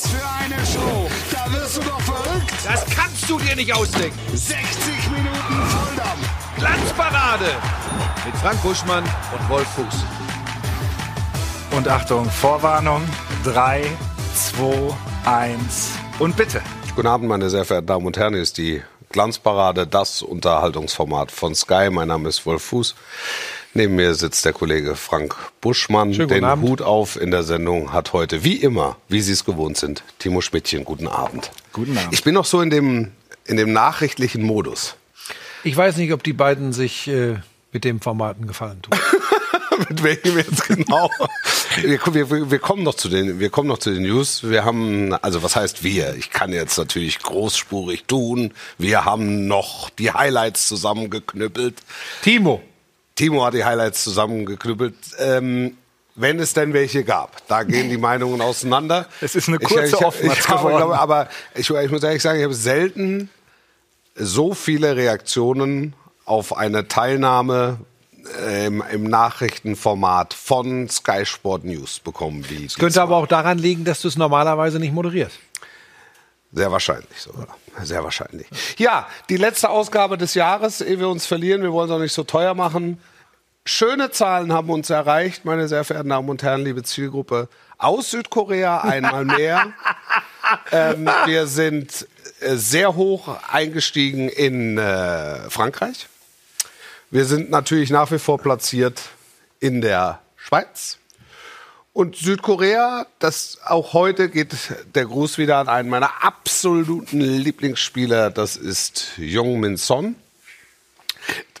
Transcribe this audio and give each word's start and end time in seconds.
Was 0.00 0.10
für 0.10 0.26
eine 0.26 0.66
Show! 0.66 1.10
Da 1.30 1.52
wirst 1.52 1.76
du 1.76 1.80
doch 1.82 2.00
verrückt! 2.00 2.52
Das 2.64 2.86
kannst 2.86 3.28
du 3.28 3.38
dir 3.38 3.54
nicht 3.54 3.72
ausdenken. 3.74 4.18
60 4.32 5.10
Minuten 5.10 5.62
Volldampf! 5.68 6.56
Glanzparade 6.56 7.56
mit 8.24 8.34
Frank 8.36 8.62
Buschmann 8.62 9.04
und 9.04 9.48
Wolf 9.50 9.68
Fuß. 9.68 10.04
Und 11.76 11.88
Achtung, 11.88 12.30
Vorwarnung. 12.30 13.02
3, 13.44 13.84
2, 14.34 14.94
1 15.24 15.90
und 16.18 16.36
bitte. 16.36 16.62
Guten 16.96 17.08
Abend, 17.08 17.28
meine 17.28 17.50
sehr 17.50 17.64
verehrten 17.64 17.88
Damen 17.88 18.06
und 18.06 18.16
Herren. 18.16 18.34
Hier 18.34 18.42
ist 18.42 18.56
die 18.58 18.82
Glanzparade, 19.10 19.86
das 19.86 20.22
Unterhaltungsformat 20.22 21.30
von 21.30 21.54
Sky. 21.54 21.90
Mein 21.90 22.08
Name 22.08 22.28
ist 22.28 22.46
Wolf 22.46 22.62
Fuß. 22.62 22.94
Neben 23.72 23.94
mir 23.94 24.14
sitzt 24.14 24.44
der 24.44 24.52
Kollege 24.52 24.96
Frank 24.96 25.36
Buschmann. 25.60 26.12
Schönen 26.12 26.28
Den 26.28 26.44
Abend. 26.44 26.68
Hut 26.68 26.82
auf 26.82 27.20
in 27.20 27.30
der 27.30 27.44
Sendung 27.44 27.92
hat 27.92 28.12
heute, 28.12 28.42
wie 28.42 28.56
immer, 28.56 28.96
wie 29.08 29.20
Sie 29.20 29.32
es 29.32 29.44
gewohnt 29.44 29.76
sind, 29.76 30.02
Timo 30.18 30.40
Schmidtchen. 30.40 30.84
Guten 30.84 31.06
Abend. 31.06 31.52
Guten 31.72 31.96
Abend. 31.96 32.12
Ich 32.12 32.24
bin 32.24 32.34
noch 32.34 32.46
so 32.46 32.60
in 32.60 32.70
dem, 32.70 33.12
in 33.46 33.56
dem 33.56 33.72
nachrichtlichen 33.72 34.42
Modus. 34.42 34.96
Ich 35.62 35.76
weiß 35.76 35.98
nicht, 35.98 36.12
ob 36.12 36.24
die 36.24 36.32
beiden 36.32 36.72
sich 36.72 37.06
äh, 37.06 37.36
mit 37.70 37.84
dem 37.84 38.00
Formaten 38.00 38.48
gefallen 38.48 38.82
tun. 38.82 38.98
Mit 39.88 40.02
welchem 40.02 40.36
jetzt 40.36 40.66
genau? 40.66 41.10
wir, 41.80 42.30
wir, 42.30 42.50
wir, 42.50 42.58
kommen 42.58 42.82
noch 42.82 42.94
zu 42.94 43.08
den, 43.08 43.40
wir 43.40 43.48
kommen 43.48 43.68
noch 43.68 43.78
zu 43.78 43.90
den 43.90 44.02
News. 44.02 44.42
Wir 44.42 44.64
haben, 44.64 45.14
also 45.14 45.42
was 45.42 45.56
heißt 45.56 45.82
wir? 45.82 46.16
Ich 46.16 46.28
kann 46.28 46.52
jetzt 46.52 46.76
natürlich 46.76 47.20
großspurig 47.20 48.04
tun. 48.04 48.52
Wir 48.76 49.06
haben 49.06 49.46
noch 49.46 49.88
die 49.88 50.10
Highlights 50.10 50.68
zusammengeknüppelt. 50.68 51.76
Timo, 52.20 52.62
Timo 53.20 53.44
hat 53.44 53.52
die 53.52 53.66
Highlights 53.66 54.02
zusammengeknüppelt. 54.02 54.94
Ähm, 55.18 55.76
wenn 56.14 56.38
es 56.38 56.54
denn 56.54 56.72
welche 56.72 57.04
gab, 57.04 57.46
da 57.48 57.64
gehen 57.64 57.90
die 57.90 57.98
Meinungen 57.98 58.40
auseinander. 58.40 59.06
Es 59.20 59.34
ist 59.34 59.48
eine 59.48 59.58
kurze 59.58 59.84
ich, 59.84 59.92
ich, 59.92 60.04
Aufmaß 60.04 60.38
ich, 60.38 60.46
geworden. 60.46 60.76
glaube, 60.78 60.98
Aber 60.98 61.28
ich, 61.54 61.68
ich 61.68 61.90
muss 61.90 62.02
ehrlich 62.02 62.22
sagen, 62.22 62.38
ich 62.38 62.44
habe 62.44 62.54
selten 62.54 63.28
so 64.14 64.54
viele 64.54 64.96
Reaktionen 64.96 65.94
auf 66.24 66.56
eine 66.56 66.88
Teilnahme 66.88 67.78
äh, 68.42 68.66
im, 68.66 68.82
im 68.90 69.04
Nachrichtenformat 69.04 70.32
von 70.32 70.88
Sky 70.88 71.26
Sport 71.26 71.64
News 71.64 72.00
bekommen 72.00 72.46
wie 72.48 72.64
es 72.64 72.76
könnte 72.76 73.02
aber 73.02 73.16
auch 73.16 73.26
daran 73.26 73.58
liegen, 73.58 73.84
dass 73.84 74.00
du 74.00 74.08
es 74.08 74.16
normalerweise 74.16 74.78
nicht 74.78 74.94
moderierst. 74.94 75.38
Sehr 76.52 76.72
wahrscheinlich 76.72 77.18
sogar. 77.18 77.48
Sehr 77.82 78.02
wahrscheinlich. 78.02 78.48
Ja, 78.78 79.06
die 79.28 79.36
letzte 79.36 79.68
Ausgabe 79.68 80.16
des 80.16 80.34
Jahres, 80.34 80.80
ehe 80.80 80.98
wir 80.98 81.08
uns 81.08 81.26
verlieren. 81.26 81.62
Wir 81.62 81.72
wollen 81.72 81.88
es 81.88 81.94
auch 81.94 82.00
nicht 82.00 82.12
so 82.12 82.24
teuer 82.24 82.54
machen. 82.54 82.98
Schöne 83.66 84.10
Zahlen 84.10 84.52
haben 84.52 84.70
uns 84.70 84.88
erreicht, 84.88 85.44
meine 85.44 85.68
sehr 85.68 85.84
verehrten 85.84 86.08
Damen 86.08 86.28
und 86.30 86.42
Herren, 86.42 86.64
liebe 86.64 86.82
Zielgruppe. 86.82 87.48
Aus 87.76 88.10
Südkorea 88.10 88.80
einmal 88.80 89.24
mehr. 89.24 89.72
ähm, 90.72 91.08
wir 91.26 91.46
sind 91.46 92.06
äh, 92.40 92.56
sehr 92.56 92.96
hoch 92.96 93.36
eingestiegen 93.50 94.28
in 94.30 94.78
äh, 94.78 95.50
Frankreich. 95.50 96.08
Wir 97.10 97.26
sind 97.26 97.50
natürlich 97.50 97.90
nach 97.90 98.10
wie 98.10 98.18
vor 98.18 98.38
platziert 98.38 99.02
in 99.60 99.82
der 99.82 100.20
Schweiz. 100.36 100.98
Und 101.92 102.16
Südkorea, 102.16 103.06
das 103.18 103.58
auch 103.66 103.92
heute 103.92 104.30
geht 104.30 104.54
der 104.94 105.04
Gruß 105.04 105.36
wieder 105.36 105.58
an 105.58 105.68
einen 105.68 105.88
meiner 105.90 106.24
absoluten 106.24 107.20
Lieblingsspieler, 107.20 108.30
das 108.30 108.56
ist 108.56 109.18
Jung 109.18 109.60
Min 109.60 109.76
Son. 109.76 110.16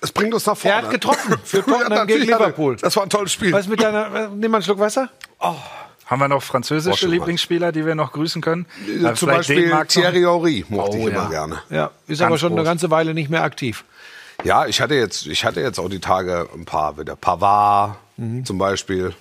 Das 0.00 0.12
bringt 0.12 0.32
uns 0.34 0.46
nach 0.46 0.56
vorne. 0.56 0.76
Er 0.76 0.82
hat 0.82 0.90
getroffen 0.90 1.34
für 1.44 1.64
Tottenham 1.64 2.06
gegen 2.06 2.22
hat 2.22 2.28
er. 2.28 2.38
Liverpool. 2.38 2.76
Das 2.76 2.96
war 2.96 3.02
ein 3.02 3.10
tolles 3.10 3.32
Spiel. 3.32 3.52
Was 3.52 3.66
mit 3.68 3.82
deiner, 3.82 4.28
nimm 4.28 4.50
mal 4.50 4.58
einen 4.58 4.64
Schluck 4.64 4.78
Wasser. 4.78 5.10
Haben 5.38 6.20
wir 6.20 6.28
noch 6.28 6.42
französische 6.42 7.06
Boah. 7.06 7.12
Lieblingsspieler, 7.12 7.70
die 7.72 7.86
wir 7.86 7.94
noch 7.94 8.12
grüßen 8.12 8.42
können? 8.42 8.66
Äh, 8.88 9.06
Äh, 9.06 9.14
Zum 9.14 9.28
Beispiel? 9.28 9.70
Thierry 9.86 10.22
Henry 10.22 10.64
mochte 10.68 10.96
Oh, 10.96 11.00
ich 11.00 11.06
immer 11.12 11.22
ja. 11.24 11.28
gerne. 11.28 11.62
Ja, 11.70 11.90
ist 12.08 12.18
Ganz 12.18 12.22
aber 12.30 12.38
schon 12.38 12.52
eine 12.52 12.62
groß. 12.62 12.66
ganze 12.68 12.90
Weile 12.90 13.14
nicht 13.14 13.30
mehr 13.30 13.42
aktiv. 13.44 13.84
Ja, 14.42 14.66
ich 14.66 14.80
hatte 14.80 14.94
jetzt, 14.94 15.26
ich 15.26 15.44
hatte 15.44 15.60
jetzt 15.60 15.78
auch 15.78 15.88
die 15.90 16.00
Tage 16.00 16.48
ein 16.54 16.64
paar 16.64 16.98
wieder. 16.98 17.14
Pavard 17.14 17.96
zum 18.44 18.58
Beispiel. 18.58 19.14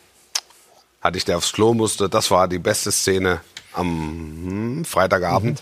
Hatte 1.01 1.17
ich, 1.17 1.25
der 1.25 1.37
aufs 1.37 1.51
Klo 1.53 1.73
musste. 1.73 2.09
Das 2.09 2.31
war 2.31 2.47
die 2.47 2.59
beste 2.59 2.91
Szene 2.91 3.39
am 3.73 3.87
hm, 3.87 4.85
Freitagabend. 4.85 5.61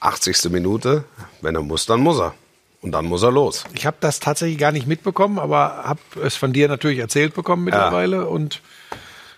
80. 0.00 0.50
Minute. 0.50 1.04
Wenn 1.40 1.54
er 1.54 1.62
muss, 1.62 1.86
dann 1.86 2.00
muss 2.00 2.18
er. 2.18 2.34
Und 2.82 2.92
dann 2.92 3.04
muss 3.04 3.22
er 3.22 3.30
los. 3.30 3.64
Ich 3.74 3.84
habe 3.84 3.98
das 4.00 4.20
tatsächlich 4.20 4.58
gar 4.58 4.72
nicht 4.72 4.86
mitbekommen, 4.86 5.38
aber 5.38 5.84
habe 5.84 6.00
es 6.24 6.36
von 6.36 6.52
dir 6.52 6.68
natürlich 6.68 6.98
erzählt 6.98 7.34
bekommen 7.34 7.64
mittlerweile. 7.64 8.26
Und 8.26 8.62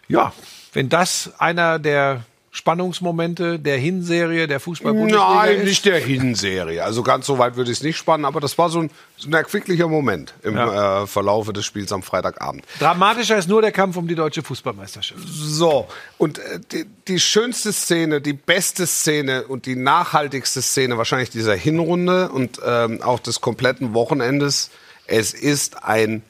ja, 0.08 0.32
wenn 0.72 0.88
das 0.88 1.32
einer 1.38 1.78
der 1.78 2.22
Spannungsmomente 2.54 3.58
der 3.58 3.78
Hinserie 3.78 4.46
der 4.46 4.60
Fußball-Bundesliga 4.60 5.34
Nein, 5.36 5.56
ist, 5.60 5.64
nicht 5.64 5.84
der 5.86 5.98
Hinserie. 5.98 6.84
Also 6.84 7.02
ganz 7.02 7.24
so 7.24 7.38
weit 7.38 7.56
würde 7.56 7.70
ich 7.72 7.78
es 7.78 7.82
nicht 7.82 7.96
spannen, 7.96 8.26
aber 8.26 8.40
das 8.40 8.58
war 8.58 8.68
so 8.68 8.80
ein, 8.80 8.90
so 9.16 9.28
ein 9.30 9.32
erquicklicher 9.32 9.88
Moment 9.88 10.34
im 10.42 10.56
Ja. 10.56 11.02
äh, 11.02 11.06
Verlaufe 11.06 11.54
des 11.54 11.64
Spiels 11.64 11.90
am 11.92 12.02
Freitagabend. 12.02 12.66
dramatischer 12.78 13.38
ist 13.38 13.48
nur 13.48 13.62
der 13.62 13.72
Kampf 13.72 13.96
um 13.96 14.06
die 14.06 14.14
deutsche 14.14 14.42
Fußballmeisterschaft. 14.42 15.22
So, 15.26 15.88
und 16.18 16.38
äh, 16.40 16.60
die, 16.70 16.84
die 17.08 17.20
schönste 17.20 17.72
Szene, 17.72 18.20
die 18.20 18.34
beste 18.34 18.86
Szene 18.86 19.44
und 19.44 19.64
die 19.64 19.74
nachhaltigste 19.74 20.60
Szene 20.60 20.98
wahrscheinlich 20.98 21.30
dieser 21.30 21.54
Hinrunde 21.54 22.28
und 22.28 22.60
ähm, 22.64 23.00
auch 23.00 23.20
des 23.20 23.40
kompletten 23.40 23.94
Wochenendes, 23.94 24.70
es 25.06 25.32
ist 25.32 25.84
ein 25.84 26.22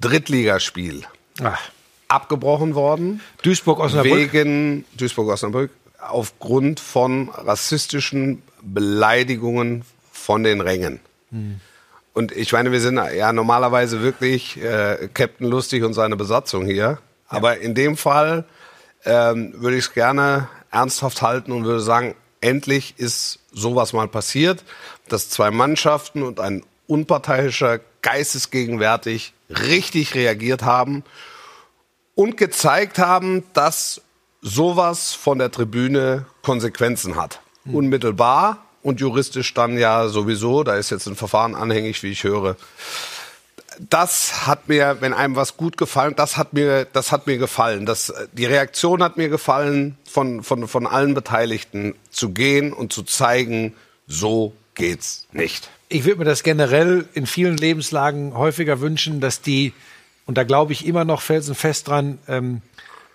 Drittligaspiel 0.00 1.02
Ach, 1.42 1.60
abgebrochen 2.08 2.74
worden. 2.74 3.20
Duisburg-Osnabrück. 3.42 4.32
Wegen 4.32 4.84
Duisburg-Osnabrück 4.96 5.70
aufgrund 6.00 6.80
von 6.80 7.30
rassistischen 7.30 8.42
Beleidigungen 8.62 9.84
von 10.12 10.44
den 10.44 10.60
Rängen. 10.60 11.00
Und 12.12 12.32
ich 12.32 12.52
meine, 12.52 12.72
wir 12.72 12.80
sind 12.80 12.96
ja 12.96 13.32
normalerweise 13.32 14.02
wirklich 14.02 14.62
äh, 14.62 15.08
Captain 15.12 15.46
Lustig 15.48 15.84
und 15.84 15.94
seine 15.94 16.16
Besatzung 16.16 16.64
hier. 16.64 16.98
Aber 17.28 17.58
in 17.58 17.74
dem 17.74 17.96
Fall 17.96 18.44
ähm, 19.04 19.54
würde 19.56 19.76
ich 19.76 19.86
es 19.86 19.92
gerne 19.92 20.48
ernsthaft 20.70 21.22
halten 21.22 21.52
und 21.52 21.64
würde 21.64 21.80
sagen, 21.80 22.14
endlich 22.40 22.94
ist 22.96 23.40
sowas 23.52 23.92
mal 23.92 24.08
passiert, 24.08 24.64
dass 25.08 25.28
zwei 25.28 25.50
Mannschaften 25.50 26.22
und 26.22 26.40
ein 26.40 26.62
unparteiischer 26.86 27.80
geistesgegenwärtig 28.02 29.32
richtig 29.48 30.14
reagiert 30.14 30.62
haben 30.62 31.04
und 32.16 32.36
gezeigt 32.36 32.98
haben, 32.98 33.44
dass 33.52 34.00
sowas 34.42 35.12
von 35.12 35.38
der 35.38 35.52
Tribüne 35.52 36.26
Konsequenzen 36.42 37.14
hat. 37.14 37.40
Unmittelbar 37.64 38.64
und 38.82 39.00
juristisch 39.00 39.54
dann 39.54 39.78
ja 39.78 40.08
sowieso, 40.08 40.62
da 40.62 40.76
ist 40.76 40.90
jetzt 40.90 41.06
ein 41.06 41.16
Verfahren 41.16 41.54
anhängig, 41.54 42.02
wie 42.02 42.10
ich 42.10 42.24
höre. 42.24 42.56
Das 43.78 44.46
hat 44.46 44.68
mir, 44.68 44.98
wenn 45.00 45.12
einem 45.12 45.36
was 45.36 45.56
gut 45.56 45.76
gefallen, 45.76 46.14
das 46.16 46.36
hat 46.36 46.52
mir, 46.52 46.86
das 46.86 47.12
hat 47.12 47.26
mir 47.26 47.36
gefallen. 47.36 47.84
Das, 47.84 48.14
die 48.32 48.46
Reaktion 48.46 49.02
hat 49.02 49.16
mir 49.16 49.28
gefallen, 49.28 49.98
von, 50.08 50.42
von, 50.42 50.66
von 50.68 50.86
allen 50.86 51.14
Beteiligten 51.14 51.94
zu 52.10 52.30
gehen 52.30 52.72
und 52.72 52.92
zu 52.92 53.02
zeigen, 53.02 53.74
so 54.06 54.54
geht's 54.74 55.26
nicht. 55.32 55.68
Ich 55.88 56.04
würde 56.04 56.20
mir 56.20 56.24
das 56.24 56.42
generell 56.42 57.06
in 57.12 57.26
vielen 57.26 57.56
Lebenslagen 57.56 58.34
häufiger 58.34 58.80
wünschen, 58.80 59.20
dass 59.20 59.42
die, 59.42 59.72
und 60.26 60.36
da 60.36 60.44
glaube 60.44 60.72
ich 60.72 60.86
immer 60.86 61.04
noch 61.04 61.22
felsenfest 61.22 61.88
dran, 61.88 62.18
ähm, 62.28 62.60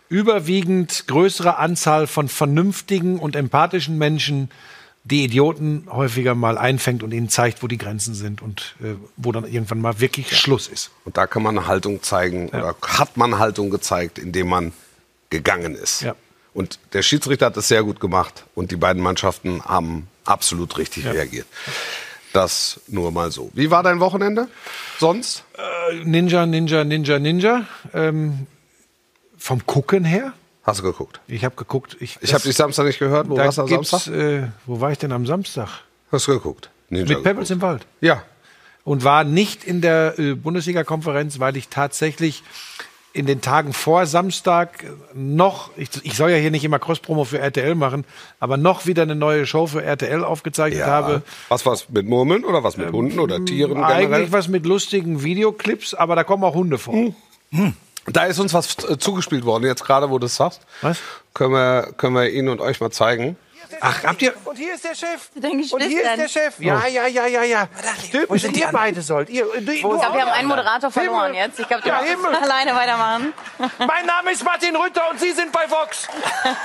überwiegend 0.10 1.06
größere 1.08 1.58
Anzahl 1.58 2.08
von 2.08 2.28
vernünftigen 2.28 3.20
und 3.20 3.36
empathischen 3.36 3.98
Menschen 3.98 4.50
die 5.04 5.24
Idioten 5.24 5.88
häufiger 5.90 6.36
mal 6.36 6.58
einfängt 6.58 7.02
und 7.02 7.12
ihnen 7.12 7.30
zeigt, 7.30 7.64
wo 7.64 7.68
die 7.68 7.78
Grenzen 7.78 8.14
sind 8.14 8.42
und 8.42 8.76
äh, 8.84 8.94
wo 9.18 9.32
dann 9.32 9.46
irgendwann 9.46 9.82
mal 9.82 10.00
wirklich 10.00 10.38
Schluss 10.38 10.68
ist. 10.68 10.92
Und 11.06 11.18
da 11.18 11.28
kann 11.28 11.42
man 11.42 11.58
eine 11.58 11.68
Haltung 11.68 12.04
zeigen 12.04 12.50
oder 12.50 12.76
hat 12.84 13.18
man 13.18 13.40
Haltung 13.40 13.72
gezeigt, 13.72 14.20
indem 14.20 14.50
man 14.50 14.74
gegangen 15.30 15.76
ist. 15.76 16.02
Ja. 16.02 16.16
Und 16.54 16.80
der 16.94 17.02
Schiedsrichter 17.02 17.48
hat 17.48 17.58
das 17.58 17.68
sehr 17.68 17.84
gut 17.84 18.00
gemacht 18.00 18.46
und 18.54 18.72
die 18.72 18.76
beiden 18.76 19.02
Mannschaften 19.02 19.64
haben 19.64 20.08
absolut 20.26 20.78
richtig 20.78 21.06
reagiert. 21.06 21.48
Das 22.34 22.80
nur 22.88 23.12
mal 23.12 23.32
so. 23.32 23.50
Wie 23.54 23.70
war 23.72 23.84
dein 23.84 24.00
Wochenende 24.00 24.48
sonst? 25.00 25.44
Ninja, 26.04 26.46
Ninja, 26.46 26.84
Ninja, 26.84 27.20
Ninja. 27.20 27.66
Ähm, 27.94 28.48
vom 29.38 29.66
Gucken 29.66 30.06
her? 30.06 30.34
Hast 30.64 30.80
du 30.80 30.84
geguckt? 30.84 31.20
Ich 31.28 31.44
habe 31.44 31.56
geguckt. 31.56 31.98
Ich, 32.00 32.18
Ich 32.22 32.34
habe 32.34 32.44
dich 32.44 32.56
Samstag 32.56 32.86
nicht 32.86 33.00
gehört. 33.00 33.28
Wo 33.30 33.36
warst 33.38 33.58
du 33.58 33.64
am 33.64 33.68
Samstag? 33.68 34.08
Äh, 34.14 34.48
wo 34.66 34.80
war 34.80 34.92
ich 34.92 34.98
denn 35.00 35.12
am 35.12 35.26
Samstag? 35.26 35.70
Hast 36.12 36.28
du 36.28 36.34
geguckt? 36.34 36.70
Ninja 36.90 37.16
Mit 37.16 37.24
Pebbles 37.24 37.50
geguckt. 37.50 37.52
im 37.52 37.62
Wald. 37.70 37.86
Ja. 38.02 38.24
und 38.84 39.04
war 39.04 39.24
nicht 39.24 39.64
in 39.64 39.82
der 39.82 40.18
äh, 40.20 40.34
Bundesliga-Konferenz, 40.36 41.40
weil 41.40 41.58
ich 41.58 41.68
tatsächlich 41.70 42.44
in 43.14 43.26
den 43.26 43.42
Tagen 43.42 43.74
vor 43.74 44.06
Samstag 44.06 44.86
noch, 45.14 45.70
ich, 45.76 45.90
ich 46.04 46.16
soll 46.16 46.32
ja 46.32 46.38
hier 46.38 46.52
nicht 46.52 46.64
immer 46.64 46.80
Cross-Promo 46.80 47.26
für 47.26 47.40
RTL 47.40 47.76
machen, 47.76 48.06
aber 48.40 48.58
noch 48.58 48.86
wieder 48.86 49.04
eine 49.04 49.16
neue 49.16 49.46
Show 49.46 49.68
für 49.68 49.84
RTL 49.84 50.24
aufgezeichnet 50.24 50.82
ja. 50.82 50.88
habe. 50.88 51.22
Was 51.50 51.66
war's 51.66 51.88
mit 51.90 52.08
Murmeln 52.08 52.46
oder 52.46 52.64
was 52.64 52.78
mit 52.78 52.92
Hunden 52.92 53.20
oder 53.20 53.44
Tieren 53.44 53.84
Eigentlich 53.84 54.08
generell? 54.08 54.32
was 54.32 54.48
mit 54.48 54.66
lustigen 54.66 55.24
Videoclips, 55.24 55.94
aber 55.94 56.16
da 56.16 56.24
kommen 56.24 56.44
auch 56.44 56.56
Hunde 56.56 56.78
vor. 56.78 57.14
Da 58.06 58.26
ist 58.26 58.40
uns 58.40 58.54
was 58.54 58.78
äh, 58.90 58.98
zugespielt 58.98 59.46
worden, 59.46 59.66
jetzt 59.66 59.84
gerade, 59.84 60.10
wo 60.10 60.18
du 60.18 60.26
es 60.26 60.36
sagst. 60.36 60.62
Was? 60.82 60.98
Können 61.34 61.54
wir, 61.54 61.94
können 61.98 62.16
wir 62.16 62.30
Ihnen 62.30 62.50
und 62.50 62.62
euch 62.62 62.80
mal 62.80 62.92
zeigen. 62.92 63.36
Ach, 63.80 64.04
habt 64.04 64.22
ihr. 64.22 64.34
Und 64.46 64.58
hier 64.58 64.74
ist 64.76 64.84
der 64.84 64.96
Chef. 64.96 65.30
Und 65.36 65.84
hier 65.84 66.02
ist 66.04 66.18
der 66.18 66.28
Chef. 66.28 66.60
Ja, 66.60 66.86
ja, 66.88 67.08
ja, 67.08 67.26
ja, 67.28 67.44
ja. 67.44 67.68
Sind 68.36 68.58
ihr 68.58 68.70
beide 68.72 69.02
sollt. 69.02 69.30
Ihr, 69.30 69.46
du, 69.46 69.72
Ich 69.72 69.82
glaube, 69.82 70.00
wir 70.14 70.22
haben 70.22 70.32
einen 70.32 70.48
Moderator 70.48 70.92
verloren 70.92 71.34
jetzt. 71.34 71.60
Ich 71.60 71.68
glaube, 71.68 71.88
Ja, 71.88 72.02
muss 72.02 72.10
Himmel. 72.10 72.36
alleine 72.42 72.76
weitermachen. 72.76 73.34
Mein 73.80 74.06
Name 74.06 74.32
ist 74.32 74.44
Martin 74.44 74.76
Rütter 74.76 75.02
und 75.12 75.20
Sie 75.20 75.32
sind 75.32 75.52
bei 75.52 75.70
Vox. 75.70 76.08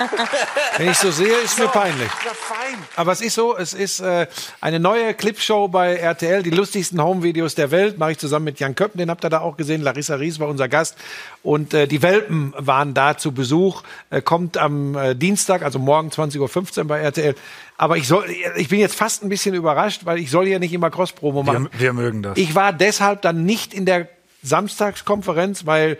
Wenn 0.77 0.89
ich 0.89 0.97
so 0.97 1.11
sehe, 1.11 1.35
ist 1.37 1.57
mir 1.59 1.67
peinlich. 1.67 2.09
Ja, 2.25 2.31
fein. 2.33 2.77
Aber 2.95 3.11
es 3.11 3.21
ist 3.21 3.35
so, 3.35 3.55
es 3.55 3.73
ist 3.73 3.99
äh, 3.99 4.27
eine 4.61 4.79
neue 4.79 5.13
Clipshow 5.13 5.67
bei 5.67 5.95
RTL, 5.95 6.43
die 6.43 6.49
lustigsten 6.49 7.01
Home-Videos 7.01 7.55
der 7.55 7.71
Welt, 7.71 7.97
mache 7.97 8.11
ich 8.13 8.17
zusammen 8.17 8.45
mit 8.45 8.59
Jan 8.59 8.75
Köppen, 8.75 8.97
den 8.97 9.09
habt 9.09 9.23
ihr 9.23 9.29
da 9.29 9.41
auch 9.41 9.57
gesehen, 9.57 9.81
Larissa 9.81 10.15
Ries 10.15 10.39
war 10.39 10.47
unser 10.47 10.67
Gast 10.67 10.97
und 11.43 11.73
äh, 11.73 11.87
die 11.87 12.01
Welpen 12.01 12.53
waren 12.57 12.93
da 12.93 13.17
zu 13.17 13.31
Besuch, 13.31 13.83
äh, 14.09 14.21
kommt 14.21 14.57
am 14.57 14.97
Dienstag, 15.17 15.61
also 15.61 15.79
morgen 15.79 16.09
20.15 16.09 16.79
Uhr 16.79 16.85
bei 16.85 16.96
RTL. 16.99 17.35
Aber 17.77 17.97
ich 17.97 18.07
soll, 18.07 18.25
ich 18.55 18.69
bin 18.69 18.79
jetzt 18.79 18.95
fast 18.95 19.23
ein 19.23 19.29
bisschen 19.29 19.53
überrascht, 19.55 20.01
weil 20.05 20.17
ich 20.19 20.31
soll 20.31 20.47
ja 20.47 20.59
nicht 20.59 20.73
immer 20.73 20.89
Cross-Promo 20.89 21.43
machen. 21.43 21.69
Wir, 21.73 21.79
wir 21.79 21.93
mögen 21.93 22.23
das. 22.23 22.37
Ich 22.37 22.55
war 22.55 22.73
deshalb 22.73 23.21
dann 23.21 23.45
nicht 23.45 23.73
in 23.73 23.85
der 23.85 24.07
Samstagskonferenz, 24.43 25.65
weil 25.65 25.97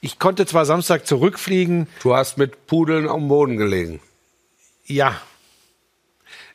ich 0.00 0.18
konnte 0.18 0.46
zwar 0.46 0.64
Samstag 0.64 1.06
zurückfliegen, 1.06 1.88
Du 2.02 2.14
hast 2.14 2.38
mit 2.38 2.66
Pudeln 2.66 3.08
am 3.08 3.28
Boden 3.28 3.56
gelegen. 3.56 4.00
ja. 4.86 5.20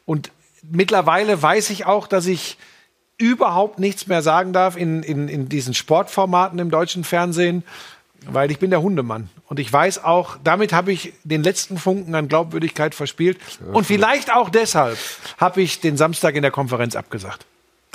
Und 0.05 0.31
mittlerweile 0.69 1.41
weiß 1.41 1.69
ich 1.69 1.85
auch, 1.85 2.07
dass 2.07 2.25
ich 2.25 2.57
überhaupt 3.17 3.79
nichts 3.79 4.07
mehr 4.07 4.21
sagen 4.21 4.51
darf 4.51 4.75
in, 4.75 5.01
in, 5.03 5.29
in 5.29 5.47
diesen 5.47 5.73
Sportformaten 5.73 6.59
im 6.59 6.69
deutschen 6.69 7.03
Fernsehen, 7.05 7.63
weil 8.31 8.51
ich 8.51 8.59
bin 8.59 8.69
der 8.69 8.81
Hundemann. 8.81 9.29
Und 9.47 9.59
ich 9.59 9.71
weiß 9.71 10.03
auch, 10.03 10.37
damit 10.43 10.73
habe 10.73 10.91
ich 10.91 11.13
den 11.23 11.43
letzten 11.43 11.77
Funken 11.77 12.15
an 12.15 12.27
Glaubwürdigkeit 12.27 12.95
verspielt. 12.95 13.37
Und 13.71 13.85
vielleicht 13.85 14.33
auch 14.33 14.49
deshalb 14.49 14.97
habe 15.37 15.61
ich 15.61 15.79
den 15.81 15.97
Samstag 15.97 16.35
in 16.35 16.41
der 16.41 16.51
Konferenz 16.51 16.95
abgesagt. 16.95 17.45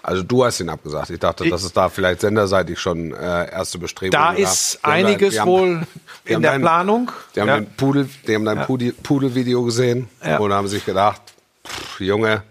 Also 0.01 0.23
du 0.23 0.45
hast 0.45 0.61
ihn 0.61 0.69
abgesagt. 0.69 1.11
Ich 1.11 1.19
dachte, 1.19 1.49
dass 1.51 1.65
es 1.65 1.73
da 1.73 1.89
vielleicht 1.89 2.21
senderseitig 2.21 2.79
schon 2.79 3.13
äh, 3.13 3.51
erste 3.51 3.79
Bestrebungen 3.79 4.13
Da 4.13 4.31
gab. 4.31 4.39
ist 4.39 4.79
haben 4.85 4.93
einiges 4.93 5.45
wohl 5.45 5.77
haben- 5.79 5.87
die 6.29 6.33
in 6.35 6.43
der 6.43 6.53
dein- 6.53 6.61
Planung. 6.61 7.11
Die 7.35 7.41
haben, 7.41 7.49
Ja. 7.49 7.55
dein 7.57 7.67
Pudel, 7.75 8.09
die 8.27 8.35
haben 8.37 8.45
dein 8.45 8.65
Pudel, 8.65 8.93
Pudelvideo 8.93 9.65
gesehen 9.65 10.09
Ja. 10.25 10.39
und 10.39 10.53
haben 10.53 10.69
sich 10.69 10.85
gedacht, 10.87 11.21
pff, 11.67 12.01
Junge, 12.01 12.43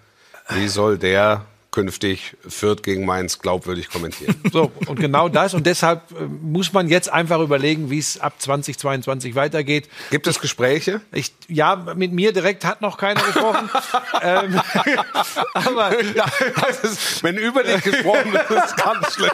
wie 0.49 0.67
soll 0.67 0.97
der 0.97 1.45
künftig 1.77 2.35
Fürth 2.47 2.81
gegen 2.81 3.05
Mainz 3.05 3.37
glaubwürdig 3.37 3.89
kommentieren? 3.89 4.35
So, 4.51 4.71
und 4.87 4.99
genau 4.99 5.29
das. 5.29 5.53
Und 5.53 5.67
deshalb 5.67 6.09
äh, 6.11 6.23
muss 6.23 6.73
man 6.73 6.87
jetzt 6.87 7.11
einfach 7.11 7.39
überlegen, 7.39 7.91
wie 7.91 7.99
es 7.99 8.19
ab 8.19 8.33
2022 8.39 9.35
weitergeht. 9.35 9.89
Gibt 10.09 10.25
es 10.25 10.39
Gespräche? 10.39 11.01
Ich, 11.11 11.33
ja, 11.47 11.75
mit 11.95 12.13
mir 12.13 12.33
direkt 12.33 12.65
hat 12.65 12.81
noch 12.81 12.97
keiner 12.97 13.21
gesprochen. 13.21 13.69
ähm, 14.23 14.59
aber 15.53 15.99
ist, 15.99 17.23
wenn 17.23 17.37
über 17.37 17.61
dich 17.61 17.83
gesprochen 17.83 18.31
wird, 18.31 18.49
ist 18.49 18.77
ganz 18.77 19.13
schlimm. 19.13 19.31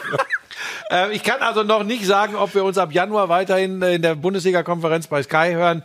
äh, 0.90 1.12
ich 1.14 1.22
kann 1.22 1.40
also 1.40 1.62
noch 1.62 1.84
nicht 1.84 2.04
sagen, 2.04 2.34
ob 2.34 2.54
wir 2.54 2.64
uns 2.64 2.76
ab 2.76 2.92
Januar 2.92 3.30
weiterhin 3.30 3.80
äh, 3.80 3.94
in 3.94 4.02
der 4.02 4.16
Bundesliga-Konferenz 4.16 5.06
bei 5.06 5.22
Sky 5.22 5.52
hören. 5.52 5.82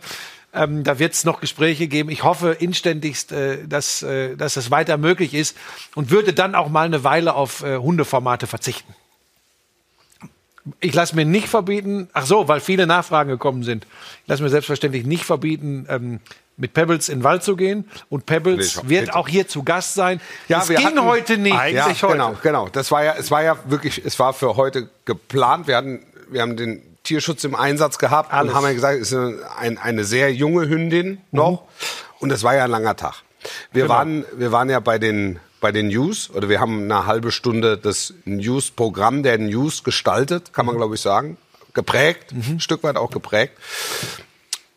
Ähm, 0.52 0.82
da 0.82 0.98
wird 0.98 1.12
es 1.12 1.24
noch 1.24 1.40
Gespräche 1.40 1.86
geben. 1.86 2.10
Ich 2.10 2.24
hoffe 2.24 2.50
inständigst, 2.58 3.30
äh, 3.30 3.66
dass, 3.68 4.02
äh, 4.02 4.36
dass 4.36 4.54
das 4.54 4.70
weiter 4.72 4.96
möglich 4.98 5.32
ist 5.34 5.56
und 5.94 6.10
würde 6.10 6.32
dann 6.32 6.54
auch 6.56 6.68
mal 6.68 6.86
eine 6.86 7.04
Weile 7.04 7.34
auf 7.34 7.62
äh, 7.62 7.76
Hundeformate 7.76 8.46
verzichten. 8.48 8.92
Ich 10.80 10.92
lasse 10.92 11.16
mir 11.16 11.24
nicht 11.24 11.48
verbieten, 11.48 12.08
ach 12.12 12.26
so, 12.26 12.46
weil 12.48 12.60
viele 12.60 12.86
Nachfragen 12.86 13.30
gekommen 13.30 13.62
sind. 13.62 13.86
Ich 14.24 14.28
lasse 14.28 14.42
mir 14.42 14.50
selbstverständlich 14.50 15.06
nicht 15.06 15.24
verbieten, 15.24 15.86
ähm, 15.88 16.20
mit 16.58 16.74
Pebbles 16.74 17.08
in 17.08 17.20
den 17.20 17.24
Wald 17.24 17.42
zu 17.42 17.56
gehen. 17.56 17.88
Und 18.10 18.26
Pebbles 18.26 18.82
Nee, 18.82 18.88
wird 18.90 19.06
bitte. 19.06 19.16
auch 19.16 19.26
hier 19.28 19.48
zu 19.48 19.62
Gast 19.62 19.94
sein. 19.94 20.20
Ja, 20.48 20.60
es 20.60 20.68
wir 20.68 20.76
ging 20.76 20.86
hatten- 20.86 21.04
heute 21.04 21.38
nicht. 21.38 21.56
Eigentlich 21.56 21.76
Ja, 21.76 21.86
heute. 22.08 22.12
genau, 22.12 22.36
genau. 22.42 22.68
Das 22.68 22.90
war 22.90 23.02
ja, 23.02 23.14
es 23.16 23.30
war 23.30 23.42
ja 23.42 23.56
wirklich, 23.66 24.04
es 24.04 24.18
war 24.18 24.34
für 24.34 24.56
heute 24.56 24.90
geplant. 25.06 25.66
Wir 25.66 25.76
hatten, 25.76 26.04
wir 26.28 26.42
haben 26.42 26.56
den 26.58 26.82
Tierschutz 27.10 27.42
im 27.42 27.56
Einsatz 27.56 27.98
gehabt 27.98 28.32
Alles. 28.32 28.50
und 28.52 28.56
haben 28.56 28.64
ja 28.66 28.72
gesagt, 28.72 29.00
es 29.00 29.10
ist 29.10 29.18
eine, 29.18 29.38
ein, 29.58 29.78
eine 29.78 30.04
sehr 30.04 30.32
junge 30.32 30.68
Hündin 30.68 31.18
noch. 31.32 31.64
Und 32.20 32.30
es 32.30 32.44
war 32.44 32.54
ja 32.54 32.64
ein 32.64 32.70
langer 32.70 32.94
Tag. 32.94 33.14
Wir 33.72 33.82
Genau. 33.84 33.94
waren, 33.94 34.24
wir 34.36 34.52
waren 34.52 34.70
ja 34.70 34.78
bei 34.78 34.98
den, 35.00 35.40
bei 35.60 35.72
den 35.72 35.88
News 35.88 36.30
oder 36.30 36.48
wir 36.48 36.60
haben 36.60 36.84
eine 36.84 37.06
halbe 37.06 37.32
Stunde 37.32 37.76
das 37.78 38.14
News-Programm 38.26 39.24
der 39.24 39.38
News 39.38 39.82
gestaltet, 39.82 40.52
kann 40.52 40.66
man 40.66 40.76
glaube 40.76 40.94
ich 40.94 41.00
sagen. 41.00 41.36
Geprägt, 41.74 42.30
ein 42.32 42.60
Stück 42.60 42.84
weit 42.84 42.96
auch 42.96 43.10
geprägt. 43.10 43.54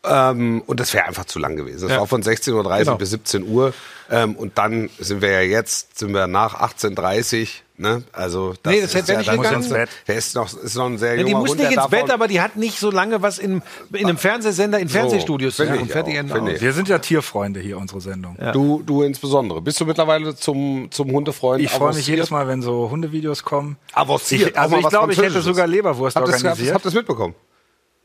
Ähm, 0.02 0.62
und 0.66 0.80
das 0.80 0.92
wäre 0.92 1.04
einfach 1.06 1.24
zu 1.26 1.38
lang 1.38 1.56
gewesen. 1.56 1.84
Es 1.86 1.92
Ja. 1.92 2.00
war 2.00 2.06
von 2.06 2.22
16.30 2.22 2.52
Uhr 2.54 2.78
Genau. 2.78 2.96
bis 2.96 3.10
17 3.10 3.42
Uhr. 3.48 3.72
Ähm, 4.10 4.34
und 4.36 4.58
dann 4.58 4.90
sind 4.98 5.22
wir 5.22 5.30
ja 5.30 5.40
jetzt, 5.40 5.98
sind 5.98 6.12
wir 6.12 6.26
nach 6.26 6.54
18.30 6.60 7.48
Ne? 7.76 8.04
Also 8.12 8.54
das 8.62 8.72
Nee, 8.72 8.80
das 8.82 8.90
ist 8.90 8.94
hätte 8.94 9.12
ja, 9.12 9.18
nicht 9.18 9.28
da 9.28 9.34
muss 9.34 9.46
gegangen. 9.46 9.64
ins 9.64 9.72
Bett. 9.72 9.88
Der 10.06 10.14
ist 10.14 10.34
noch, 10.36 10.62
ist 10.62 10.76
noch 10.76 10.86
ein 10.86 10.96
sehr 10.96 11.16
Ja, 11.16 11.24
die 11.24 11.34
muss 11.34 11.56
nicht 11.56 11.72
ins 11.72 11.88
Bett, 11.88 12.08
aber 12.10 12.28
die 12.28 12.40
hat 12.40 12.54
nicht 12.54 12.78
so 12.78 12.90
lange 12.92 13.20
was 13.20 13.38
in, 13.38 13.62
in 13.92 14.06
einem 14.06 14.16
Fernsehsender, 14.16 14.78
in 14.78 14.88
Fernsehstudios 14.88 15.56
zu 15.56 15.64
finde 15.64 15.80
machen. 15.80 15.88
Fertig 15.90 16.20
auch. 16.32 16.60
Wir 16.60 16.72
sind 16.72 16.88
ja 16.88 17.00
Tierfreunde 17.00 17.58
hier, 17.58 17.76
unsere 17.78 18.00
Sendung. 18.00 18.38
Du, 18.52 18.80
du 18.86 19.02
insbesondere. 19.02 19.60
Bist 19.60 19.80
du 19.80 19.86
mittlerweile 19.86 20.36
zum, 20.36 20.86
zum 20.92 21.10
Hundefreund? 21.10 21.62
Ich 21.64 21.70
freue 21.72 21.94
mich 21.94 22.06
jedes 22.06 22.30
Mal, 22.30 22.46
wenn 22.46 22.62
so 22.62 22.90
Hundevideos 22.90 23.42
kommen. 23.42 23.76
Avanciert, 23.92 24.50
Ich, 24.50 24.58
also 24.58 24.76
ich 24.76 24.88
glaube, 24.88 25.12
ich 25.12 25.18
hätte 25.18 25.42
sogar 25.42 25.66
Leberwurst 25.66 26.16
das, 26.16 26.22
organisiert. 26.22 26.74
habt 26.74 26.84
ihr 26.84 26.88
das 26.90 26.94
mitbekommen? 26.94 27.34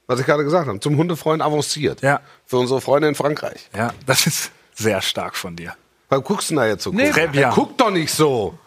Was 0.08 0.20
ich 0.20 0.26
gerade 0.26 0.44
gesagt 0.44 0.68
habe. 0.68 0.80
Zum 0.80 0.98
Hundefreund 0.98 1.44
avanciert. 1.44 2.02
Ja. 2.02 2.22
Für 2.48 2.58
unsere 2.58 2.82
Freunde 2.82 3.08
in 3.08 3.14
Frankreich. 3.14 3.70
ja, 3.78 3.94
das 4.08 4.26
ist 4.26 4.50
sehr 4.74 5.02
stark 5.04 5.36
von 5.36 5.56
dir. 5.56 5.76
Warum 6.10 6.24
guckst 6.24 6.50
du 6.50 6.56
denn 6.56 6.64
da 6.64 6.68
jetzt 6.68 6.84
so? 6.84 6.92
Nee. 6.92 7.12
Guck 7.54 7.78
doch 7.78 7.92
nicht 7.92 8.12
so. 8.12 8.58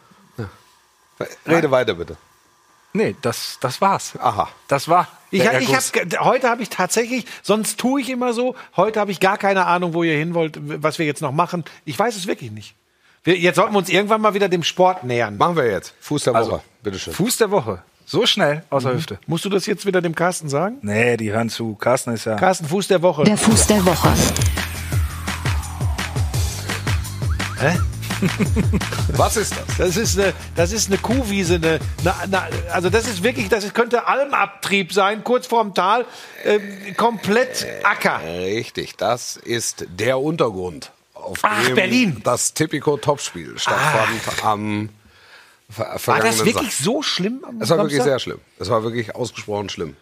Rede 1.47 1.71
weiter 1.71 1.95
bitte. 1.95 2.17
Nee, 2.95 3.17
das, 3.23 3.59
das 3.61 3.81
war's. 3.81 4.15
Aha. 4.19 4.49
Das 4.69 4.87
war. 4.89 5.09
Ich, 5.31 5.43
ich 5.43 5.75
hab, 5.75 6.21
heute 6.25 6.51
habe 6.51 6.63
ich 6.63 6.69
tatsächlich, 6.69 7.25
sonst 7.43 7.79
tue 7.81 8.03
ich 8.03 8.11
immer 8.11 8.35
so, 8.35 8.55
heute 8.77 9.01
habe 9.01 9.11
ich 9.13 9.19
gar 9.19 9.39
keine 9.39 9.65
Ahnung, 9.65 9.95
wo 9.95 10.03
ihr 10.03 10.17
hin 10.17 10.35
wollt, 10.35 10.59
was 10.83 10.99
wir 10.99 11.07
jetzt 11.07 11.23
noch 11.23 11.33
machen. 11.33 11.65
Ich 11.87 11.99
weiß 11.99 12.17
es 12.17 12.27
wirklich 12.27 12.51
nicht. 12.51 12.75
Wir, 13.25 13.39
jetzt 13.39 13.57
sollten 13.57 13.73
wir 13.73 13.79
uns 13.79 13.89
irgendwann 13.89 14.21
mal 14.21 14.35
wieder 14.35 14.51
dem 14.51 14.63
Sport 14.63 15.05
nähern. 15.05 15.39
Machen 15.39 15.57
wir 15.57 15.71
jetzt. 15.71 15.95
Fuß 16.01 16.25
der 16.25 16.35
Woche. 16.35 16.39
Also, 16.43 16.63
Bitteschön. 16.83 17.15
Fuß 17.15 17.39
der 17.39 17.51
Woche. 17.51 17.83
So 18.05 18.27
schnell 18.27 18.65
aus 18.69 18.83
Mhm. 18.83 18.89
der 18.89 18.97
Hüfte. 18.97 19.19
Musst 19.27 19.45
du 19.47 19.49
das 19.49 19.65
jetzt 19.65 19.87
wieder 19.87 20.03
dem 20.03 20.15
Carsten 20.15 20.51
sagen? 20.51 20.77
Nee, 20.83 21.17
die 21.17 21.33
hören 21.33 21.49
zu. 21.49 21.77
Carsten 21.77 22.13
ist 22.13 22.27
ja. 22.27 22.37
Carsten, 22.37 22.67
Fuß 22.67 22.89
der 22.89 23.01
Woche. 23.01 23.25
Der 23.25 23.39
Fuß 23.39 23.69
der 23.69 23.87
Woche. 23.87 24.13
Was 29.17 29.37
ist 29.37 29.55
das? 29.57 29.77
Das 29.79 29.97
ist 29.97 30.19
eine, 30.19 30.33
das 30.55 30.73
ist 30.73 30.89
eine 30.89 30.99
Kuhwiese. 30.99 31.57
Eine, 31.57 31.81
eine, 32.01 32.21
eine, 32.21 32.73
also 32.73 32.91
das 32.91 33.07
ist 33.07 33.23
wirklich, 33.23 33.49
das 33.49 33.73
könnte 33.75 34.07
Almabtrieb 34.07 34.93
sein, 34.93 35.25
kurz 35.25 35.47
vorm 35.47 35.75
Tal, 35.75 36.05
ähm, 36.45 36.63
komplett 36.97 37.67
Acker. 37.85 38.21
Richtig, 38.25 38.97
das 38.97 39.37
ist 39.37 39.87
der 39.89 40.19
Untergrund, 40.19 40.93
auf 41.15 41.39
Ach, 41.43 41.65
dem 41.67 41.75
Berlin. 41.75 42.21
das 42.25 42.55
Tipico-Topspiel 42.55 43.59
stattfand 43.59 44.45
am 44.45 44.89
ver 45.71 45.99
War 46.07 46.21
das 46.21 46.39
wirklich 46.45 46.55
Samstag. 46.55 46.85
so 46.85 47.03
schlimm 47.03 47.45
am 47.47 47.61
Es 47.61 47.71
war 47.71 47.79
wirklich 47.79 48.03
sehr 48.03 48.19
schlimm. 48.19 48.39
Es 48.59 48.69
war 48.69 48.83
wirklich 48.83 49.15
ausgesprochen 49.15 49.69
schlimm. 49.69 49.97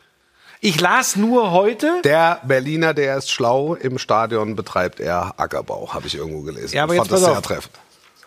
Ich 0.62 0.78
las 0.78 1.16
nur 1.16 1.52
heute. 1.52 2.02
Der 2.04 2.40
Berliner, 2.44 2.92
der 2.92 3.16
ist 3.16 3.30
schlau, 3.30 3.74
im 3.74 3.98
Stadion 3.98 4.56
betreibt 4.56 5.00
er 5.00 5.34
Ackerbau, 5.38 5.94
habe 5.94 6.06
ich 6.06 6.14
irgendwo 6.16 6.42
gelesen. 6.42 6.76
Ja, 6.76 6.82
aber 6.82 6.94
ich 6.94 6.98
fand 6.98 7.12
das 7.12 7.24
sehr 7.24 7.40
treffend. 7.40 7.74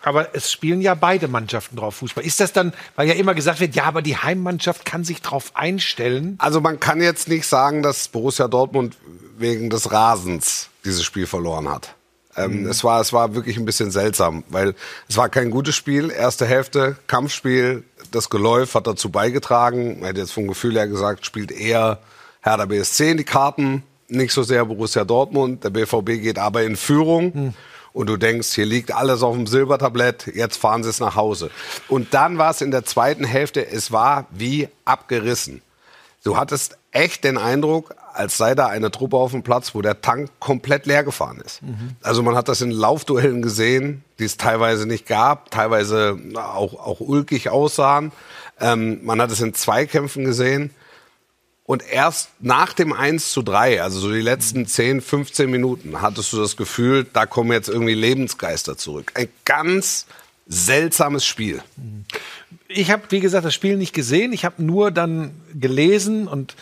Aber 0.04 0.34
es 0.34 0.52
spielen 0.52 0.80
ja 0.80 0.94
beide 0.94 1.28
Mannschaften 1.28 1.76
drauf 1.76 1.96
Fußball. 1.96 2.24
Ist 2.24 2.40
das 2.40 2.52
dann, 2.52 2.72
weil 2.94 3.08
ja 3.08 3.14
immer 3.14 3.34
gesagt 3.34 3.60
wird, 3.60 3.74
ja, 3.74 3.84
aber 3.84 4.02
die 4.02 4.16
Heimmannschaft 4.16 4.84
kann 4.84 5.02
sich 5.02 5.22
drauf 5.22 5.52
einstellen. 5.54 6.36
Also 6.38 6.60
man 6.60 6.78
kann 6.78 7.00
jetzt 7.00 7.28
nicht 7.28 7.46
sagen, 7.46 7.82
dass 7.82 8.08
Borussia 8.08 8.48
Dortmund 8.48 8.96
wegen 9.38 9.70
des 9.70 9.90
Rasens 9.90 10.68
dieses 10.84 11.04
Spiel 11.04 11.26
verloren 11.26 11.68
hat. 11.68 11.94
Ähm, 12.36 12.66
es, 12.66 12.84
war, 12.84 13.00
es 13.00 13.12
war 13.12 13.34
wirklich 13.34 13.56
ein 13.56 13.64
bisschen 13.64 13.90
seltsam, 13.90 14.44
weil 14.48 14.74
es 15.08 15.16
war 15.16 15.28
kein 15.28 15.50
gutes 15.50 15.74
Spiel. 15.76 16.10
Erste 16.10 16.46
Hälfte, 16.46 16.96
Kampfspiel, 17.06 17.84
das 18.10 18.28
Geläuf 18.28 18.74
hat 18.74 18.86
dazu 18.86 19.10
beigetragen. 19.10 20.00
Man 20.00 20.08
hätte 20.08 20.20
jetzt 20.20 20.32
vom 20.32 20.48
Gefühl 20.48 20.74
her 20.74 20.88
gesagt, 20.88 21.24
spielt 21.24 21.52
eher 21.52 22.00
Hertha 22.42 22.66
BSC 22.66 23.12
in 23.12 23.16
die 23.16 23.24
Karten, 23.24 23.84
nicht 24.08 24.32
so 24.32 24.42
sehr 24.42 24.64
Borussia 24.64 25.04
Dortmund. 25.04 25.64
Der 25.64 25.70
BVB 25.70 26.20
geht 26.20 26.38
aber 26.38 26.62
in 26.64 26.76
Führung. 26.76 27.54
Und 27.94 28.08
du 28.08 28.16
denkst, 28.16 28.48
hier 28.52 28.66
liegt 28.66 28.92
alles 28.92 29.22
auf 29.22 29.36
dem 29.36 29.46
Silbertablett, 29.46 30.26
jetzt 30.34 30.56
fahren 30.56 30.82
sie 30.82 30.90
es 30.90 30.98
nach 30.98 31.14
Hause. 31.14 31.50
Und 31.88 32.12
dann 32.12 32.36
war 32.38 32.50
es 32.50 32.60
in 32.60 32.72
der 32.72 32.84
zweiten 32.84 33.24
Hälfte, 33.24 33.66
es 33.66 33.92
war 33.92 34.26
wie 34.30 34.68
abgerissen. 34.84 35.62
Du 36.24 36.36
hattest 36.36 36.76
echt 36.90 37.22
den 37.22 37.38
Eindruck, 37.38 37.94
als 38.12 38.36
sei 38.36 38.54
da 38.56 38.66
eine 38.66 38.90
Truppe 38.90 39.16
auf 39.16 39.30
dem 39.30 39.44
Platz, 39.44 39.74
wo 39.76 39.82
der 39.82 40.00
Tank 40.00 40.30
komplett 40.40 40.86
leer 40.86 41.04
gefahren 41.04 41.40
ist. 41.44 41.60
Also 42.02 42.22
man 42.22 42.34
hat 42.34 42.48
das 42.48 42.62
in 42.62 42.72
Laufduellen 42.72 43.42
gesehen, 43.42 44.02
die 44.18 44.24
es 44.24 44.36
teilweise 44.36 44.86
nicht 44.86 45.06
gab, 45.06 45.52
teilweise 45.52 46.18
auch, 46.34 46.74
auch 46.74 47.00
ulkig 47.00 47.48
aussahen. 47.50 48.10
Ähm, 48.60 49.04
man 49.04 49.20
hat 49.20 49.30
es 49.30 49.40
in 49.40 49.54
Zweikämpfen 49.54 50.24
gesehen. 50.24 50.70
Und 51.66 51.82
erst 51.82 52.28
nach 52.40 52.74
dem 52.74 52.92
1 52.92 53.32
zu 53.32 53.42
3, 53.42 53.82
also 53.82 53.98
so 53.98 54.12
die 54.12 54.20
letzten 54.20 54.66
10, 54.66 55.00
15 55.00 55.50
Minuten, 55.50 56.02
hattest 56.02 56.32
du 56.32 56.36
das 56.38 56.56
Gefühl, 56.56 57.06
da 57.10 57.24
kommen 57.24 57.52
jetzt 57.52 57.68
irgendwie 57.68 57.94
Lebensgeister 57.94 58.76
zurück. 58.76 59.12
Ein 59.14 59.28
ganz 59.46 60.06
seltsames 60.46 61.24
Spiel. 61.24 61.62
Ich 62.68 62.90
habe, 62.90 63.04
wie 63.08 63.20
gesagt, 63.20 63.46
das 63.46 63.54
Spiel 63.54 63.78
nicht 63.78 63.94
gesehen. 63.94 64.34
Ich 64.34 64.44
habe 64.44 64.62
nur 64.62 64.90
dann 64.90 65.30
gelesen 65.54 66.28
und 66.28 66.54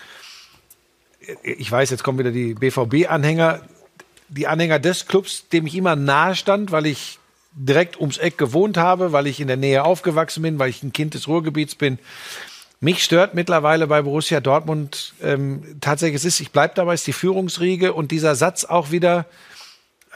ich 1.43 1.71
weiß, 1.71 1.91
jetzt 1.91 2.05
kommen 2.05 2.19
wieder 2.19 2.31
die 2.31 2.55
BVB-Anhänger, 2.55 3.63
die 4.29 4.47
Anhänger 4.47 4.79
des 4.79 5.07
Clubs, 5.07 5.49
dem 5.49 5.67
ich 5.67 5.75
immer 5.75 5.97
nahe 5.97 6.37
stand, 6.37 6.71
weil 6.71 6.87
ich 6.87 7.19
direkt 7.55 8.01
ums 8.01 8.19
Eck 8.19 8.39
gewohnt 8.39 8.77
habe, 8.77 9.13
weil 9.13 9.27
ich 9.27 9.41
in 9.41 9.49
der 9.49 9.57
Nähe 9.57 9.85
aufgewachsen 9.85 10.43
bin, 10.43 10.59
weil 10.59 10.71
ich 10.71 10.83
ein 10.83 10.93
Kind 10.93 11.15
des 11.15 11.29
Ruhrgebiets 11.29 11.75
bin. 11.75 11.99
Mich 12.85 13.05
stört 13.05 13.35
mittlerweile 13.35 13.87
bei 13.87 14.03
Borussia 14.03 14.41
Dortmund 14.41 15.15
ähm, 15.23 15.63
tatsächlich, 15.81 16.17
es 16.17 16.25
ist, 16.25 16.41
ich 16.41 16.51
bleibe 16.51 16.75
dabei, 16.75 16.95
ist 16.95 17.07
die 17.07 17.13
Führungsriege 17.13 17.93
und 17.93 18.11
dieser 18.11 18.35
Satz 18.35 18.65
auch 18.65 18.91
wieder, 18.91 19.25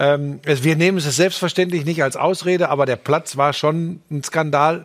ähm, 0.01 0.41
wir 0.45 0.75
nehmen 0.75 0.99
es 0.99 1.05
selbstverständlich 1.15 1.85
nicht 1.85 2.03
als 2.03 2.17
Ausrede, 2.17 2.69
aber 2.69 2.85
der 2.85 2.97
Platz 2.97 3.37
war 3.37 3.53
schon 3.53 4.01
ein 4.11 4.25
Skandal. 4.25 4.85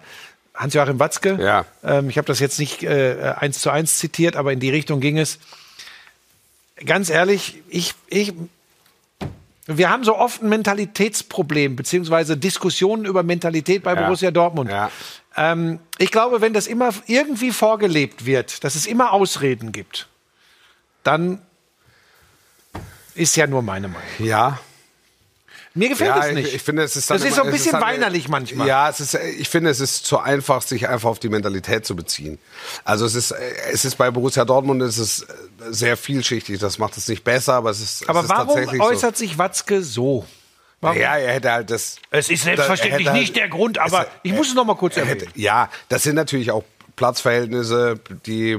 Hans-Joachim 0.53 1.00
Watzke, 1.00 1.39
Ja. 1.41 1.65
ähm, 1.83 2.09
ich 2.11 2.17
habe 2.19 2.27
das 2.27 2.39
jetzt 2.39 2.59
nicht 2.59 2.83
äh, 2.83 3.33
eins 3.39 3.61
zu 3.61 3.71
eins 3.71 3.97
zitiert, 3.97 4.35
aber 4.35 4.53
in 4.53 4.59
die 4.59 4.69
Richtung 4.69 5.00
ging 5.00 5.17
es. 5.17 5.39
Ganz 6.85 7.09
ehrlich, 7.09 7.63
ich, 7.67 7.95
ich, 8.09 8.33
wir 9.65 9.89
haben 9.89 10.03
so 10.03 10.15
oft 10.17 10.43
ein 10.43 10.50
Mentalitätsproblem, 10.50 11.75
beziehungsweise 11.75 12.38
Diskussionen 12.38 13.05
über 13.05 13.23
Mentalität 13.23 13.81
bei 13.81 13.95
Ja. 13.95 14.03
Borussia 14.03 14.29
Dortmund. 14.29 14.69
Ja. 14.69 14.91
Ähm, 15.38 15.79
ich 15.97 16.11
glaube, 16.11 16.41
wenn 16.41 16.53
das 16.53 16.67
immer 16.67 16.93
irgendwie 17.07 17.51
vorgelebt 17.51 18.25
wird, 18.25 18.63
dass 18.63 18.75
es 18.75 18.85
immer 18.85 19.13
Ausreden 19.13 19.71
gibt, 19.71 20.07
dann 21.03 21.41
ist 23.15 23.35
ja 23.35 23.47
nur 23.47 23.61
meine 23.61 23.88
Meinung. 23.88 24.01
Ja, 24.19 24.59
Mir 25.73 25.88
gefällt 25.88 26.09
ja, 26.09 26.27
es 26.27 26.33
nicht. 26.33 26.47
Ich, 26.50 26.55
ich 26.55 26.61
finde, 26.63 26.83
es 26.83 26.97
ist 26.97 27.09
dann 27.09 27.17
das 27.17 27.25
ist 27.25 27.33
immer- 27.33 27.43
so 27.43 27.43
ein 27.43 27.51
bisschen 27.53 27.71
dann- 27.71 27.81
weinerlich 27.81 28.27
manchmal. 28.27 28.67
Ja, 28.67 28.89
es 28.89 29.00
ist, 29.00 29.13
ich 29.13 29.47
finde, 29.47 29.69
es 29.69 29.79
ist 29.79 30.05
zu 30.05 30.19
einfach, 30.19 30.61
sich 30.61 30.89
einfach 30.89 31.09
auf 31.09 31.19
die 31.19 31.29
Mentalität 31.29 31.85
zu 31.85 31.95
beziehen. 31.95 32.38
Also 32.83 33.05
es 33.05 33.15
ist, 33.15 33.31
es 33.31 33.85
ist 33.85 33.95
bei 33.95 34.11
Borussia 34.11 34.43
Dortmund 34.43 34.81
es 34.81 34.97
ist 34.97 35.25
sehr 35.69 35.95
vielschichtig. 35.95 36.59
Das 36.59 36.77
macht 36.77 36.97
es 36.97 37.07
nicht 37.07 37.23
besser, 37.23 37.53
aber 37.53 37.69
es 37.69 37.79
ist, 37.79 38.09
aber 38.09 38.19
es 38.19 38.25
ist 38.25 38.29
warum 38.31 38.47
tatsächlich 38.47 38.81
äußert 38.81 39.15
sich 39.15 39.38
Watzke 39.38 39.81
so? 39.81 40.25
Warum? 40.81 40.97
Ja, 40.97 41.15
er 41.17 41.33
hätte 41.33 41.51
halt 41.51 41.69
das. 41.69 41.97
Es 42.09 42.29
ist 42.29 42.43
selbstverständlich 42.43 43.05
er 43.07 43.13
hätte 43.13 43.21
nicht 43.21 43.35
der 43.35 43.47
Grund, 43.50 43.77
aber 43.77 44.01
es- 44.01 44.07
ich 44.23 44.33
muss 44.33 44.47
es 44.50 44.55
noch 44.55 44.65
mal 44.65 44.75
kurz 44.75 44.97
er 44.97 45.03
erwähnen. 45.03 45.21
hätte, 45.27 45.39
Ja, 45.39 45.69
das 45.89 46.03
sind 46.03 46.15
natürlich 46.15 46.51
auch 46.51 46.63
Platzverhältnisse, 46.95 48.00
die. 48.25 48.57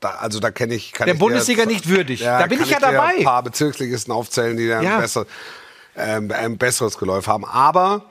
Da, 0.00 0.10
also 0.16 0.40
da 0.40 0.50
kenne 0.50 0.74
ich. 0.74 0.92
Kann 0.92 1.06
Der 1.06 1.14
ich 1.14 1.18
dir 1.18 1.24
Bundesliga 1.24 1.62
jetzt- 1.62 1.70
nicht 1.72 1.88
würdig. 1.88 2.20
Da 2.20 2.46
bin 2.46 2.60
ich 2.62 2.68
ja 2.70 2.78
dir 2.78 2.86
dabei. 2.92 3.18
Ein 3.18 3.24
paar 3.24 3.42
Bezirksligisten 3.42 4.12
aufzählen, 4.12 4.56
die 4.56 4.68
da 4.68 4.82
Ja. 4.82 4.96
ein, 4.96 5.00
besser, 5.00 5.26
ähm, 5.96 6.30
ein 6.32 6.58
besseres 6.58 6.98
Geläuf 6.98 7.26
haben. 7.28 7.44
Aber 7.44 8.04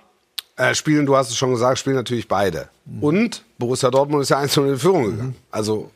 äh, 0.56 0.74
spielen, 0.74 1.06
du 1.06 1.16
hast 1.16 1.30
es 1.30 1.38
schon 1.38 1.52
gesagt, 1.52 1.78
spielen 1.80 1.96
natürlich 1.98 2.28
beide. 2.28 2.70
Mhm. 2.86 3.04
Und 3.04 3.44
Borussia 3.58 3.90
Dortmund 3.92 4.24
ist 4.24 4.30
ja 4.30 4.40
1 4.40 4.56
in 4.58 4.78
Führung 4.80 5.04
gegangen. 5.12 5.36
Also 5.52 5.92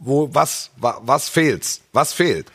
wo, 0.00 0.28
was, 0.32 0.70
wa, 0.76 1.00
was 1.02 1.28
fehlt's? 1.28 1.80
Was 1.92 2.12
fehlt? 2.12 2.46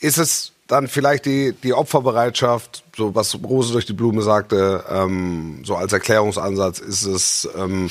Ist 0.00 0.18
es 0.18 0.52
dann 0.66 0.88
vielleicht 0.88 1.26
die, 1.26 1.52
die 1.62 1.74
Opferbereitschaft, 1.74 2.84
so 2.96 3.14
was 3.14 3.34
Rose 3.42 3.72
durch 3.72 3.86
die 3.86 3.92
Blume 3.92 4.22
sagte, 4.22 4.84
ähm, 4.88 5.62
so 5.64 5.76
als 5.76 5.92
Erklärungsansatz, 5.92 6.78
ist 6.78 7.04
es 7.04 7.48
ähm, 7.56 7.90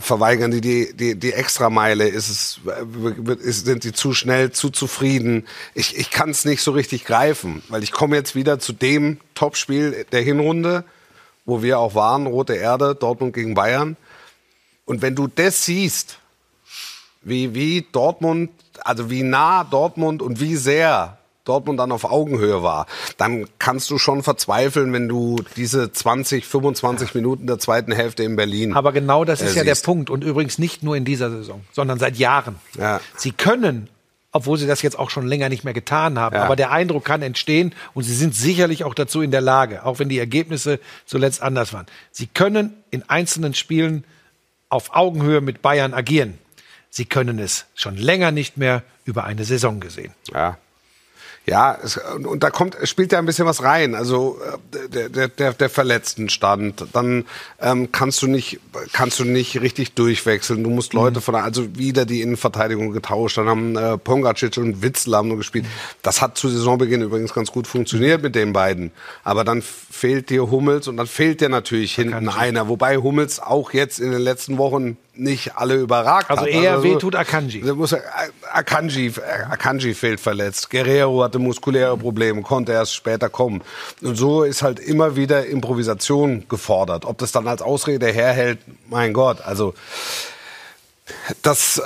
verweigern 0.00 0.50
die 0.50 0.60
die, 0.60 0.92
die, 0.94 1.14
die 1.16 1.32
Extrameile? 1.32 2.08
Ist 2.08 2.28
es, 2.30 2.60
wird- 2.64 3.40
ist, 3.40 3.64
sind 3.66 3.84
die 3.84 3.92
zu 3.92 4.12
schnell, 4.12 4.52
zu 4.52 4.70
zufrieden? 4.70 5.46
Ich, 5.74 5.96
ich 5.96 6.10
kann 6.10 6.30
es 6.30 6.44
nicht 6.44 6.62
so 6.62 6.70
richtig 6.72 7.04
greifen, 7.04 7.62
weil 7.68 7.82
ich 7.82 7.92
komme 7.92 8.16
jetzt 8.16 8.34
wieder 8.34 8.58
zu 8.58 8.72
dem 8.72 9.18
Topspiel 9.34 10.06
der 10.12 10.22
Hinrunde, 10.22 10.84
wo 11.46 11.62
wir 11.62 11.78
auch 11.78 11.94
waren, 11.94 12.26
Rote 12.26 12.54
Erde, 12.54 12.94
Dortmund 12.94 13.34
gegen 13.34 13.54
Bayern. 13.54 13.96
Und 14.84 15.02
wenn 15.02 15.16
du 15.16 15.26
das 15.26 15.64
siehst, 15.64 16.18
wie, 17.22 17.54
wie 17.54 17.86
Dortmund, 17.92 18.50
also 18.80 19.10
wie 19.10 19.22
nah 19.22 19.64
Dortmund 19.64 20.22
und 20.22 20.40
wie 20.40 20.56
sehr 20.56 21.18
Dortmund 21.50 21.80
dann 21.80 21.90
auf 21.90 22.04
Augenhöhe 22.04 22.62
war, 22.62 22.86
dann 23.16 23.46
kannst 23.58 23.90
du 23.90 23.98
schon 23.98 24.22
verzweifeln, 24.22 24.92
wenn 24.92 25.08
du 25.08 25.36
diese 25.56 25.90
20, 25.92 26.46
25 26.46 27.14
Minuten 27.14 27.46
der 27.48 27.58
zweiten 27.58 27.90
Hälfte 27.92 28.22
in 28.22 28.36
Berlin. 28.36 28.72
Aber 28.74 28.92
genau 28.92 29.24
das 29.24 29.40
ist 29.42 29.54
äh, 29.54 29.58
ja 29.58 29.64
der. 29.64 29.74
Punkt. 29.82 30.10
Und 30.10 30.22
übrigens 30.24 30.58
nicht 30.58 30.82
nur 30.82 30.94
in 30.96 31.04
dieser 31.04 31.30
Saison, 31.30 31.62
sondern 31.72 31.98
seit 31.98 32.16
Jahren. 32.16 32.56
Ja. 32.78 33.00
Sie 33.16 33.32
können, 33.32 33.88
obwohl 34.30 34.58
sie 34.58 34.66
das 34.66 34.82
jetzt 34.82 34.96
auch 34.98 35.10
schon 35.10 35.26
länger 35.26 35.48
nicht 35.48 35.64
mehr 35.64 35.74
getan 35.74 36.18
haben, 36.18 36.36
Ja. 36.36 36.44
aber 36.44 36.54
der 36.54 36.70
Eindruck 36.70 37.04
kann 37.04 37.22
entstehen 37.22 37.74
und 37.94 38.04
sie 38.04 38.14
sind 38.14 38.34
sicherlich 38.34 38.84
auch 38.84 38.94
dazu 38.94 39.22
in 39.22 39.30
der 39.32 39.40
Lage, 39.40 39.84
auch 39.84 39.98
wenn 39.98 40.08
die 40.08 40.18
Ergebnisse 40.18 40.78
zuletzt 41.06 41.42
anders 41.42 41.72
waren. 41.72 41.86
Sie 42.12 42.26
können 42.26 42.74
in 42.90 43.02
einzelnen 43.08 43.54
Spielen 43.54 44.04
auf 44.68 44.94
Augenhöhe 44.94 45.40
mit 45.40 45.62
Bayern 45.62 45.94
agieren. 45.94 46.38
Sie 46.90 47.04
können 47.04 47.38
es 47.38 47.66
schon 47.74 47.96
länger 47.96 48.30
nicht 48.32 48.56
mehr 48.56 48.82
über 49.04 49.24
eine 49.24 49.44
Saison 49.44 49.80
gesehen. 49.80 50.12
Ja. 50.32 50.58
Ja, 51.46 51.76
es, 51.82 51.96
und, 51.96 52.26
und 52.26 52.42
da 52.42 52.50
kommt, 52.50 52.76
es 52.80 52.90
spielt 52.90 53.12
ja 53.12 53.18
ein 53.18 53.26
bisschen 53.26 53.46
was 53.46 53.62
rein. 53.62 53.94
Also 53.94 54.38
äh, 54.72 54.88
der, 54.88 55.08
der, 55.08 55.28
der, 55.28 55.52
der 55.54 55.70
Verletztenstand. 55.70 56.84
Dann 56.92 57.24
ähm, 57.60 57.90
kannst 57.92 58.22
du 58.22 58.26
nicht, 58.26 58.60
kannst 58.92 59.18
du 59.18 59.24
nicht 59.24 59.60
richtig 59.60 59.94
durchwechseln. 59.94 60.62
Du 60.62 60.70
musst 60.70 60.92
Leute 60.92 61.20
von 61.20 61.34
der, 61.34 61.42
also 61.42 61.76
wieder 61.76 62.04
die 62.04 62.20
Innenverteidigung 62.20 62.92
getauscht. 62.92 63.38
Dann 63.38 63.48
haben 63.48 63.76
äh, 63.76 63.96
Pongacic 63.96 64.58
und 64.58 64.82
Witzel 64.82 65.16
haben 65.16 65.28
nur 65.28 65.38
gespielt. 65.38 65.64
Das 66.02 66.20
hat 66.20 66.36
zu 66.36 66.48
Saisonbeginn 66.48 67.02
übrigens 67.02 67.32
ganz 67.32 67.50
gut 67.50 67.66
funktioniert 67.66 68.22
mit 68.22 68.34
den 68.34 68.52
beiden. 68.52 68.92
Aber 69.24 69.42
dann 69.42 69.62
fehlt 69.62 70.28
dir 70.28 70.50
Hummels 70.50 70.88
und 70.88 70.98
dann 70.98 71.06
fehlt 71.06 71.40
dir 71.40 71.48
natürlich 71.48 71.94
hinten 71.94 72.28
einer. 72.28 72.68
Wobei 72.68 72.98
Hummels 72.98 73.40
auch 73.40 73.72
jetzt 73.72 73.98
in 73.98 74.12
den 74.12 74.22
letzten 74.22 74.58
Wochen 74.58 74.98
nicht 75.20 75.56
alle 75.56 75.74
überragt 75.76 76.30
Also 76.30 76.42
hat. 76.42 76.50
eher 76.50 76.82
wehtut 76.82 77.14
Akanji. 77.14 77.62
Muss 77.74 77.92
er, 77.92 78.02
Akanji, 78.52 79.12
Akanji 79.50 79.94
fehlt 79.94 80.20
verletzt. 80.20 80.70
Guerrero 80.70 81.22
hatte 81.22 81.38
muskuläre 81.38 81.96
Probleme, 81.96 82.42
konnte 82.42 82.72
erst 82.72 82.94
später 82.94 83.28
kommen. 83.28 83.62
Und 84.02 84.16
so 84.16 84.42
ist 84.42 84.62
halt 84.62 84.80
immer 84.80 85.16
wieder 85.16 85.46
Improvisation 85.46 86.48
gefordert. 86.48 87.04
Ob 87.04 87.18
das 87.18 87.32
dann 87.32 87.46
als 87.46 87.62
Ausrede 87.62 88.06
herhält, 88.06 88.58
mein 88.88 89.12
Gott, 89.12 89.40
also 89.42 89.74
das, 91.42 91.78
äh, 91.78 91.82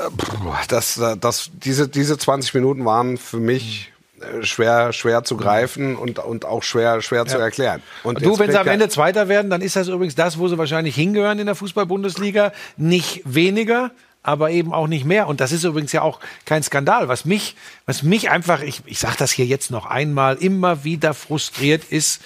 das, 0.69 0.99
äh, 0.99 1.17
das, 1.17 1.51
diese, 1.55 1.89
diese 1.89 2.19
20 2.19 2.55
Minuten 2.55 2.85
waren 2.85 3.17
für 3.17 3.39
mich 3.39 3.91
äh, 3.91 3.94
schwer, 4.43 4.93
schwer 4.93 5.25
zu 5.25 5.37
greifen 5.37 5.97
und, 5.97 6.19
und 6.19 6.45
auch 6.45 6.63
schwer, 6.63 7.03
schwer 7.03 7.27
zu 7.27 7.39
erklären. 7.39 7.83
Und 8.03 8.25
Du, 8.25 8.39
wenn 8.39 8.51
sie 8.51 8.59
am 8.59 8.69
Ende 8.69 8.89
Zweiter 8.89 9.29
werden, 9.29 9.51
dann 9.51 9.61
ist 9.61 9.77
das 9.77 9.89
übrigens 9.89 10.15
das, 10.15 10.39
wo 10.39 10.49
sie 10.49 10.59
wahrscheinlich 10.59 10.95
hingehören 10.95 11.39
in 11.39 11.47
der 11.47 11.55
Fußball-Bundesliga. 11.55 12.53
Nicht 12.77 13.23
weniger, 13.25 13.91
aber 14.23 14.51
eben 14.51 14.73
auch 14.73 14.87
nicht 14.87 15.05
mehr. 15.05 15.27
Und 15.29 15.41
das 15.41 15.53
ist 15.53 15.65
übrigens 15.65 15.93
ja 15.93 16.03
auch 16.03 16.21
kein 16.45 16.63
Skandal. 16.63 17.09
Was 17.09 17.25
mich, 17.25 17.57
was 17.87 18.03
mich 18.03 18.31
einfach, 18.31 18.63
ich, 18.63 18.83
ich 18.87 18.99
sage 18.99 19.17
das 19.19 19.33
hier 19.33 19.47
jetzt 19.47 19.71
noch 19.71 19.87
einmal, 19.87 20.37
immer 20.37 20.85
wieder 20.85 21.15
frustriert 21.15 21.85
ist, 21.85 22.23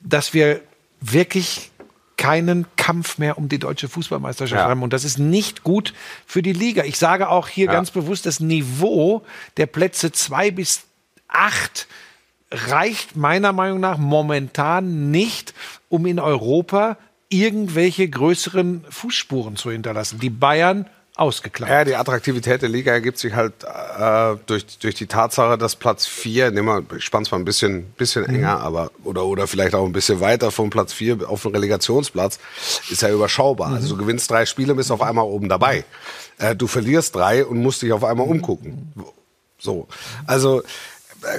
dass 0.00 0.34
wir 0.34 0.60
wirklich 1.00 1.70
keinen 2.16 2.64
Kampf 2.76 3.18
mehr 3.18 3.38
um 3.38 3.48
die 3.48 3.58
deutsche 3.58 3.88
Fußballmeisterschaft 3.88 4.60
Ja. 4.62 4.68
haben. 4.68 4.82
Und 4.82 4.92
das 4.92 5.04
ist 5.04 5.18
nicht 5.18 5.64
gut 5.64 5.92
für 6.26 6.42
die 6.42 6.52
Liga. 6.52 6.84
Ich 6.84 6.98
sage 6.98 7.28
auch 7.28 7.48
hier 7.48 7.66
ganz 7.66 7.90
bewusst, 7.90 8.24
das 8.26 8.40
Niveau 8.40 9.22
der 9.56 9.66
Plätze 9.66 10.12
zwei 10.12 10.50
bis 10.50 10.84
acht 11.34 11.86
reicht 12.50 13.16
meiner 13.16 13.52
Meinung 13.52 13.80
nach 13.80 13.98
momentan 13.98 15.10
nicht, 15.10 15.54
um 15.88 16.06
in 16.06 16.20
Europa 16.20 16.96
irgendwelche 17.28 18.08
größeren 18.08 18.84
Fußspuren 18.88 19.56
zu 19.56 19.70
hinterlassen. 19.70 20.20
Die 20.20 20.30
Bayern 20.30 20.86
ausgeklammert. 21.16 21.72
Ja, 21.78 21.84
die 21.84 21.96
Attraktivität 21.96 22.62
der 22.62 22.68
Liga 22.68 22.92
ergibt 22.92 23.18
sich 23.18 23.34
halt 23.34 23.52
äh, 23.64 24.36
durch, 24.46 24.78
durch 24.78 24.94
die 24.96 25.06
Tatsache, 25.06 25.56
dass 25.56 25.76
Platz 25.76 26.06
4, 26.06 26.50
nehmen 26.50 26.66
wir, 26.66 26.96
ich 26.96 27.04
spann's 27.04 27.30
mal 27.30 27.38
ein 27.38 27.44
bisschen, 27.44 27.84
bisschen 27.96 28.22
Mhm. 28.24 28.34
enger, 28.36 28.60
aber 28.60 28.90
oder, 29.04 29.24
oder 29.24 29.46
vielleicht 29.46 29.74
auch 29.76 29.84
ein 29.84 29.92
bisschen 29.92 30.20
weiter 30.20 30.50
vom 30.50 30.70
Platz 30.70 30.92
4 30.92 31.28
auf 31.28 31.42
den 31.42 31.52
Relegationsplatz, 31.52 32.40
ist 32.90 33.02
ja 33.02 33.10
überschaubar. 33.10 33.68
Mhm. 33.70 33.74
Also 33.76 33.88
du 33.94 33.96
gewinnst 33.96 34.28
drei 34.30 34.44
Spiele, 34.44 34.74
bist 34.74 34.90
auf 34.90 35.02
einmal 35.02 35.24
oben 35.24 35.48
dabei. 35.48 35.84
Äh, 36.38 36.56
du 36.56 36.66
verlierst 36.66 37.14
drei 37.14 37.44
und 37.44 37.58
musst 37.62 37.82
dich 37.82 37.92
auf 37.92 38.02
einmal 38.04 38.26
umgucken. 38.26 38.92
So. 39.58 39.86
Also 40.26 40.62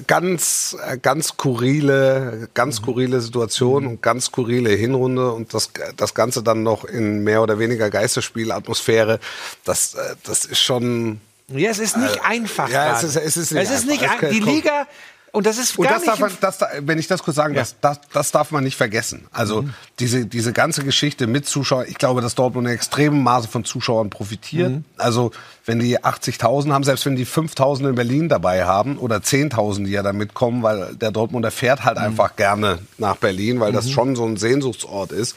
ganz, 0.08 0.75
äh, 0.88 0.98
ganz 0.98 1.27
skurrile, 1.30 2.50
ganz 2.54 2.77
skurrile 2.77 3.22
Situation 3.22 3.86
und 3.88 4.01
ganz 4.01 4.25
skurrile 4.25 4.70
Hinrunde 4.72 5.32
und 5.32 5.54
das, 5.54 5.70
das 5.98 6.13
Ganze 6.13 6.44
dann 6.44 6.63
noch 6.63 6.84
in 6.86 7.24
mehr 7.24 7.42
oder 7.42 7.60
weniger 7.60 7.89
Geisterspielatmosphäre. 7.89 9.20
Das, 9.63 9.94
äh, 9.96 10.15
das 10.24 10.46
ist 10.46 10.60
schon, 10.60 11.20
Ja, 11.48 11.70
es 11.70 11.80
ist 11.80 11.98
nicht 11.98 12.24
einfach. 12.24 12.70
ja, 12.70 12.96
es 12.98 13.04
ist- 13.04 13.15
es 13.15 13.38
ist 13.38 13.51
nicht 13.51 13.63
es 13.63 13.72
ist 13.80 13.88
nicht 13.88 14.04
die 14.32 14.39
Liga. 14.39 14.88
Und 15.36 15.46
das 15.46 15.58
ist 15.58 15.77
Und 15.77 15.84
gar 15.86 15.94
das 15.94 16.01
nicht 16.01 16.12
darf 16.13 16.20
man, 16.20 16.32
das, 16.42 16.58
da- 16.58 16.70
wenn 16.82 16.98
ich 16.98 17.08
das 17.08 17.22
kurz 17.22 17.36
sagen, 17.36 17.54
Ja. 17.54 17.62
das, 17.62 17.75
das, 17.82 18.00
das 18.13 18.32
darf 18.32 18.51
man 18.51 18.63
nicht 18.63 18.75
vergessen. 18.77 19.27
Also 19.32 19.63
Mhm. 19.63 19.74
diese, 20.00 20.25
diese 20.25 20.54
ganze 20.54 20.84
Geschichte 20.84 21.27
mit 21.27 21.46
Zuschauern, 21.46 21.86
ich 21.88 21.98
glaube, 21.98 22.22
dass 22.22 22.34
Dortmund 22.36 22.68
in 22.68 22.74
extremem 22.74 23.22
Maße 23.22 23.48
von 23.48 23.65
Zuschauern 23.65 24.10
profitiert. 24.10 24.72
Mhm. 24.72 24.86
Also 24.98 25.32
wenn 25.65 25.80
die 25.80 26.00
80.000 26.04 26.72
haben, 26.74 26.84
selbst 26.84 27.06
wenn 27.06 27.15
die 27.15 27.25
5.000 27.25 27.89
in 27.89 27.96
Berlin 27.96 28.30
dabei 28.30 28.65
haben 28.65 28.98
oder 28.98 29.18
10.000, 29.22 29.86
die 29.86 29.92
ja 29.92 30.04
da 30.04 30.13
mitkommen, 30.13 30.63
weil 30.63 30.96
der 30.96 31.12
Dortmunder 31.12 31.51
fährt 31.51 31.84
halt 31.86 31.98
Mhm. 31.98 32.04
einfach 32.06 32.36
gerne 32.36 32.80
nach 32.98 33.18
Berlin, 33.18 33.60
weil 33.60 33.72
das 33.72 33.89
schon 33.92 34.15
so 34.15 34.25
ein 34.25 34.38
Sehnsuchtsort 34.38 35.12
ist, 35.12 35.36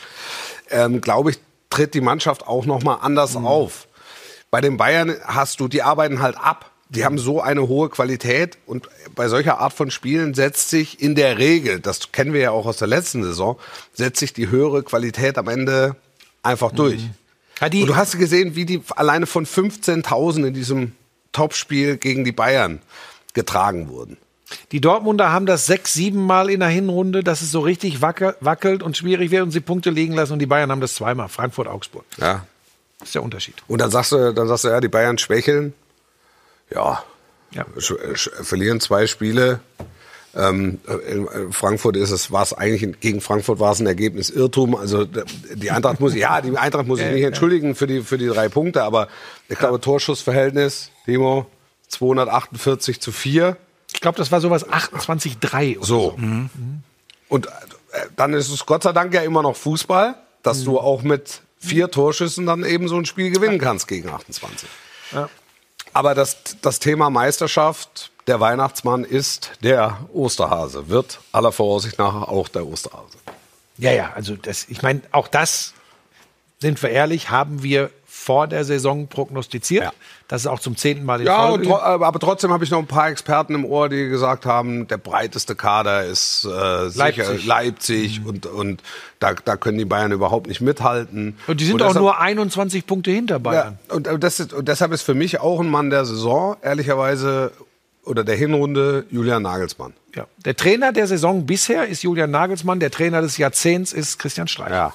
ähm, 0.70 1.00
glaube 1.00 1.30
ich, 1.30 1.38
tritt 1.70 1.92
die 1.94 2.00
Mannschaft 2.00 2.46
auch 2.46 2.64
noch 2.66 2.82
mal 2.82 2.94
anders 3.02 3.34
Mhm. 3.38 3.46
auf. 3.46 3.88
Bei 4.50 4.60
den 4.62 4.76
Bayern 4.78 5.14
hast 5.24 5.60
du, 5.60 5.68
die 5.68 5.82
arbeiten 5.82 6.22
halt 6.22 6.38
ab. 6.38 6.67
Die 6.90 7.04
haben 7.04 7.18
so 7.18 7.42
eine 7.42 7.68
hohe 7.68 7.90
Qualität 7.90 8.56
und 8.66 8.88
bei 9.14 9.28
solcher 9.28 9.58
Art 9.58 9.74
von 9.74 9.90
Spielen 9.90 10.32
setzt 10.34 10.70
sich 10.70 11.02
in 11.02 11.14
der 11.14 11.36
Regel, 11.38 11.80
das 11.80 12.12
kennen 12.12 12.32
wir 12.32 12.40
ja 12.40 12.50
auch 12.50 12.64
aus 12.64 12.78
der 12.78 12.88
letzten 12.88 13.22
Saison, 13.22 13.58
setzt 13.92 14.20
sich 14.20 14.32
die 14.32 14.48
höhere 14.48 14.82
Qualität 14.82 15.36
am 15.36 15.48
Ende 15.48 15.96
einfach 16.42 16.72
durch. 16.72 17.02
Ja, 17.60 17.68
die- 17.68 17.82
und 17.82 17.88
du 17.88 17.96
hast 17.96 18.18
gesehen, 18.18 18.54
wie 18.54 18.64
die 18.64 18.80
alleine 18.96 19.26
von 19.26 19.44
15.000 19.44 20.46
in 20.46 20.54
diesem 20.54 20.92
Topspiel 21.32 21.98
gegen 21.98 22.24
die 22.24 22.32
Bayern 22.32 22.80
getragen 23.34 23.88
wurden. 23.90 24.16
Die 24.72 24.80
Dortmunder 24.80 25.30
haben 25.30 25.44
das 25.44 25.66
sechs, 25.66 25.92
sieben 25.92 26.24
Mal 26.24 26.48
in 26.48 26.60
der 26.60 26.70
Hinrunde, 26.70 27.22
dass 27.22 27.42
es 27.42 27.50
so 27.50 27.60
richtig 27.60 28.00
wacke- 28.00 28.36
wackelt 28.40 28.82
und 28.82 28.96
schwierig 28.96 29.30
wird 29.30 29.42
und 29.42 29.50
sie 29.50 29.60
Punkte 29.60 29.90
liegen 29.90 30.14
lassen. 30.14 30.32
Und 30.32 30.38
die 30.38 30.46
Bayern 30.46 30.70
haben 30.70 30.80
das 30.80 30.94
zweimal. 30.94 31.28
Frankfurt, 31.28 31.68
Augsburg. 31.68 32.04
Ja. 32.16 32.46
Das 32.98 33.08
ist 33.10 33.14
der 33.14 33.22
Unterschied. 33.22 33.56
Und 33.68 33.80
dann 33.82 33.90
sagst 33.90 34.12
du, 34.12 34.32
dann 34.32 34.48
sagst 34.48 34.64
du, 34.64 34.68
ja, 34.68 34.80
die 34.80 34.88
Bayern 34.88 35.18
schwächeln. 35.18 35.74
Ja, 36.70 37.02
Ja. 37.52 37.64
verlieren 38.42 38.80
zwei 38.80 39.06
Spiele. 39.06 39.60
Ähm, 40.34 40.78
in 41.08 41.52
Frankfurt 41.52 41.96
ist 41.96 42.10
es, 42.10 42.30
war 42.30 42.42
es 42.42 42.52
eigentlich 42.52 43.00
gegen 43.00 43.20
Frankfurt 43.22 43.58
war 43.58 43.72
es 43.72 43.80
ein 43.80 43.86
Ergebnis 43.86 44.28
Irrtum. 44.28 44.76
Also 44.76 45.04
die 45.06 45.70
Eintracht 45.70 46.00
muss, 46.00 46.14
ja, 46.14 46.40
die 46.42 46.56
Eintracht 46.56 46.86
muss 46.86 46.98
sich 46.98 47.10
nicht 47.10 47.24
entschuldigen 47.24 47.74
für 47.74 47.86
die 47.86 48.02
für 48.02 48.18
die 48.18 48.26
drei 48.28 48.48
Punkte, 48.50 48.82
aber 48.84 49.08
ich 49.48 49.58
glaube 49.58 49.80
Torschussverhältnis, 49.80 50.90
Timo, 51.06 51.46
248 51.88 53.00
zu 53.00 53.10
4. 53.10 53.56
Ich 53.94 54.00
glaube, 54.02 54.18
das 54.18 54.30
war 54.30 54.40
sowas 54.42 54.66
28-3 54.68 55.78
oder 55.78 55.86
so. 55.86 56.16
So. 56.18 56.18
Und 57.28 57.46
äh, 57.46 57.50
dann 58.16 58.34
ist 58.34 58.50
es 58.52 58.66
Gott 58.66 58.82
sei 58.82 58.92
Dank 58.92 59.14
ja 59.14 59.22
immer 59.22 59.42
noch 59.42 59.56
Fußball, 59.56 60.14
dass 60.42 60.62
du 60.62 60.78
auch 60.78 61.02
mit 61.02 61.40
vier 61.58 61.90
Torschüssen 61.90 62.46
dann 62.46 62.64
eben 62.64 62.86
so 62.88 62.96
ein 62.96 63.06
Spiel 63.06 63.30
gewinnen 63.30 63.58
kannst 63.58 63.88
gegen 63.88 64.08
28. 64.10 64.68
Ja. 65.12 65.28
Aber 65.98 66.14
das, 66.14 66.36
das 66.62 66.78
Thema 66.78 67.10
Meisterschaft, 67.10 68.12
der 68.28 68.38
Weihnachtsmann 68.38 69.02
ist 69.02 69.50
der 69.64 69.98
Osterhase, 70.12 70.88
wird 70.88 71.18
aller 71.32 71.50
Voraussicht 71.50 71.98
nach 71.98 72.28
auch 72.28 72.46
der 72.46 72.64
Osterhase. 72.68 73.18
Ja, 73.78 73.90
ja, 73.90 74.12
also 74.14 74.36
das, 74.36 74.66
ich 74.68 74.80
meine, 74.82 75.00
auch 75.10 75.26
das, 75.26 75.74
sind 76.60 76.80
wir 76.84 76.90
ehrlich, 76.90 77.30
haben 77.30 77.64
wir 77.64 77.90
vor 78.28 78.46
der 78.46 78.62
Saison 78.66 79.08
prognostiziert. 79.08 79.84
Ja. 79.84 79.92
Das 80.28 80.42
ist 80.42 80.46
auch 80.48 80.60
zum 80.60 80.76
zehnten 80.76 81.06
Mal 81.06 81.20
in 81.20 81.26
Ja, 81.28 81.48
Folge. 81.48 81.64
tro 81.66 81.76
aber 81.78 82.18
trotzdem 82.18 82.52
habe 82.52 82.62
ich 82.62 82.70
noch 82.70 82.78
ein 82.78 82.86
paar 82.86 83.08
Experten 83.08 83.54
im 83.54 83.64
Ohr, 83.64 83.88
die 83.88 84.06
gesagt 84.10 84.44
haben, 84.44 84.86
der 84.86 84.98
breiteste 84.98 85.54
Kader 85.54 86.04
ist 86.04 86.44
äh, 86.44 86.90
sicher 86.90 87.24
Leipzig. 87.24 87.46
Leipzig 87.46 88.20
und, 88.26 88.44
und 88.44 88.82
da, 89.18 89.32
da 89.32 89.56
können 89.56 89.78
die 89.78 89.86
Bayern 89.86 90.12
überhaupt 90.12 90.46
nicht 90.46 90.60
mithalten. 90.60 91.38
Und 91.46 91.60
die 91.60 91.64
sind 91.64 91.76
Und 91.76 91.82
auch 91.82 91.86
deshalb- 91.88 92.02
nur 92.02 92.20
21 92.20 92.86
Punkte 92.86 93.10
hinter 93.12 93.38
Bayern. 93.38 93.78
Ja, 93.88 93.94
und, 93.94 94.06
äh, 94.06 94.18
das 94.18 94.40
ist, 94.40 94.52
und 94.52 94.68
deshalb 94.68 94.92
ist 94.92 95.00
für 95.00 95.14
mich 95.14 95.40
auch 95.40 95.58
ein 95.60 95.70
Mann 95.70 95.88
der 95.88 96.04
Saison, 96.04 96.56
ehrlicherweise, 96.60 97.52
oder 98.04 98.24
der 98.24 98.36
Hinrunde, 98.36 99.06
Julian 99.10 99.42
Nagelsmann. 99.42 99.94
Ja. 100.14 100.26
Der 100.44 100.54
Trainer 100.54 100.92
der 100.92 101.06
Saison 101.06 101.46
bisher 101.46 101.88
ist 101.88 102.02
Julian 102.02 102.30
Nagelsmann, 102.30 102.78
der 102.80 102.90
Trainer 102.90 103.22
des 103.22 103.38
Jahrzehnts 103.38 103.94
ist 103.94 104.18
Christian 104.18 104.48
Streich. 104.48 104.70
Ja. 104.72 104.92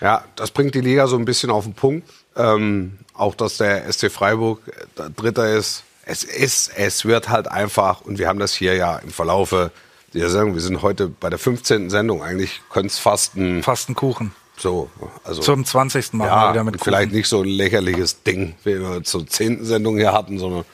Ja, 0.00 0.24
das 0.36 0.50
bringt 0.50 0.74
die 0.74 0.80
Liga 0.80 1.06
so 1.06 1.16
ein 1.16 1.24
bisschen 1.24 1.50
auf 1.50 1.64
den 1.64 1.74
Punkt. 1.74 2.08
Ähm, 2.36 2.98
auch, 3.14 3.34
dass 3.34 3.56
der 3.56 3.90
SC 3.92 4.10
Freiburg 4.10 4.60
äh, 4.96 5.10
Dritter 5.16 5.48
ist. 5.54 5.82
Es 6.04 6.22
ist, 6.24 6.70
es 6.76 7.04
wird 7.04 7.28
halt 7.28 7.48
einfach, 7.48 8.00
und 8.00 8.18
wir 8.18 8.28
haben 8.28 8.38
das 8.38 8.54
hier 8.54 8.74
ja 8.74 8.96
im 8.96 9.10
Verlaufe 9.10 9.72
der 10.14 10.30
Sendung, 10.30 10.54
wir 10.54 10.62
sind 10.62 10.80
heute 10.80 11.08
bei 11.08 11.28
der 11.28 11.38
15. 11.38 11.90
Sendung, 11.90 12.22
eigentlich 12.22 12.62
könnte 12.70 12.88
es 12.88 12.98
fast 12.98 13.36
ein, 13.36 13.62
Fast 13.62 13.90
ein 13.90 13.94
Kuchen. 13.94 14.32
so, 14.56 14.88
also. 15.24 15.42
Zum 15.42 15.64
20. 15.64 16.14
Mal 16.14 16.26
ja, 16.26 16.52
wieder 16.52 16.64
mit 16.64 16.74
Kuchen. 16.78 16.84
vielleicht 16.84 17.12
nicht 17.12 17.28
so 17.28 17.42
ein 17.42 17.48
lächerliches 17.48 18.22
Ding, 18.22 18.54
wie 18.64 18.80
wir 18.80 19.02
zur 19.04 19.26
10. 19.26 19.64
Sendung 19.64 19.98
hier 19.98 20.12
hatten, 20.12 20.38
sondern 20.38 20.64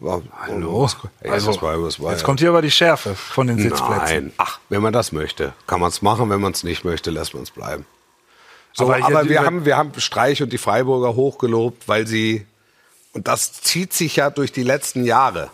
war, 0.00 0.22
Hallo. 0.40 0.88
Ja, 1.22 1.32
Also, 1.32 1.52
das 1.52 1.62
war, 1.62 1.80
war, 1.80 2.10
jetzt 2.10 2.20
ja. 2.20 2.24
kommt 2.24 2.40
hier 2.40 2.48
aber 2.48 2.62
die 2.62 2.70
Schärfe 2.70 3.14
von 3.14 3.46
den 3.46 3.58
Sitzplätzen. 3.58 4.24
Nein, 4.24 4.32
ach, 4.38 4.58
wenn 4.70 4.82
man 4.82 4.92
das 4.92 5.12
möchte, 5.12 5.52
kann 5.66 5.78
man 5.78 5.90
es 5.90 6.02
machen. 6.02 6.30
Wenn 6.30 6.40
man 6.40 6.52
es 6.52 6.64
nicht 6.64 6.84
möchte, 6.84 7.10
lässt 7.10 7.34
man 7.34 7.42
es 7.42 7.50
bleiben. 7.50 7.84
So, 8.72 8.84
Aber 8.84 9.04
aber, 9.04 9.28
wir, 9.28 9.42
haben, 9.42 9.64
wir 9.64 9.76
haben 9.76 9.92
Streich 9.98 10.42
und 10.42 10.52
die 10.52 10.58
Freiburger 10.58 11.16
hochgelobt, 11.16 11.88
weil 11.88 12.06
sie, 12.06 12.46
und 13.12 13.28
das 13.28 13.60
zieht 13.60 13.92
sich 13.92 14.16
ja 14.16 14.30
durch 14.30 14.52
die 14.52 14.62
letzten 14.62 15.04
Jahre, 15.04 15.50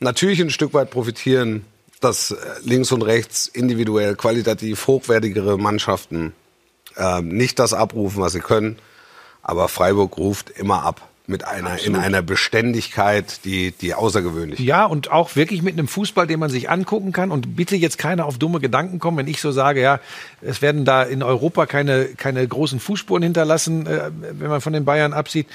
natürlich 0.00 0.40
ein 0.40 0.50
Stück 0.50 0.74
weit 0.74 0.90
profitieren, 0.90 1.64
dass 2.00 2.32
äh, 2.32 2.36
links 2.64 2.92
und 2.92 3.02
rechts 3.02 3.46
individuell 3.46 4.16
qualitativ 4.16 4.86
hochwertigere 4.86 5.56
Mannschaften 5.56 6.34
ähm, 6.96 7.28
nicht 7.28 7.58
das 7.58 7.72
abrufen, 7.72 8.20
was 8.20 8.32
sie 8.32 8.40
können. 8.40 8.78
Aber 9.42 9.68
Freiburg 9.68 10.18
ruft 10.18 10.50
immer 10.50 10.82
ab 10.82 11.08
mit 11.26 11.44
einer, 11.44 11.78
in 11.80 11.94
einer 11.94 12.20
Beständigkeit, 12.20 13.44
die, 13.44 13.70
die 13.72 13.94
außergewöhnlich 13.94 14.58
ist. 14.58 14.66
Ja, 14.66 14.86
und 14.86 15.10
auch 15.10 15.36
wirklich 15.36 15.62
mit 15.62 15.74
einem 15.74 15.86
Fußball, 15.86 16.26
den 16.26 16.40
man 16.40 16.50
sich 16.50 16.68
angucken 16.68 17.12
kann. 17.12 17.30
Und 17.30 17.54
bitte 17.54 17.76
jetzt 17.76 17.96
keiner 17.96 18.26
auf 18.26 18.38
dumme 18.38 18.60
Gedanken 18.60 18.98
kommen, 18.98 19.18
wenn 19.18 19.28
ich 19.28 19.40
so 19.40 19.52
sage, 19.52 19.80
ja, 19.80 20.00
es 20.40 20.62
werden 20.62 20.84
da 20.84 21.02
in 21.02 21.22
Europa 21.22 21.66
keine, 21.66 22.06
keine 22.06 22.46
großen 22.46 22.80
Fußspuren 22.80 23.22
hinterlassen, 23.22 23.86
äh, 23.86 24.10
wenn 24.20 24.48
man 24.48 24.60
von 24.60 24.72
den 24.72 24.84
Bayern 24.84 25.12
absieht. 25.12 25.46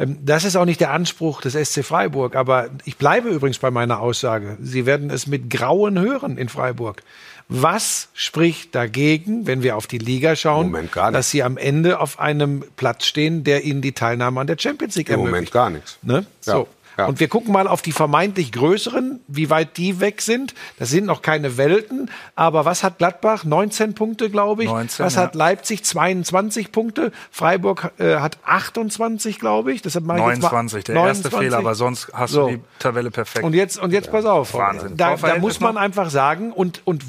Ähm, 0.00 0.18
Das 0.22 0.44
ist 0.44 0.56
auch 0.56 0.64
nicht 0.64 0.80
der 0.80 0.90
Anspruch 0.90 1.40
des 1.42 1.52
SC 1.54 1.84
Freiburg. 1.84 2.34
Aber 2.34 2.70
ich 2.84 2.96
bleibe 2.96 3.28
übrigens 3.28 3.58
bei 3.58 3.70
meiner 3.70 4.00
Aussage. 4.00 4.56
Sie 4.60 4.86
werden 4.86 5.10
es 5.10 5.26
mit 5.28 5.50
Grauen 5.50 6.00
hören 6.00 6.36
in 6.38 6.48
Freiburg. 6.48 7.02
Was 7.52 8.08
spricht 8.14 8.76
dagegen, 8.76 9.46
wenn 9.46 9.64
wir 9.64 9.76
auf 9.76 9.88
die 9.88 9.98
Liga 9.98 10.36
schauen, 10.36 10.72
dass 10.94 11.30
sie 11.30 11.42
am 11.42 11.56
Ende 11.56 11.98
auf 11.98 12.20
einem 12.20 12.64
Platz 12.76 13.06
stehen, 13.06 13.42
der 13.42 13.64
ihnen 13.64 13.82
die 13.82 13.90
Teilnahme 13.90 14.40
an 14.40 14.46
der 14.46 14.56
Champions 14.56 14.94
League 14.94 15.08
Im 15.08 15.14
ermöglicht? 15.14 15.32
Moment 15.32 15.50
gar 15.52 15.70
nichts. 15.70 15.98
Ne? 16.02 16.26
Ja, 16.46 16.52
So. 16.52 16.68
Ja. 17.00 17.06
Und 17.06 17.18
wir 17.18 17.28
gucken 17.28 17.52
mal 17.52 17.66
auf 17.66 17.82
die 17.82 17.92
vermeintlich 17.92 18.52
größeren, 18.52 19.20
wie 19.26 19.50
weit 19.50 19.76
die 19.76 20.00
weg 20.00 20.20
sind. 20.20 20.54
Das 20.78 20.90
sind 20.90 21.06
noch 21.06 21.22
keine 21.22 21.56
Welten. 21.56 22.10
Aber 22.34 22.64
was 22.64 22.84
hat 22.84 22.98
Gladbach? 22.98 23.44
19 23.44 23.94
Punkte, 23.94 24.28
glaube 24.30 24.64
ich. 24.64 24.70
19, 24.70 25.04
was 25.04 25.14
ja. 25.14 25.22
hat 25.22 25.34
Leipzig? 25.34 25.84
22 25.84 26.72
Punkte. 26.72 27.12
Freiburg 27.30 27.92
äh, 27.98 28.16
hat 28.16 28.38
28, 28.44 29.38
glaube 29.38 29.72
ich. 29.72 29.82
Deshalb 29.82 30.04
mache 30.04 30.18
ich 30.18 30.26
jetzt 30.26 30.42
mal 30.42 30.50
29, 30.50 30.84
der 30.84 30.94
erste 30.96 31.28
29. 31.28 31.38
Fehler, 31.38 31.58
aber 31.58 31.74
sonst 31.74 32.12
hast 32.12 32.32
So. 32.32 32.48
du 32.48 32.56
die 32.56 32.62
Tabelle 32.78 33.10
perfekt. 33.10 33.44
Und 33.44 33.54
jetzt, 33.54 33.78
und 33.78 33.92
jetzt 33.92 34.10
pass 34.10 34.24
auf. 34.26 34.52
Wahnsinn. 34.54 34.96
Da, 34.96 35.16
da 35.16 35.38
muss 35.38 35.60
man 35.60 35.78
einfach 35.78 36.10
sagen, 36.10 36.52
und, 36.52 36.82
und 36.84 37.02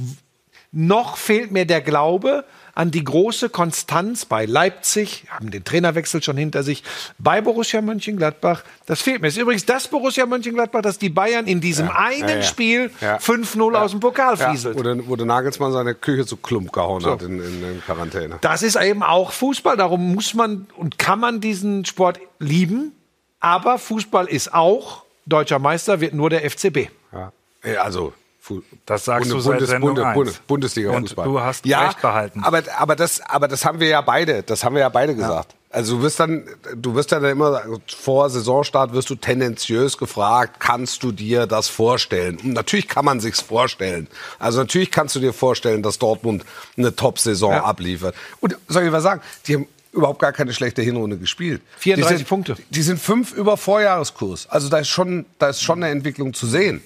noch 0.71 1.17
fehlt 1.17 1.51
mir 1.51 1.65
der 1.65 1.81
Glaube 1.81 2.45
an 2.73 2.91
die 2.91 3.03
große 3.03 3.49
Konstanz 3.49 4.25
bei 4.25 4.45
Leipzig, 4.45 5.25
haben 5.29 5.51
den 5.51 5.63
Trainerwechsel 5.63 6.23
schon 6.23 6.37
hinter 6.37 6.63
sich, 6.63 6.83
bei 7.17 7.41
Borussia 7.41 7.81
Mönchengladbach. 7.81 8.63
Das 8.85 9.01
fehlt 9.01 9.21
mir. 9.21 9.27
Es 9.27 9.35
ist 9.35 9.41
übrigens 9.41 9.65
das 9.65 9.87
Borussia 9.87 10.25
Mönchengladbach, 10.25 10.81
das 10.81 10.97
die 10.97 11.09
Bayern 11.09 11.47
in 11.47 11.61
diesem 11.61 11.89
einen 11.89 12.27
ja, 12.29 12.35
ja. 12.37 12.43
Spiel 12.43 12.91
Ja. 13.01 13.17
5-0 13.17 13.73
aus 13.75 13.91
dem 13.91 13.99
Pokal 13.99 14.37
Ja, 14.37 14.51
fieselt. 14.51 14.77
wo, 14.77 14.83
der, 14.83 15.07
wo 15.07 15.15
der 15.15 15.25
Nagelsmann 15.25 15.71
seine 15.71 15.95
Küche 15.95 16.25
zu 16.25 16.37
Klump 16.37 16.71
gehauen 16.71 17.05
hat 17.05 17.21
in, 17.23 17.39
in, 17.39 17.63
in 17.63 17.81
Quarantäne. 17.85 18.37
Das 18.41 18.63
ist 18.63 18.75
eben 18.75 19.03
auch 19.03 19.31
Fußball. 19.31 19.77
Darum 19.77 20.13
muss 20.13 20.33
man 20.33 20.67
und 20.77 20.97
kann 20.97 21.19
man 21.19 21.41
diesen 21.41 21.85
Sport 21.85 22.19
lieben. 22.39 22.93
Aber 23.39 23.77
Fußball 23.79 24.27
ist 24.27 24.53
auch, 24.53 25.03
deutscher 25.25 25.59
Meister 25.59 25.99
wird 25.99 26.13
nur 26.13 26.29
der 26.29 26.49
FCB. 26.49 26.89
Ja. 27.11 27.31
Ja, 27.63 27.81
Also, 27.83 28.13
Fu- 28.43 28.63
Das 28.87 29.05
sagst 29.05 29.31
du 29.31 29.39
seit 29.39 29.61
Sendung 29.61 29.99
eins. 29.99 30.41
Bundesliga 30.47 30.89
Und 30.91 31.03
Fußball. 31.09 31.25
du 31.25 31.39
hast 31.39 31.63
ja, 31.65 31.85
recht 31.87 32.01
behalten. 32.01 32.41
Aber, 32.43 32.63
aber, 32.77 32.95
das, 32.95 33.21
aber 33.21 33.47
das 33.47 33.63
haben 33.65 33.79
wir 33.79 33.87
ja 33.87 34.01
beide, 34.01 34.41
das 34.41 34.63
haben 34.63 34.73
wir 34.73 34.81
ja 34.81 34.89
beide 34.89 35.15
gesagt. 35.15 35.53
Also 35.69 35.97
du 35.97 36.03
wirst 36.03 36.19
dann, 36.19 36.45
du 36.75 36.95
wirst 36.95 37.11
dann 37.11 37.23
immer 37.23 37.61
vor 37.95 38.29
Saisonstart 38.31 38.93
wirst 38.93 39.09
du 39.11 39.15
tendenziös 39.15 39.97
gefragt, 39.97 40.59
kannst 40.59 41.03
du 41.03 41.11
dir 41.11 41.45
das 41.45 41.69
vorstellen? 41.69 42.37
Und 42.43 42.53
natürlich 42.53 42.87
kann 42.87 43.05
man 43.05 43.19
sich's 43.19 43.41
vorstellen. 43.41 44.07
Also 44.39 44.59
natürlich 44.59 44.89
kannst 44.91 45.15
du 45.15 45.19
dir 45.19 45.33
vorstellen, 45.33 45.83
dass 45.83 45.99
Dortmund 45.99 46.43
eine 46.77 46.95
Top-Saison 46.95 47.51
Ja. 47.53 47.63
abliefert. 47.63 48.15
Und 48.41 48.57
soll 48.67 48.83
ich 48.83 48.91
was 48.91 49.03
sagen? 49.03 49.21
Die 49.47 49.53
haben 49.55 49.67
überhaupt 49.93 50.19
gar 50.19 50.33
keine 50.33 50.51
schlechte 50.53 50.81
Hinrunde 50.81 51.17
gespielt. 51.17 51.61
34 51.77 52.11
die 52.15 52.17
sind, 52.17 52.27
Punkte. 52.27 52.55
Die 52.71 52.81
sind 52.81 52.99
fünf 52.99 53.33
über 53.33 53.55
Vorjahreskurs. 53.55 54.49
Also 54.49 54.67
da 54.67 54.79
ist 54.79 54.89
schon, 54.89 55.25
da 55.37 55.49
ist 55.49 55.61
schon 55.61 55.83
eine 55.83 55.91
Entwicklung 55.91 56.33
zu 56.33 56.47
sehen. 56.47 56.81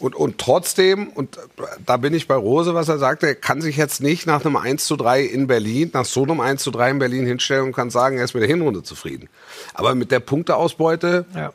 Und, 0.00 0.14
und 0.14 0.38
trotzdem, 0.38 1.08
und 1.08 1.38
da 1.84 1.96
bin 1.98 2.14
ich 2.14 2.26
bei 2.26 2.34
Rose, 2.34 2.74
was 2.74 2.88
er 2.88 2.98
sagte, 2.98 3.26
er 3.28 3.34
kann 3.34 3.60
sich 3.60 3.76
jetzt 3.76 4.00
nicht 4.02 4.26
nach 4.26 4.44
einem 4.44 4.56
1 4.56 4.84
zu 4.86 4.96
3 4.96 5.22
in 5.22 5.46
Berlin, 5.46 5.90
nach 5.92 6.06
so 6.06 6.22
einem 6.22 6.40
1 6.40 6.62
zu 6.62 6.70
3 6.70 6.90
in 6.92 6.98
Berlin 6.98 7.26
hinstellen 7.26 7.66
und 7.66 7.72
kann 7.76 7.90
sagen, 7.90 8.16
er 8.18 8.24
ist 8.24 8.32
mit 8.34 8.42
der 8.42 8.48
Hinrunde 8.48 8.82
zufrieden. 8.82 9.28
Aber 9.74 9.94
mit 9.94 10.10
der 10.10 10.20
Punkteausbeute, 10.20 11.26
Ja. 11.34 11.52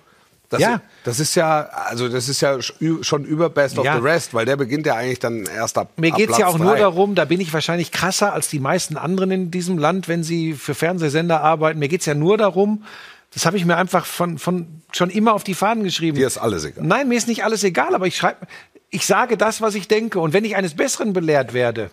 Das, 0.50 0.62
Ja. 0.62 0.80
das 1.04 1.20
ist 1.20 1.34
ja, 1.34 1.62
also 1.88 2.08
das 2.08 2.30
ist 2.30 2.40
ja 2.42 2.54
sch- 2.58 3.04
schon 3.04 3.26
über 3.26 3.50
Best 3.50 3.80
of 3.80 3.86
Ja. 3.86 3.96
the 3.96 4.02
Rest, 4.04 4.36
weil 4.36 4.46
der 4.46 4.56
beginnt 4.56 4.86
ja 4.86 4.94
eigentlich 4.94 5.18
dann 5.18 5.48
erst 5.48 5.76
ab. 5.80 5.90
Mir 5.98 6.12
ab 6.12 6.18
geht's 6.20 6.38
ja 6.38 6.46
auch 6.46 6.60
nur 6.60 6.74
drei. 6.74 6.82
darum, 6.82 7.16
da 7.16 7.26
bin 7.26 7.42
ich 7.42 7.52
wahrscheinlich 7.52 7.92
krasser 7.92 8.32
als 8.32 8.48
die 8.48 8.60
meisten 8.60 8.96
anderen 8.96 9.32
in 9.32 9.50
diesem 9.50 9.80
Land, 9.80 10.08
wenn 10.08 10.24
sie 10.24 10.54
für 10.54 10.76
Fernsehsender 10.76 11.42
arbeiten. 11.42 11.80
Mir 11.80 11.88
geht's 11.88 12.06
ja 12.06 12.14
nur 12.14 12.38
darum, 12.38 12.84
das 13.36 13.46
habe 13.46 13.58
ich 13.58 13.66
mir 13.66 13.76
einfach 13.76 14.06
von, 14.06 14.40
von 14.40 14.82
schon 14.94 15.10
immer 15.10 15.34
auf 15.34 15.44
die 15.44 15.54
Fahnen 15.54 15.84
geschrieben. 15.84 16.18
Dir 16.18 16.26
ist 16.26 16.38
alles 16.38 16.64
egal. 16.64 16.86
Nein, 16.86 17.10
mir 17.10 17.18
ist 17.18 17.28
nicht 17.28 17.44
alles 17.44 17.66
egal, 17.66 17.94
aber 17.94 18.08
ich 18.08 18.16
schreibe, 18.16 18.48
ich 18.90 19.06
sage 19.06 19.36
das, 19.36 19.60
was 19.60 19.76
ich 19.76 19.90
denke. 19.90 20.22
Und 20.22 20.32
wenn 20.32 20.46
ich 20.46 20.56
eines 20.56 20.74
Besseren 20.74 21.12
belehrt 21.12 21.54
werde, 21.54 21.92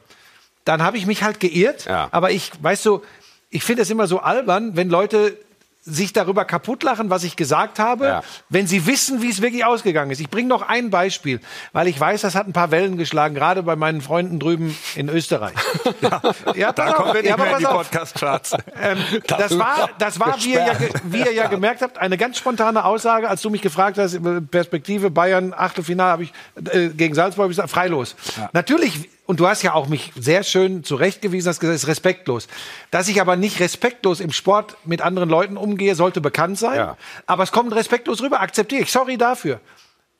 dann 0.64 0.82
habe 0.82 0.98
ich 0.98 1.04
mich 1.04 1.24
halt 1.24 1.40
geirrt. 1.40 1.86
Ja. 1.86 2.08
Aber 2.12 2.30
ich, 2.30 2.52
weißt 2.60 2.86
du, 2.86 3.02
ich 3.50 3.64
finde 3.64 3.82
es 3.82 3.90
immer 3.90 4.06
so 4.06 4.20
albern, 4.20 4.76
wenn 4.76 4.88
Leute 4.88 5.36
sich 5.84 6.12
darüber 6.12 6.44
kaputtlachen, 6.44 7.10
was 7.10 7.24
ich 7.24 7.34
gesagt 7.34 7.78
habe, 7.80 8.06
Ja. 8.06 8.22
wenn 8.48 8.66
sie 8.68 8.86
wissen, 8.86 9.20
wie 9.20 9.30
es 9.30 9.42
wirklich 9.42 9.64
ausgegangen 9.64 10.12
ist. 10.12 10.20
Ich 10.20 10.30
bringe 10.30 10.48
noch 10.48 10.62
ein 10.62 10.90
Beispiel, 10.90 11.40
weil 11.72 11.88
ich 11.88 11.98
weiß, 11.98 12.20
das 12.20 12.36
hat 12.36 12.46
ein 12.46 12.52
paar 12.52 12.70
Wellen 12.70 12.96
geschlagen, 12.96 13.34
gerade 13.34 13.64
bei 13.64 13.74
meinen 13.74 14.00
Freunden 14.00 14.38
drüben 14.38 14.76
in 14.94 15.08
Österreich. 15.08 15.54
Ja, 16.00 16.20
ja 16.54 16.72
Da 16.72 16.92
kommen 16.92 17.08
auf, 17.08 17.14
wir 17.14 17.22
nicht 17.22 17.30
ja, 17.30 17.36
mehr 17.36 17.52
in 17.52 17.58
die. 17.58 17.64
Podcast-Charts. 17.64 18.56
Ähm, 18.80 18.98
das 19.26 19.58
war, 19.58 19.90
das 19.98 20.18
war 20.18 20.36
wie, 20.42 20.52
ihr 20.52 20.64
ja, 20.66 20.72
wie 21.04 21.18
ihr 21.18 21.32
ja 21.32 21.46
gemerkt 21.46 21.82
habt, 21.82 21.98
eine 21.98 22.16
ganz 22.16 22.38
spontane 22.38 22.84
Aussage, 22.84 23.28
als 23.28 23.42
du 23.42 23.50
mich 23.50 23.62
gefragt 23.62 23.98
hast, 23.98 24.14
äh, 24.14 24.40
Perspektive 24.40 25.10
Bayern, 25.10 25.52
Achtelfinale, 25.56 26.10
habe 26.12 26.22
ich 26.24 26.32
äh, 26.72 26.88
gegen 26.88 27.14
Salzburg 27.14 27.44
hab 27.44 27.50
ich 27.50 27.56
gesagt, 27.56 27.70
freilos. 27.70 28.16
Natürlich, 28.52 29.08
und 29.24 29.38
du 29.40 29.46
hast 29.46 29.62
ja 29.62 29.74
auch 29.74 29.88
mich 29.88 30.12
sehr 30.18 30.42
schön 30.42 30.82
zurechtgewiesen, 30.82 31.48
hast 31.48 31.60
gesagt, 31.60 31.76
es 31.76 31.84
ist 31.84 31.88
respektlos. 31.88 32.48
Dass 32.90 33.08
ich 33.08 33.20
aber 33.20 33.36
nicht 33.36 33.60
respektlos 33.60 34.20
im 34.20 34.32
Sport 34.32 34.76
mit 34.84 35.00
anderen 35.00 35.30
Leuten 35.30 35.56
umgehe, 35.56 35.94
sollte 35.94 36.20
bekannt 36.20 36.58
sein. 36.58 36.76
Ja. 36.76 36.96
Aber 37.26 37.44
es 37.44 37.52
kommt 37.52 37.74
respektlos 37.74 38.20
rüber, 38.20 38.40
akzeptiere 38.40 38.82
ich. 38.82 38.90
Sorry 38.90 39.16
dafür. 39.16 39.60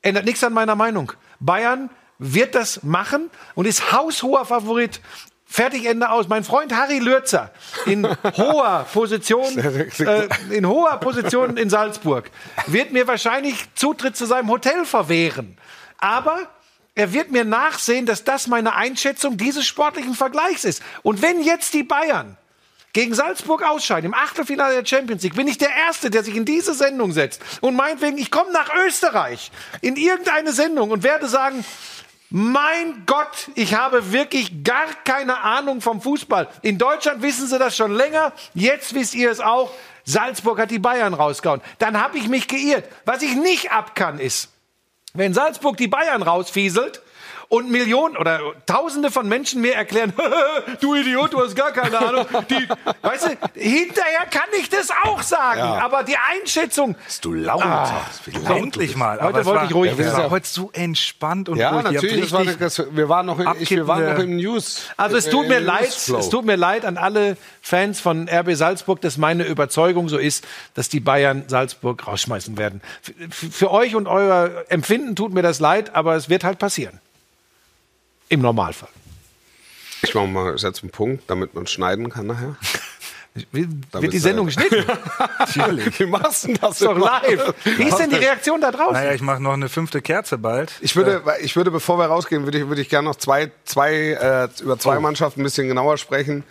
Ändert 0.01 0.25
nichts 0.25 0.43
an 0.43 0.53
meiner 0.53 0.75
Meinung. 0.75 1.11
Bayern 1.39 1.89
wird 2.17 2.55
das 2.55 2.83
machen 2.83 3.29
und 3.55 3.67
ist 3.67 3.91
haushoher 3.91 4.45
Favorit. 4.45 5.01
Fertig, 5.45 5.85
Ende 5.85 6.09
aus. 6.09 6.29
Mein 6.29 6.43
Freund 6.43 6.73
Harry 6.73 6.99
Lürzer 6.99 7.51
in 7.85 8.07
hoher 8.37 8.87
Position, 8.91 9.57
äh, 9.57 10.27
in 10.49 10.67
hoher 10.67 10.97
Position 10.97 11.57
in 11.57 11.69
Salzburg 11.69 12.31
wird 12.67 12.91
mir 12.91 13.07
wahrscheinlich 13.07 13.55
Zutritt 13.75 14.15
zu 14.15 14.25
seinem 14.25 14.49
Hotel 14.49 14.85
verwehren. 14.85 15.57
Aber 15.99 16.49
er 16.95 17.13
wird 17.13 17.31
mir 17.31 17.43
nachsehen, 17.43 18.05
dass 18.05 18.23
das 18.23 18.47
meine 18.47 18.75
Einschätzung 18.75 19.37
dieses 19.37 19.65
sportlichen 19.65 20.13
Vergleichs 20.13 20.63
ist. 20.63 20.83
Und 21.01 21.21
wenn 21.21 21.41
jetzt 21.41 21.73
die 21.73 21.83
Bayern 21.83 22.37
gegen 22.93 23.15
Salzburg 23.15 23.63
ausscheiden 23.63 24.11
im 24.11 24.13
Achtelfinale 24.13 24.75
der 24.75 24.85
Champions 24.85 25.23
League, 25.23 25.35
bin 25.35 25.47
ich 25.47 25.57
der 25.57 25.75
Erste, 25.75 26.11
der 26.11 26.23
sich 26.23 26.35
in 26.35 26.45
diese 26.45 26.75
Sendung 26.75 27.11
setzt 27.11 27.41
und 27.61 27.75
meinetwegen, 27.75 28.19
ich 28.19 28.29
komme 28.29 28.51
nach 28.51 28.71
Österreich 28.85 29.51
in 29.81 29.95
irgendeine 29.95 30.53
Sendung 30.53 30.91
und 30.91 31.01
werde 31.01 31.27
sagen, 31.27 31.65
mein 32.29 33.03
Gott, 33.05 33.49
ich 33.55 33.75
habe 33.75 34.11
wirklich 34.11 34.63
gar 34.63 34.87
keine 35.03 35.41
Ahnung 35.41 35.81
vom 35.81 36.01
Fußball. 36.01 36.47
In 36.61 36.77
Deutschland 36.77 37.21
wissen 37.21 37.47
sie 37.47 37.59
das 37.59 37.75
schon 37.75 37.93
länger, 37.93 38.33
jetzt 38.53 38.93
wisst 38.93 39.15
ihr 39.15 39.31
es 39.31 39.39
auch. 39.39 39.71
Salzburg 40.05 40.59
hat 40.59 40.69
die 40.69 40.79
Bayern 40.79 41.13
rausgehauen. 41.13 41.61
Dann 41.79 41.99
habe 42.01 42.17
ich 42.17 42.27
mich 42.27 42.47
geirrt. 42.47 42.85
Was 43.05 43.21
ich 43.21 43.35
nicht 43.35 43.71
ab 43.71 43.95
kann, 43.95 44.19
ist, 44.19 44.49
wenn 45.15 45.33
Salzburg 45.35 45.77
die 45.77 45.87
Bayern 45.87 46.23
rausfieselt 46.23 47.03
und 47.53 47.69
Millionen 47.69 48.17
oder 48.17 48.39
Tausende 48.65 49.11
von 49.11 49.29
Menschen 49.29 49.61
mir 49.61 49.75
erklären, 49.75 50.11
du 50.81 50.95
Idiot, 50.95 51.33
du 51.33 51.39
hast 51.39 51.55
gar 51.55 51.71
keine 51.71 51.99
Ahnung. 51.99 52.25
Die, 52.49 52.67
weißt 53.03 53.25
du, 53.27 53.29
hinterher 53.53 54.25
kann 54.31 54.49
ich 54.59 54.69
das 54.69 54.89
auch 55.03 55.21
sagen, 55.21 55.61
aber 55.61 56.01
die 56.01 56.15
Einschätzung, 56.17 56.95
Bist 57.05 57.23
du 57.23 57.33
laut? 57.33 57.61
Du 58.25 58.53
Endlich 58.53 58.95
mal. 58.95 59.17
Heute 59.17 59.23
Aber 59.23 59.39
es 59.39 59.45
wollte 59.45 59.59
war, 59.59 59.65
ich 59.67 59.75
ruhig 59.75 59.91
es 59.91 59.97
werden. 59.99 60.17
war 60.17 60.29
heute 60.31 60.47
so 60.47 60.71
entspannt 60.73 61.47
und 61.47 61.59
Ja, 61.59 61.69
ruhig. 61.69 61.83
Natürlich. 61.83 62.31
War 62.31 62.39
eine, 62.39 62.57
das, 62.57 62.81
wir 62.89 63.07
waren 63.07 63.27
noch, 63.27 63.39
in, 63.39 63.47
ich, 63.59 63.69
wir 63.69 63.87
waren 63.87 64.03
noch 64.03 64.23
im 64.23 64.37
News. 64.37 64.87
Also 64.97 65.17
es 65.17 65.27
äh, 65.27 65.29
tut 65.29 65.47
mir 65.47 65.59
leid, 65.59 65.89
es 65.89 66.29
tut 66.29 66.45
mir 66.45 66.55
leid 66.55 66.85
an 66.85 66.97
alle 66.97 67.37
Fans 67.61 68.01
von 68.01 68.27
RB 68.27 68.55
Salzburg, 68.55 68.99
dass 69.01 69.17
meine 69.17 69.43
Überzeugung 69.43 70.09
so 70.09 70.17
ist, 70.17 70.43
dass 70.73 70.89
die 70.89 70.99
Bayern 70.99 71.43
Salzburg 71.45 72.07
rausschmeißen 72.07 72.57
werden. 72.57 72.81
Für, 73.29 73.51
für 73.51 73.71
euch 73.71 73.93
und 73.93 74.07
euer 74.07 74.63
Empfinden 74.69 75.15
tut 75.15 75.35
mir 75.35 75.43
das 75.43 75.59
leid, 75.59 75.93
aber 75.93 76.15
es 76.15 76.29
wird 76.29 76.43
halt 76.43 76.57
passieren. 76.57 76.99
Im 78.33 78.41
Normalfall. 78.41 78.89
Ich 80.01 80.15
mache 80.15 80.25
mal 80.25 80.55
jetzt 80.57 80.81
einen 80.81 80.89
Punkt, 80.89 81.29
damit 81.29 81.53
man 81.53 81.67
schneiden 81.67 82.09
kann 82.09 82.25
nachher. 82.25 82.55
Wird 83.51 83.69
Damit 83.91 84.13
die 84.13 84.19
Sendung 84.19 84.45
geschnitten? 84.45 84.85
Wie 85.97 86.05
machst 86.05 86.43
du 86.43 86.47
denn 86.49 86.57
das? 86.61 86.71
Ist 86.81 86.85
doch 86.85 86.95
live. 86.97 87.53
Wie 87.63 87.83
ist 87.83 87.97
denn 87.97 88.11
die 88.11 88.17
Reaktion 88.17 88.61
da 88.61 88.69
draußen? 88.71 88.93
Naja, 88.93 89.13
ich 89.13 89.21
mache 89.21 89.41
noch 89.41 89.53
eine 89.53 89.69
fünfte 89.69 90.01
Kerze 90.03 90.37
bald. 90.37 90.71
Ich 90.81 90.95
würde, 90.95 91.23
ich 91.41 91.55
würde, 91.55 91.71
bevor 91.71 91.97
wir 91.97 92.05
rausgehen, 92.05 92.43
würde 92.43 92.59
ich, 92.59 92.67
würde 92.67 92.81
ich 92.81 92.89
gerne 92.89 93.07
noch 93.07 93.15
zwei, 93.15 93.51
zwei, 93.65 93.91
äh, 93.91 94.49
über 94.61 94.73
Oh. 94.73 94.75
zwei 94.75 94.99
Mannschaften 94.99 95.41
ein 95.41 95.43
bisschen 95.45 95.67
genauer 95.67 95.97
sprechen. 95.97 96.43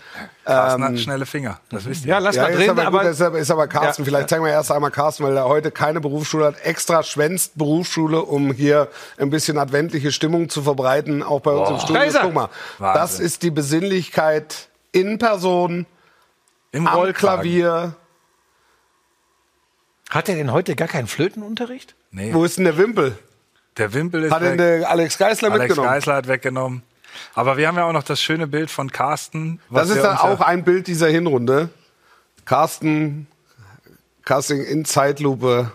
Carsten 0.45 0.83
hat 0.83 0.99
schnelle 0.99 1.25
Finger. 1.25 1.61
Das 1.71 1.87
wisst 1.87 2.05
ihr. 2.05 2.11
ja, 2.11 2.18
lass 2.18 2.35
Ja, 2.35 2.42
mal 2.42 2.49
ist 2.53 2.59
drin, 2.59 2.71
aber, 2.71 2.87
aber, 2.87 3.03
gut, 3.03 3.11
ist 3.12 3.23
aber, 3.23 3.38
ist 3.38 3.51
aber 3.53 3.68
Carsten. 3.68 4.03
Ja. 4.03 4.07
Vielleicht 4.07 4.29
zeigen 4.29 4.45
wir 4.45 4.51
erst 4.51 4.73
einmal 4.73 4.90
Carsten, 4.90 5.23
weil 5.23 5.37
er 5.37 5.45
heute 5.45 5.71
keine 5.71 6.01
Berufsschule 6.01 6.47
hat. 6.47 6.61
Extra 6.64 7.05
schwänzt 7.05 7.57
Berufsschule, 7.57 8.23
um 8.23 8.53
hier 8.53 8.88
ein 9.18 9.31
bisschen 9.31 9.57
adventliche 9.57 10.11
Stimmung 10.11 10.49
zu 10.49 10.62
verbreiten, 10.62 11.23
auch 11.23 11.40
bei 11.42 11.53
uns 11.53 11.71
im 11.71 11.79
Studio. 11.79 12.03
Guck 12.23 12.35
mal, 12.35 12.49
Wahnsinn. 12.79 13.01
das 13.01 13.21
ist 13.21 13.42
die 13.45 13.53
Besinnlichkeit 13.53 14.68
in 14.90 15.18
Person, 15.18 15.87
Im 16.73 16.87
am 16.87 16.95
Rollkragen. 16.97 17.43
Klavier. 17.43 17.95
hat 20.11 20.29
er 20.29 20.35
denn 20.37 20.53
heute 20.53 20.75
gar 20.77 20.89
keinen 20.89 21.07
Flötenunterricht? 21.07 21.95
Nee, 22.11 22.33
Wo 22.35 22.45
ist 22.45 22.57
denn 22.59 22.65
der 22.65 22.77
Wimpel? 22.77 23.17
der 23.79 23.95
Wimpel 23.95 24.25
ist 24.25 24.33
Hat 24.33 24.43
weg. 24.43 24.59
der 24.59 24.91
Alex 24.91 25.17
Geisler 25.17 25.51
Alex 25.51 25.69
mitgenommen? 25.69 25.89
Geisler 25.95 26.15
hat 26.17 26.29
weggenommen. 26.29 26.83
Aber 27.35 27.57
wir 27.57 27.69
haben 27.69 27.77
ja 27.77 27.85
auch 27.85 27.93
noch 27.93 28.03
das 28.03 28.21
schöne 28.21 28.47
Bild 28.47 28.71
von 28.71 28.91
Carsten. 28.91 29.61
was 29.69 29.89
Das 29.89 29.97
ist 29.97 30.03
dann 30.03 30.17
auch 30.19 30.41
ein 30.41 30.65
Bild 30.65 30.87
dieser 30.87 31.09
Hinrunde. 31.09 31.69
Carsten, 32.45 33.27
Casting 34.25 34.63
in 34.65 34.85
Zeitlupe. 34.85 35.73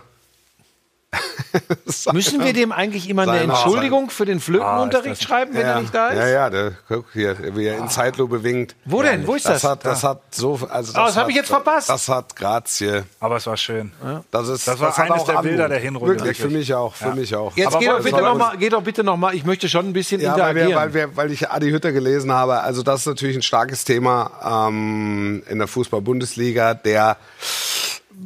Müssen 2.12 2.44
wir 2.44 2.52
dem 2.52 2.70
eigentlich 2.70 3.08
immer 3.08 3.22
eine 3.22 3.38
Entschuldigung 3.40 4.10
für 4.10 4.26
den 4.26 4.40
Flötenunterricht 4.40 5.06
Ah, 5.06 5.10
das- 5.14 5.22
schreiben, 5.22 5.54
wenn 5.54 5.64
er 5.66 5.80
nicht 5.80 5.94
da 5.94 6.08
ist? 6.08 6.18
Ja, 6.18 6.28
ja, 6.28 6.50
der, 6.50 6.72
guck 6.86 7.06
hier, 7.14 7.56
wie 7.56 7.64
er 7.66 7.78
in 7.78 7.88
Zeitlupe 7.88 8.42
winkt. 8.42 8.76
Wo 8.84 9.00
denn? 9.02 9.26
Wo 9.26 9.34
ist 9.34 9.46
das? 9.46 9.62
Das 9.62 9.70
hat, 9.70 9.84
das 9.86 10.04
hat 10.04 10.20
so, 10.30 10.58
also 10.70 10.92
das 10.92 11.16
hab 11.16 11.22
hat- 11.24 11.30
ich 11.30 11.36
jetzt 11.36 11.48
verpasst. 11.48 11.88
Das 11.88 12.08
hat 12.10 12.36
Grazie. 12.36 13.04
Aber 13.20 13.36
es 13.36 13.46
war 13.46 13.56
schön. 13.56 13.90
Das 14.30 14.48
ist, 14.48 14.68
Das 14.68 14.78
war 14.80 14.94
hat 14.94 15.10
eines 15.10 15.22
auch 15.22 15.26
der 15.26 15.38
Bilder 15.42 15.64
Anmut. 15.64 15.70
der 15.70 15.78
Hinrunde, 15.80 16.14
Wirklich, 16.20 16.38
für 16.38 16.48
mich 16.50 16.74
auch, 16.74 16.94
für 16.94 17.14
mich 17.14 17.34
auch. 17.34 17.56
Jetzt 17.56 17.68
Aber 17.68 17.78
geh 17.78 17.86
doch, 17.86 18.02
bitte 18.02 18.12
war- 18.16 18.22
noch 18.22 18.36
mal, 18.36 18.56
geh 18.58 18.68
doch 18.68 18.82
bitte 18.82 19.02
noch 19.02 19.16
mal. 19.16 19.34
Ich 19.34 19.44
möchte 19.46 19.68
schon 19.70 19.86
ein 19.88 19.92
bisschen 19.94 20.20
Ja, 20.20 20.32
weil, 20.32 20.56
interagieren. 20.56 20.68
wir, 20.68 20.76
weil, 20.76 20.94
wir, 20.94 21.16
weil 21.16 21.32
ich 21.32 21.48
Adi 21.50 21.70
Hütter 21.70 21.92
gelesen 21.92 22.30
habe. 22.32 22.60
Also 22.60 22.82
das 22.82 23.00
ist 23.00 23.06
natürlich 23.06 23.36
ein 23.36 23.42
starkes 23.42 23.84
Thema 23.84 24.68
ähm, 24.68 25.42
in 25.48 25.58
der 25.58 25.68
Fußball-Bundesliga. 25.68 26.74
Der 26.74 27.16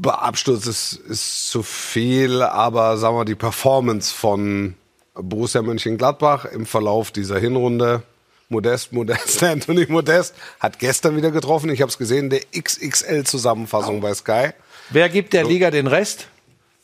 Absturz 0.04 0.66
ist, 0.66 0.94
ist 0.94 1.48
zu 1.50 1.62
viel, 1.62 2.42
aber 2.42 2.96
sagen 2.96 3.16
wir 3.16 3.24
die 3.24 3.34
Performance 3.34 4.14
von 4.14 4.74
Borussia 5.14 5.62
Mönchengladbach 5.62 6.46
im 6.46 6.66
Verlauf 6.66 7.10
dieser 7.10 7.38
Hinrunde. 7.38 8.02
Modest, 8.48 8.92
Modest, 8.92 9.42
Anthony 9.42 9.86
Modest 9.88 10.34
hat 10.60 10.78
gestern 10.78 11.16
wieder 11.16 11.30
getroffen. 11.30 11.70
Ich 11.70 11.80
habe 11.80 11.90
es 11.90 11.98
gesehen, 11.98 12.30
der 12.30 12.40
XXL-Zusammenfassung 12.54 14.00
bei 14.00 14.14
Sky. 14.14 14.50
Wer 14.90 15.08
gibt 15.08 15.32
der 15.32 15.44
Liga 15.44 15.70
den 15.70 15.86
Rest? 15.86 16.28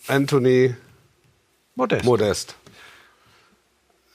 Anthony 0.06 0.74
Modest. 1.74 2.04
Modest. 2.04 2.54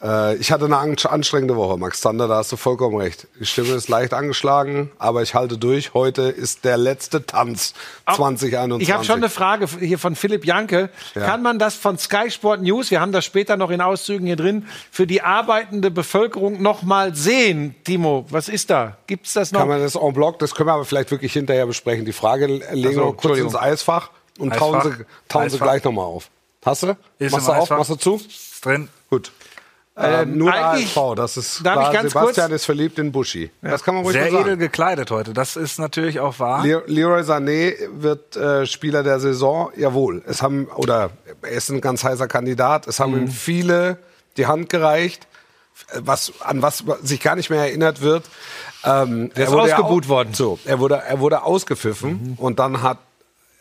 Äh, 0.04 0.36
ich 0.36 0.52
hatte 0.52 0.66
eine 0.66 0.78
an- 0.78 0.96
anstrengende 1.10 1.56
Woche, 1.56 1.78
Max 1.78 2.02
Zander, 2.02 2.28
da 2.28 2.36
hast 2.38 2.52
du 2.52 2.58
vollkommen 2.58 2.98
recht. 2.98 3.28
Die 3.40 3.46
Stimme 3.46 3.70
ist 3.74 3.88
leicht 3.88 4.14
angeschlagen, 4.14 4.92
aber 5.00 5.22
ich 5.22 5.34
halte 5.34 5.58
durch. 5.58 5.94
Heute 5.94 6.24
ist 6.24 6.66
der 6.66 6.76
letzte 6.78 7.26
Tanz 7.26 7.74
2021. 8.14 8.88
Ich 8.88 8.94
habe 8.94 9.06
schon 9.06 9.16
eine 9.18 9.30
Frage 9.30 9.68
hier 9.80 9.98
von 9.98 10.16
Philipp 10.16 10.46
Janke. 10.46 10.90
Ja. 11.16 11.26
Kann 11.26 11.42
man 11.42 11.58
das 11.58 11.76
von 11.76 11.98
Sky 11.98 12.30
Sport 12.30 12.62
News, 12.62 12.92
wir 12.92 13.00
haben 13.00 13.12
das 13.14 13.24
später 13.24 13.56
noch 13.56 13.70
in 13.72 13.80
Auszügen 13.82 14.26
hier 14.28 14.36
drin, 14.36 14.68
für 14.92 15.08
die 15.08 15.22
arbeitende 15.22 15.90
Bevölkerung 15.90 16.62
noch 16.62 16.84
mal 16.84 17.16
sehen? 17.16 17.76
Timo, 17.86 18.26
was 18.30 18.50
ist 18.50 18.70
da? 18.70 18.98
Gibt's 19.08 19.34
das 19.34 19.52
noch? 19.54 19.62
Kann 19.62 19.70
man 19.70 19.80
das 19.82 19.96
en 19.96 20.14
bloc, 20.14 20.38
das 20.40 20.54
können 20.54 20.68
wir 20.68 20.74
aber 20.74 20.86
vielleicht 20.86 21.12
wirklich 21.12 21.32
hinterher 21.34 21.66
besprechen. 21.66 22.04
Die 22.06 22.14
Frage 22.14 22.48
legen 22.48 22.64
Ach 22.66 22.74
so, 22.74 22.84
wir 22.84 22.92
kurz 22.94 23.14
Entschuldigung. 23.14 23.52
ins 23.52 23.56
Eisfach 23.62 24.10
und 24.38 24.54
tauen 24.54 24.76
Eisfach. 24.76 24.98
sie, 24.98 25.06
tauen 25.30 25.50
sie 25.50 25.56
Eisfach. 25.56 25.66
gleich 25.66 25.84
nochmal 25.86 26.06
auf. 26.06 26.30
Hast 26.66 26.84
du? 26.84 26.98
Ist 27.20 27.32
machst 27.32 27.48
du 27.48 27.52
auf? 27.54 27.62
Eisfach. 27.64 27.78
Machst 27.78 27.90
du 27.92 27.96
zu? 27.96 28.16
Ist 28.16 28.66
drin. 28.66 28.90
Gut. 29.10 29.32
Ähm, 29.96 30.38
nur 30.40 30.52
der 30.52 30.70
eigentlich- 30.72 30.98
ASV, 30.98 31.16
das 31.16 31.38
ist 31.38 31.64
Darf 31.66 31.74
klar. 31.76 31.88
ich 31.94 31.94
ganz 32.00 32.14
Sebastian 32.14 32.48
kurz- 32.50 32.56
ist 32.62 32.66
verliebt 32.66 32.98
in 32.98 33.12
Buschi. 33.12 33.52
Das 33.62 33.84
kann 33.84 33.94
man 33.94 34.04
ruhig 34.04 34.14
Sehr 34.14 34.32
sagen. 34.32 34.44
edel 34.46 34.58
gekleidet 34.58 35.12
heute. 35.12 35.34
Das 35.34 35.56
ist 35.56 35.78
natürlich 35.78 36.20
auch 36.20 36.40
wahr. 36.40 36.66
Le 36.66 36.82
Leroy 36.88 37.22
Sané 37.22 37.76
wird 37.92 38.36
äh, 38.36 38.66
Spieler 38.66 39.04
der 39.04 39.20
Saison. 39.20 39.72
Jawohl. 39.78 40.24
Es 40.26 40.42
haben, 40.42 40.66
oder 40.76 41.12
er 41.44 41.52
ist 41.52 41.70
ein 41.70 41.80
ganz 41.80 42.04
heißer 42.04 42.28
Kandidat. 42.28 42.88
Es 42.88 43.00
haben 43.00 43.12
Mhm. 43.14 43.22
ihm 43.24 43.28
viele 43.28 43.98
die 44.38 44.48
Hand 44.48 44.70
gereicht, 44.70 45.28
was, 46.00 46.34
an 46.40 46.64
was 46.64 46.84
sich 47.04 47.20
gar 47.22 47.36
nicht 47.36 47.52
mehr 47.52 47.60
erinnert 47.62 48.02
wird. 48.02 48.24
Ähm, 48.84 49.28
ist 49.36 49.38
er 49.38 49.52
wurde 49.52 49.70
ja 49.70 49.78
ausgebuht 49.78 50.06
au- 50.06 50.10
worden. 50.10 50.30
Mhm. 50.30 50.34
So, 50.34 50.60
er 50.66 50.80
wurde, 50.80 50.96
er 51.08 51.20
wurde 51.20 51.44
ausgepfiffen 51.44 52.34
und 52.40 52.58
dann 52.60 52.82
hat 52.82 52.98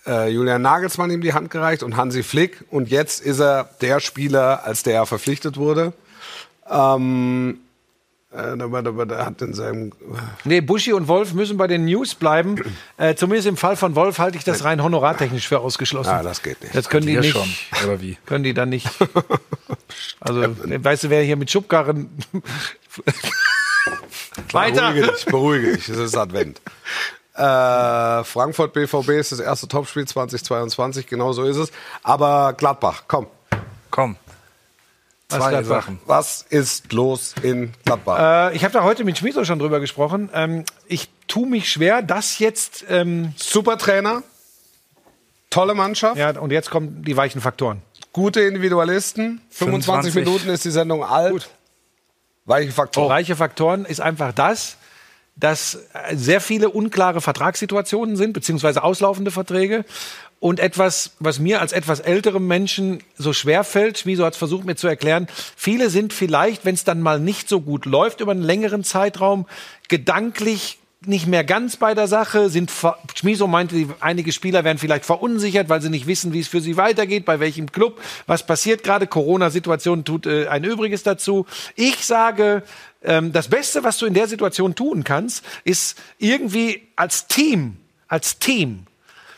äh, 0.06 0.28
Julian 0.30 0.62
Nagelsmann 0.62 1.10
ihm 1.10 1.20
die 1.20 1.32
Hand 1.32 1.50
gereicht 1.50 1.82
und 1.82 1.96
Hansi 1.96 2.22
Flick. 2.22 2.64
Und 2.70 2.90
jetzt 2.90 3.20
ist 3.20 3.40
er 3.40 3.68
der 3.80 4.00
Spieler, 4.00 4.64
als 4.64 4.82
der 4.82 4.94
er 4.94 5.06
verpflichtet 5.06 5.56
wurde. 5.56 5.92
Ähm, 6.70 7.58
äh, 8.32 8.56
da 8.56 8.72
war- 8.72 8.82
da 8.82 8.96
war- 8.96 9.04
der 9.06 9.26
hat 9.26 9.42
in 9.42 9.52
seinem 9.52 9.92
Nee, 10.44 10.60
Buschi 10.62 10.92
und 10.92 11.06
Wolf 11.08 11.34
müssen 11.34 11.56
bei 11.58 11.66
den 11.66 11.84
News 11.84 12.14
bleiben. 12.14 12.56
Äh, 12.96 13.14
zumindest 13.14 13.46
im 13.48 13.56
Fall 13.56 13.76
von 13.76 13.94
Wolf 13.94 14.18
halte 14.18 14.38
ich 14.38 14.44
das 14.44 14.64
rein 14.64 14.82
honorartechnisch 14.82 15.46
für 15.48 15.58
ausgeschlossen. 15.60 16.10
Ah, 16.10 16.22
das 16.22 16.42
geht 16.42 16.62
nicht. 16.62 16.74
Das 16.74 16.88
können 16.88 17.04
die 17.06 17.12
Hier 17.12 17.20
nicht. 17.20 17.32
schon. 17.32 17.48
Oder 17.84 18.00
wie? 18.00 18.16
Können 18.26 18.44
die 18.44 18.54
dann 18.54 18.68
nicht. 18.70 18.88
Also, 20.20 20.40
weißt 20.56 21.04
du, 21.04 21.10
wer 21.10 21.22
hier 21.22 21.36
mit 21.36 21.50
Schubkarren. 21.50 22.08
Weiter! 24.52 24.92
Beruhige 24.92 25.12
dich, 25.12 25.24
beruhige 25.26 25.72
dich. 25.76 25.88
Es 25.88 25.98
ist 25.98 26.16
Advent. 26.16 26.60
Äh, 27.34 28.24
Frankfurt 28.24 28.72
BVB 28.74 29.08
ist 29.10 29.32
das 29.32 29.40
erste 29.40 29.66
Topspiel 29.68 30.06
2022, 30.06 31.06
genau 31.06 31.32
so 31.32 31.44
ist 31.44 31.56
es. 31.56 31.72
Aber 32.02 32.52
Gladbach, 32.52 33.04
komm. 33.08 33.26
Komm. 33.90 34.16
Was 35.30 35.38
Zwei 35.38 35.50
Gladbach? 35.50 35.82
Sachen. 35.82 35.98
Was 36.04 36.42
ist 36.50 36.92
los 36.92 37.34
in 37.42 37.72
Gladbach? 37.86 38.50
Äh, 38.52 38.56
ich 38.56 38.64
habe 38.64 38.74
da 38.74 38.82
heute 38.84 39.04
mit 39.04 39.16
Schmieso 39.16 39.44
schon 39.46 39.58
drüber 39.58 39.80
gesprochen. 39.80 40.28
Ähm, 40.34 40.64
ich 40.88 41.08
tue 41.26 41.46
mich 41.48 41.70
schwer, 41.72 42.02
das 42.02 42.38
jetzt. 42.38 42.84
Ähm, 42.90 43.32
Super 43.36 43.78
Trainer, 43.78 44.22
tolle 45.48 45.74
Mannschaft, 45.74 46.18
ja, 46.18 46.38
und 46.38 46.50
jetzt 46.50 46.70
kommen 46.70 47.02
die 47.02 47.16
weichen 47.16 47.40
Faktoren. 47.40 47.80
gute 48.12 48.42
Individualisten. 48.42 49.40
25 49.50 50.12
25. 50.12 50.14
Minuten 50.14 50.48
ist 50.50 50.64
die 50.66 50.70
Sendung 50.70 51.02
alt. 51.02 51.48
Weiche 52.44 52.72
Faktoren. 52.72 53.08
Reiche 53.10 53.36
Faktoren 53.36 53.84
ist 53.86 54.00
einfach 54.00 54.32
das, 54.32 54.76
dass 55.36 55.74
äh, 55.94 56.16
sehr 56.16 56.40
viele 56.40 56.70
unklare 56.70 57.20
Vertragssituationen 57.20 58.16
sind, 58.16 58.32
beziehungsweise 58.32 58.84
auslaufende 58.84 59.30
Verträge. 59.30 59.84
Und 60.40 60.58
etwas, 60.58 61.12
was 61.20 61.38
mir 61.38 61.60
als 61.60 61.72
etwas 61.72 62.00
älterem 62.00 62.48
Menschen 62.48 63.02
so 63.16 63.32
schwer 63.32 63.62
fällt, 63.62 63.98
Schmiso 63.98 64.24
hat 64.24 64.32
es 64.32 64.38
versucht 64.38 64.64
mir 64.64 64.74
zu 64.74 64.88
erklären, 64.88 65.28
viele 65.56 65.88
sind 65.88 66.12
vielleicht, 66.12 66.64
wenn 66.64 66.74
es 66.74 66.82
dann 66.82 67.00
mal 67.00 67.20
nicht 67.20 67.48
so 67.48 67.60
gut 67.60 67.86
läuft 67.86 68.20
über 68.20 68.32
einen 68.32 68.42
längeren 68.42 68.82
Zeitraum, 68.82 69.46
gedanklich 69.88 70.78
nicht 71.06 71.26
mehr 71.26 71.44
ganz 71.44 71.76
bei 71.76 71.94
der 71.94 72.06
Sache, 72.06 72.48
sind 72.48 72.72
Schmiso 73.14 73.46
meinte, 73.46 73.86
einige 74.00 74.32
Spieler 74.32 74.64
werden 74.64 74.78
vielleicht 74.78 75.04
verunsichert, 75.04 75.68
weil 75.68 75.82
sie 75.82 75.90
nicht 75.90 76.06
wissen, 76.06 76.32
wie 76.32 76.40
es 76.40 76.48
für 76.48 76.60
sie 76.60 76.76
weitergeht, 76.76 77.24
bei 77.24 77.40
welchem 77.40 77.70
Club, 77.70 78.00
was 78.26 78.46
passiert 78.46 78.84
gerade. 78.84 79.06
Corona-Situation 79.06 80.04
tut 80.04 80.26
äh, 80.26 80.46
ein 80.48 80.64
Übriges 80.64 81.02
dazu. 81.02 81.46
Ich 81.74 82.04
sage, 82.04 82.62
ähm, 83.04 83.32
das 83.32 83.48
Beste, 83.48 83.84
was 83.84 83.98
du 83.98 84.06
in 84.06 84.14
der 84.14 84.28
Situation 84.28 84.74
tun 84.74 85.04
kannst, 85.04 85.44
ist 85.64 85.98
irgendwie 86.18 86.86
als 86.96 87.26
Team, 87.26 87.76
als 88.08 88.38
Team 88.38 88.86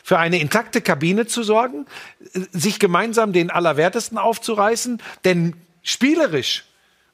für 0.03 0.19
eine 0.19 0.39
intakte 0.39 0.81
Kabine 0.81 1.25
zu 1.25 1.41
sorgen, 1.43 1.85
äh, 2.33 2.41
sich 2.51 2.79
gemeinsam 2.79 3.33
den 3.33 3.49
Allerwertesten 3.49 4.17
aufzureißen, 4.17 5.01
denn 5.23 5.55
spielerisch 5.83 6.65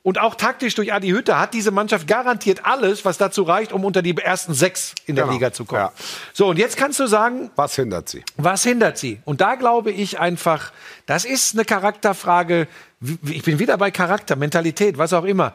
und 0.04 0.20
auch 0.20 0.34
taktisch 0.34 0.74
durch 0.74 0.92
Adi 0.94 1.10
Hütter 1.10 1.40
hat 1.40 1.54
diese 1.54 1.70
Mannschaft 1.70 2.08
garantiert 2.08 2.66
alles, 2.66 3.06
was 3.06 3.20
dazu 3.20 3.44
reicht, 3.44 3.72
um 3.72 3.86
unter 3.86 4.02
die 4.02 4.18
ersten 4.18 4.56
sechs 4.56 4.96
in 5.06 5.16
der 5.16 5.26
Genau. 5.26 5.36
Liga 5.36 5.54
zu 5.54 5.64
kommen. 5.64 5.82
Ja. 5.82 5.94
So, 6.34 6.48
und 6.48 6.58
jetzt 6.58 6.76
kannst 6.76 7.00
du 7.00 7.06
sagen, 7.06 7.52
Was 7.56 7.76
hindert 7.76 8.10
sie? 8.10 8.24
was 8.36 8.64
hindert 8.64 8.98
sie? 8.98 9.20
Und 9.26 9.42
da 9.42 9.54
glaube 9.56 9.92
ich 9.92 10.20
einfach, 10.20 10.72
das 11.06 11.24
ist 11.24 11.54
eine 11.54 11.66
Charakterfrage. 11.66 12.68
Ich 13.30 13.44
bin 13.44 13.60
wieder 13.60 13.78
bei 13.78 13.92
Charakter, 13.92 14.36
Mentalität, 14.36 14.98
was 14.98 15.14
auch 15.14 15.24
immer. 15.26 15.54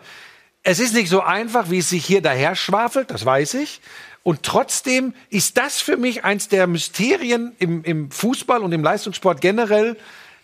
Es 0.68 0.80
ist 0.80 0.94
nicht 0.94 1.08
so 1.08 1.22
einfach, 1.22 1.70
wie 1.70 1.78
es 1.78 1.90
sich 1.90 2.04
hier 2.04 2.20
daher 2.20 2.56
schwafelt, 2.56 3.12
das 3.12 3.24
weiß 3.24 3.54
ich. 3.54 3.80
Und 4.24 4.42
trotzdem 4.42 5.14
ist 5.30 5.56
das 5.58 5.80
für 5.80 5.96
mich 5.96 6.24
eins 6.24 6.48
der 6.48 6.66
Mysterien 6.66 7.54
im, 7.60 7.84
im 7.84 8.10
Fußball 8.10 8.64
und 8.64 8.72
im 8.72 8.82
Leistungssport 8.82 9.40
generell, 9.40 9.96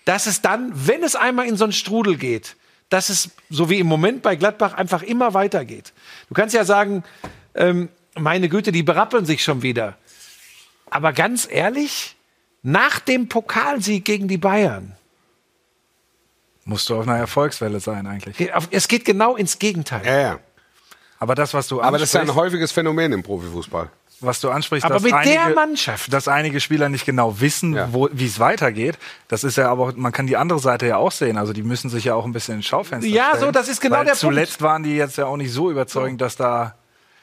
dass 0.04 0.26
es 0.26 0.40
dann, 0.40 0.70
wenn 0.74 1.02
es 1.02 1.16
einmal 1.16 1.48
in 1.48 1.56
so 1.56 1.64
einen 1.64 1.72
Strudel 1.72 2.18
geht, 2.18 2.54
dass 2.88 3.08
es, 3.08 3.30
so 3.50 3.68
wie 3.68 3.80
im 3.80 3.88
Moment 3.88 4.22
bei 4.22 4.36
Gladbach, 4.36 4.74
einfach 4.74 5.02
immer 5.02 5.34
weitergeht. 5.34 5.92
Du 6.28 6.34
kannst 6.34 6.54
ja 6.54 6.64
sagen, 6.64 7.02
ähm, 7.56 7.88
meine 8.14 8.48
Güte, 8.48 8.70
die 8.70 8.84
berappeln 8.84 9.26
sich 9.26 9.42
schon 9.42 9.62
wieder. 9.62 9.96
Aber 10.88 11.12
ganz 11.12 11.48
ehrlich, 11.50 12.14
nach 12.62 13.00
dem 13.00 13.28
Pokalsieg 13.28 14.04
gegen 14.04 14.28
die 14.28 14.38
Bayern, 14.38 14.94
Musst 16.64 16.88
du 16.88 16.96
auf 16.96 17.08
einer 17.08 17.18
Erfolgswelle 17.18 17.80
sein 17.80 18.06
eigentlich. 18.06 18.36
es 18.70 18.86
geht 18.88 19.04
genau 19.04 19.36
ins 19.36 19.58
Gegenteil. 19.58 20.02
Ja, 20.04 20.20
ja. 20.20 20.38
Aber 21.18 21.34
das, 21.34 21.54
was 21.54 21.68
du 21.68 21.80
Aber 21.80 21.98
das 21.98 22.08
ist 22.08 22.14
ja 22.14 22.20
ein 22.20 22.34
häufiges 22.34 22.72
Phänomen 22.72 23.12
im 23.12 23.22
Profifußball. 23.22 23.88
was 24.20 24.40
du 24.40 24.50
ansprichst, 24.50 24.84
Aber 24.84 24.94
dass 24.94 25.02
mit 25.02 25.12
einige, 25.12 25.36
der 25.36 25.48
Mannschaft. 25.54 26.12
dass 26.12 26.28
einige 26.28 26.60
Spieler 26.60 26.88
nicht 26.88 27.04
genau 27.04 27.40
wissen, 27.40 27.74
Ja. 27.74 27.88
wo, 27.92 28.08
wie 28.12 28.26
es 28.26 28.38
weitergeht. 28.38 28.96
Das 29.26 29.42
ist 29.42 29.56
ja 29.56 29.68
aber, 29.68 29.92
man 29.96 30.12
kann 30.12 30.28
die 30.28 30.36
andere 30.36 30.60
Seite 30.60 30.86
ja 30.86 30.96
auch 30.98 31.10
sehen. 31.10 31.36
Also 31.38 31.52
die 31.52 31.64
müssen 31.64 31.90
sich 31.90 32.04
ja 32.04 32.14
auch 32.14 32.24
ein 32.24 32.32
bisschen 32.32 32.56
ins 32.56 32.66
Schaufenster 32.66 33.08
Ja, 33.10 33.30
stellen. 33.30 33.40
so, 33.46 33.50
das 33.50 33.68
ist 33.68 33.80
genau 33.80 33.96
weil 33.96 34.04
der 34.04 34.12
Punkt. 34.12 34.20
Zuletzt 34.20 34.62
waren 34.62 34.84
die 34.84 34.94
jetzt 34.96 35.16
ja 35.18 35.26
auch 35.26 35.36
nicht 35.36 35.52
so 35.52 35.70
überzeugend, 35.72 36.20
dass 36.20 36.36
da 36.36 36.76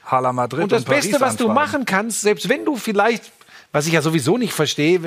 Hala 0.06 0.34
Madrid 0.34 0.64
Und 0.64 0.72
das 0.74 0.84
Paris 0.84 1.06
Beste, 1.06 1.22
was 1.22 1.36
du 1.38 1.48
machen 1.50 1.86
kannst, 1.86 2.22
selbst 2.22 2.50
wenn 2.50 2.66
du 2.66 2.76
vielleicht, 2.76 3.32
was 3.72 3.86
ich 3.86 3.94
ja 3.94 4.02
sowieso 4.02 4.38
nicht 4.38 4.54
verstehe, 4.54 5.00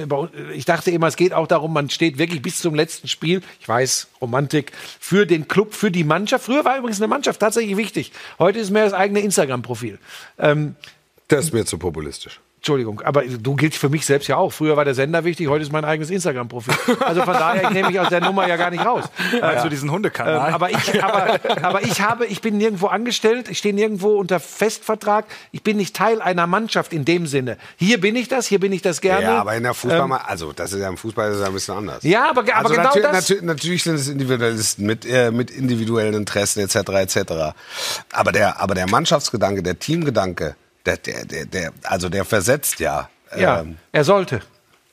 ich 0.55 0.65
dachte 0.65 0.91
immer, 0.91 1.09
es 1.09 1.17
geht 1.17 1.33
auch 1.33 1.47
darum, 1.47 1.73
man 1.73 1.91
steht 1.91 2.19
wirklich 2.19 2.43
bis 2.43 2.59
zum 2.61 2.75
letzten 2.75 3.09
Spiel, 3.09 3.43
ich 3.61 3.69
weiß, 3.69 4.09
Romantik, 4.21 4.73
für 5.01 5.27
den 5.27 5.49
Club, 5.49 5.75
für 5.75 5.91
die 5.91 6.05
Mannschaft. 6.05 6.45
Früher 6.45 6.65
war 6.65 6.79
übrigens 6.79 7.01
eine 7.01 7.09
Mannschaft 7.09 7.41
tatsächlich 7.41 7.77
wichtig. 7.77 8.13
Heute 8.39 8.61
ist 8.61 8.71
mehr 8.71 8.85
das 8.85 8.93
eigene 8.93 9.21
Instagram-Profil. 9.21 9.99
Ähm, 10.39 10.77
Das 11.29 11.47
ist 11.47 11.53
mir 11.53 11.65
zu 11.65 11.79
populistisch. 11.79 12.41
Entschuldigung, 12.63 13.01
aber 13.01 13.25
du 13.25 13.57
giltst 13.57 13.77
für 13.81 13.89
mich 13.89 14.07
selbst 14.07 14.29
ja 14.29 14.37
auch. 14.37 14.53
Früher 14.53 14.77
war 14.77 14.85
der 14.85 14.95
Sender 14.95 15.25
wichtig, 15.25 15.49
heute 15.49 15.65
ist 15.65 15.73
mein 15.73 15.85
eigenes 15.85 16.11
Instagram-Profil. 16.11 16.73
Also 17.01 17.23
von 17.23 17.35
daher, 17.35 17.65
ich 17.65 17.71
nehme 17.71 17.89
mich 17.89 17.99
aus 17.99 18.09
der 18.09 18.21
Nummer 18.21 18.47
ja 18.47 18.55
gar 18.57 18.71
nicht 18.71 18.87
raus. 18.87 19.03
Also 19.43 19.69
diesen 19.69 19.89
Ähm, 19.89 19.95
Hundekanal. 19.95 20.53
aber, 20.53 20.71
ich, 20.71 21.03
aber, 21.03 21.41
aber 21.63 21.83
ich 21.83 22.01
habe, 22.01 22.25
ich 22.27 22.41
bin 22.41 22.59
nirgendwo 22.59 22.87
angestellt, 22.87 23.49
ich 23.49 23.59
stehe 23.59 23.75
nirgendwo 23.75 24.11
unter 24.17 24.39
Festvertrag, 24.39 25.25
ich 25.51 25.65
bin 25.65 25.77
nicht 25.77 25.97
Teil 25.97 26.23
einer 26.23 26.47
Mannschaft 26.47 26.93
in 26.93 27.05
dem 27.05 27.27
Sinne. 27.27 27.57
Hier 27.79 28.01
bin 28.01 28.15
ich 28.15 28.29
das, 28.29 28.47
hier 28.47 28.61
bin 28.61 28.71
ich 28.73 28.81
das 28.81 29.01
gerne. 29.01 29.25
Ja, 29.25 29.41
aber 29.41 29.57
in 29.57 29.65
der 29.65 29.75
Fußball, 29.75 30.21
also 30.25 30.53
das 30.53 30.73
ist 30.73 30.79
ja 30.79 30.89
im 30.89 30.97
Fußball 30.97 31.33
ist 31.33 31.41
ja 31.41 31.47
ein 31.47 31.53
bisschen 31.53 31.75
anders. 31.77 32.05
Ja, 32.05 32.31
aber, 32.31 32.43
aber 32.43 32.55
also 32.55 32.75
genau 32.75 32.85
natür 32.85 33.03
das. 33.03 33.29
natür 33.29 33.43
natürlich 33.43 33.83
sind 33.83 33.97
es 33.97 34.07
Individualisten 34.07 34.87
mit, 34.87 35.05
äh, 35.05 35.33
mit 35.33 35.51
individuellen 35.51 36.15
Interessen 36.15 36.61
etc. 36.61 36.77
etc. 36.77 37.33
Aber 38.13 38.31
der, 38.31 38.61
aber 38.61 38.77
der 38.77 38.89
Mannschaftsgedanke, 38.89 39.65
der 39.65 39.81
Teamgedanke, 39.81 40.55
der, 40.87 40.97
der, 40.97 41.25
der, 41.25 41.45
der 41.47 41.73
also 41.85 42.09
der 42.09 42.25
versetzt 42.25 42.81
ja. 42.81 43.09
ja, 43.37 43.61
ähm, 43.61 43.77
er 43.93 44.05
sollte. 44.05 44.41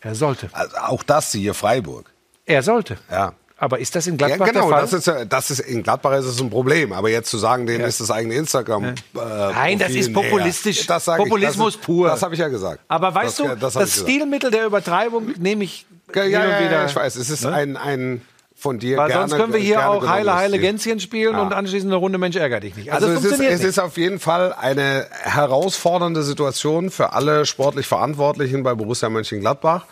Er 0.02 0.16
sollte. 0.16 0.50
also 0.54 0.78
auch 0.78 1.04
das 1.04 1.32
siehe 1.32 1.54
Freiburg. 1.54 2.12
Er 2.46 2.64
sollte. 2.64 2.98
Ja. 3.12 3.34
Aber 3.62 3.80
ist 3.80 3.94
das 3.94 4.08
in 4.08 4.18
Ja, 4.18 4.28
Gladbach 4.28 4.48
genau, 4.48 4.62
der 4.70 4.70
Fall? 4.70 4.82
das 4.84 4.94
ist, 4.94 5.08
ja- 5.08 5.26
das 5.26 5.52
ist 5.52 5.60
in 5.60 5.84
Gladbach 5.84 6.14
ist 6.18 6.26
es 6.26 6.40
ein 6.40 6.50
Problem. 6.50 6.94
Aber 6.94 7.10
jetzt 7.10 7.30
zu 7.30 7.38
sagen, 7.38 7.66
denen 7.68 7.84
ist 7.84 8.00
das 8.00 8.10
eigene 8.10 8.36
Instagram. 8.36 8.86
Äh, 8.86 8.94
Nein, 9.14 9.78
das 9.78 9.92
ist 9.92 10.14
populistisch. 10.14 10.88
Das 10.88 11.04
sag 11.04 11.20
ich, 11.20 11.26
Populismus 11.26 11.74
das 11.74 11.82
ist, 11.82 11.86
pur. 11.86 12.08
Das 12.08 12.24
habe 12.24 12.34
ich 12.36 12.40
ja 12.40 12.48
gesagt. 12.48 12.80
aber 12.88 13.14
weißt 13.14 13.40
das, 13.42 13.48
du, 13.50 13.56
das, 13.58 13.74
das. 13.74 14.00
Stilmittel 14.00 14.50
der 14.50 14.66
Übertreibung 14.66 15.34
nehme 15.38 15.66
ich 15.66 15.86
Ja, 16.16 16.24
ja, 16.24 16.46
ja, 16.46 16.60
wieder. 16.62 16.72
ja, 16.72 16.86
ich 16.86 16.96
weiß. 16.96 17.18
Es 17.18 17.30
ist 17.30 17.46
ein, 17.46 17.76
ein 17.76 18.22
von 18.60 18.78
dir 18.78 18.98
Weil 18.98 19.08
gerne, 19.08 19.30
sonst 19.30 19.40
können 19.42 19.54
wir 19.54 19.60
hier 19.60 19.90
auch 19.90 20.06
Heile, 20.06 20.36
Heile. 20.36 20.60
Gänschen 20.60 21.00
spielen 21.00 21.36
und 21.36 21.54
anschließend 21.54 21.92
eine 21.92 21.96
Runde 22.00 22.18
Mensch 22.18 22.36
ärger 22.36 22.60
dich 22.60 22.76
nicht. 22.76 22.92
Also, 22.92 23.08
Also 23.08 23.20
es 23.20 23.26
ist, 23.26 23.40
es 23.40 23.60
nicht. 23.60 23.64
ist 23.70 23.80
auf 23.80 23.98
jeden 23.98 24.20
Fall 24.20 24.54
eine 24.54 25.08
herausfordernde 25.24 26.24
Situation 26.24 26.92
für 26.92 27.14
alle 27.14 27.46
sportlich 27.46 27.88
Verantwortlichen 27.88 28.64
bei 28.64 28.74
Borussia 28.76 29.10
Mönchengladbach. 29.10 29.86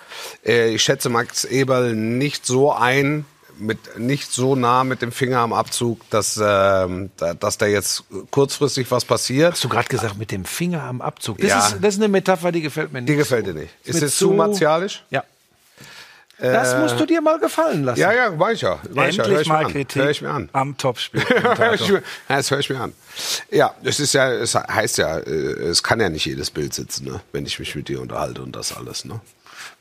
Äh, 0.46 0.74
Ich 0.76 0.84
schätze 0.84 1.10
Max 1.10 1.46
Eberl 1.46 1.96
nicht 1.96 2.46
so 2.46 2.72
ein, 2.74 3.26
mit 3.60 3.98
nicht 3.98 4.32
so 4.32 4.56
nah 4.56 4.84
mit 4.84 5.02
dem 5.02 5.12
Finger 5.12 5.40
am 5.40 5.52
Abzug, 5.54 6.02
dass, 6.12 6.38
ähm, 6.38 7.10
da- 7.18 7.34
dass 7.34 7.58
da 7.58 7.66
jetzt 7.66 8.04
kurzfristig 8.30 8.92
was 8.92 9.04
passiert. 9.06 9.54
Hast 9.54 9.64
du 9.64 9.70
gerade 9.70 9.88
gesagt, 9.88 10.18
mit 10.18 10.32
dem 10.32 10.46
Finger 10.46 10.84
am 10.84 11.02
Abzug? 11.02 11.40
Das, 11.40 11.50
Ja. 11.50 11.60
ist, 11.68 11.78
das 11.82 11.96
ist 11.96 12.00
eine 12.00 12.08
Metapher, 12.10 12.52
die 12.52 12.62
gefällt 12.62 12.94
mir 12.94 13.02
nicht. 13.02 13.10
Die 13.10 13.16
gefällt 13.16 13.48
dir 13.48 13.54
nicht. 13.56 13.70
Ist 13.84 14.00
mir 14.00 14.06
es 14.08 14.18
zu 14.18 14.30
martialisch? 14.32 15.04
Ja. 15.10 15.24
Das 16.40 16.78
musst 16.78 17.00
du 17.00 17.06
dir 17.06 17.22
mal 17.22 17.40
gefallen 17.40 17.84
lassen. 17.84 18.00
Ja, 18.00 18.12
ja, 18.14 18.38
weiß 18.40 18.54
ich 18.56 18.62
ja. 18.62 18.80
Weiß 18.90 19.10
ich 19.12 19.18
ja. 19.18 19.24
Hör 19.24 19.30
Endlich 19.32 19.42
ich 19.42 19.48
mal 19.48 19.66
an. 19.66 19.72
Kritik 19.72 20.02
Hör 20.02 20.10
ich 20.12 20.22
mir 20.22 20.30
an. 20.30 20.50
am 20.54 20.78
Topspiel. 20.78 21.22
Hör 21.58 21.74
ich 21.74 21.90
mir- 21.90 22.04
Ja, 22.30 22.38
das 22.38 22.52
höre 22.52 22.60
ich 22.60 22.70
mir 22.70 22.80
an. 22.80 22.94
Ja, 23.50 23.74
es 23.84 24.00
ist 24.00 24.14
ja, 24.14 24.32
es 24.32 24.54
heißt 24.54 24.98
ja, 25.00 25.18
äh, 25.18 25.30
es 25.32 25.82
kann 25.82 26.00
ja 26.00 26.10
nicht 26.10 26.26
jedes 26.26 26.52
Bild 26.52 26.74
sitzen, 26.74 27.06
ne? 27.06 27.22
wenn 27.32 27.46
ich 27.46 27.58
mich 27.60 27.74
mit 27.76 27.88
dir 27.88 28.00
unterhalte 28.02 28.42
und 28.44 28.56
das 28.56 28.76
alles. 28.76 29.06
Ne? 29.06 29.20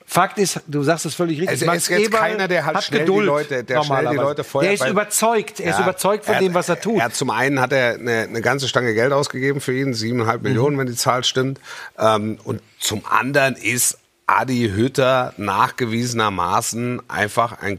Fakt 0.08 0.38
ist, 0.38 0.60
du 0.68 0.82
sagst 0.84 1.04
es 1.04 1.14
völlig 1.16 1.40
richtig. 1.40 1.56
Es 1.56 1.60
ist 1.62 1.66
Max 1.66 1.88
jetzt 1.88 2.00
Eberl 2.06 2.20
keiner, 2.20 2.46
der 2.48 2.64
halt 2.64 2.76
hat 2.76 2.84
schnell 2.84 3.00
die 3.00 3.06
Geduld, 3.06 3.26
Leute- 3.26 3.64
der 3.64 3.82
schnell 3.82 4.06
die. 4.08 4.14
Leute 4.14 4.44
feuert, 4.44 4.64
Der 4.66 4.72
ist 4.74 4.86
überzeugt. 4.88 5.58
Er 5.60 5.70
ist 5.70 5.78
Ja, 5.78 5.82
überzeugt 5.82 6.24
von 6.24 6.34
er 6.34 6.40
dem, 6.40 6.54
was 6.54 6.68
er 6.68 6.80
tut. 6.80 7.00
Er 7.00 7.10
zum 7.12 7.30
einen 7.30 7.60
hat 7.60 7.72
er 7.72 7.94
eine, 7.94 8.22
eine 8.22 8.40
ganze 8.40 8.68
Stange 8.68 8.94
Geld 8.94 9.12
ausgegeben 9.12 9.60
für 9.60 9.76
ihn, 9.76 9.94
siebeneinhalb 9.94 10.42
Mhm. 10.42 10.48
Millionen, 10.48 10.78
wenn 10.78 10.86
die 10.86 10.94
Zahl 10.94 11.24
stimmt. 11.24 11.58
Ähm, 11.98 12.38
und 12.44 12.62
zum 12.78 13.02
anderen 13.04 13.56
ist 13.56 13.98
Adi 14.26 14.72
Hütter 14.74 15.32
nachgewiesenermaßen 15.36 17.02
einfach 17.08 17.60
ein 17.60 17.78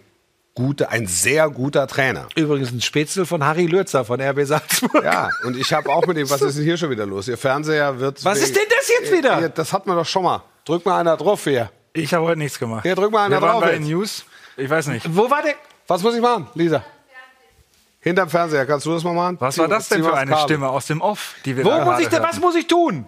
guter, 0.55 0.89
ein 0.89 1.05
sehr 1.05 1.49
guter 1.49 1.87
Trainer. 1.87 2.27
Übrigens 2.35 2.71
ein 2.71 2.81
Spätzle 2.81 3.25
von 3.25 3.43
Harry 3.43 3.65
Lürzer 3.65 4.05
von 4.05 4.19
RB 4.21 4.45
Salzburg. 4.45 5.03
Ja, 5.03 5.29
und 5.43 5.57
ich 5.57 5.71
habe 5.73 5.89
auch 5.89 6.05
mit 6.07 6.17
ihm, 6.17 6.29
was 6.29 6.41
ist 6.41 6.57
denn 6.57 6.63
hier 6.63 6.77
schon 6.77 6.89
wieder 6.89 7.05
los? 7.05 7.27
Ihr 7.27 7.37
Fernseher 7.37 7.99
wird. 7.99 8.23
Was 8.23 8.39
ist 8.39 8.55
denn 8.55 8.63
das 8.69 8.87
jetzt 8.87 9.11
wieder? 9.11 9.39
Ja, 9.39 9.49
das 9.49 9.73
hat 9.73 9.85
man 9.85 9.97
doch 9.97 10.05
schon 10.05 10.23
mal. 10.23 10.43
Drück 10.65 10.85
mal 10.85 10.99
einer 10.99 11.15
drauf 11.17 11.43
hier. 11.43 11.69
Ich 11.93 12.13
habe 12.13 12.25
heute 12.25 12.39
nichts 12.39 12.57
gemacht. 12.57 12.83
Hier, 12.83 12.95
drück 12.95 13.11
mal 13.11 13.25
einer 13.25 13.37
Wir 13.37 13.41
waren 13.41 13.51
drauf 13.51 13.61
bei 13.61 13.73
jetzt. 13.73 13.87
News. 13.87 14.25
Ich 14.55 14.69
weiß 14.69 14.87
nicht. 14.87 15.05
Wo 15.15 15.29
war 15.29 15.43
der? 15.43 15.55
Was 15.87 16.01
muss 16.01 16.15
ich 16.15 16.21
machen, 16.21 16.47
Lisa? 16.55 16.83
Hinterm 17.99 18.29
Fernseher, 18.29 18.65
kannst 18.65 18.85
du 18.85 18.93
das 18.93 19.03
mal 19.03 19.13
machen? 19.13 19.37
Was 19.39 19.57
war 19.57 19.67
das 19.67 19.89
denn 19.89 20.03
für 20.03 20.13
eine 20.15 20.31
Kabel. 20.31 20.43
Stimme 20.43 20.69
aus 20.69 20.85
dem 20.85 21.01
Off, 21.01 21.35
die 21.43 21.57
wir 21.57 21.65
Wo 21.65 21.69
da 21.69 21.83
muss 21.83 21.99
ich 21.99 22.07
denn, 22.07 22.23
was 22.23 22.39
muss 22.39 22.55
ich 22.55 22.67
tun? 22.67 23.05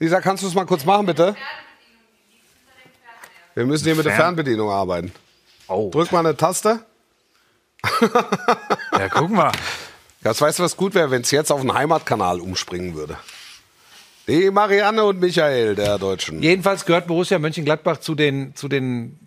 Lisa, 0.00 0.20
kannst 0.20 0.42
du 0.42 0.48
es 0.48 0.54
mal 0.54 0.66
kurz 0.66 0.84
machen, 0.84 1.06
bitte? 1.06 1.36
Wir 3.58 3.66
müssen 3.66 3.86
hier 3.86 3.96
mit 3.96 4.04
der 4.06 4.12
Fern- 4.12 4.36
Fernbedienung 4.36 4.70
arbeiten. 4.70 5.10
Oh. 5.66 5.90
Drück 5.90 6.12
mal 6.12 6.20
eine 6.20 6.36
Taste. 6.36 6.78
Ja, 8.92 9.08
guck 9.08 9.30
mal. 9.30 9.50
Das 10.22 10.40
weißt 10.40 10.60
du, 10.60 10.62
was 10.62 10.76
gut 10.76 10.94
wäre, 10.94 11.10
wenn 11.10 11.22
es 11.22 11.32
jetzt 11.32 11.50
auf 11.50 11.60
den 11.60 11.74
Heimatkanal 11.74 12.38
umspringen 12.40 12.94
würde. 12.94 13.18
Die 14.28 14.50
Marianne 14.52 15.02
und 15.02 15.18
Michael, 15.18 15.74
der 15.74 15.98
Deutschen. 15.98 16.40
Jedenfalls 16.40 16.84
gehört 16.84 17.08
Borussia 17.08 17.40
Mönchengladbach 17.40 17.98
zu 17.98 18.14
den, 18.14 18.54
zu 18.54 18.68
den 18.68 19.18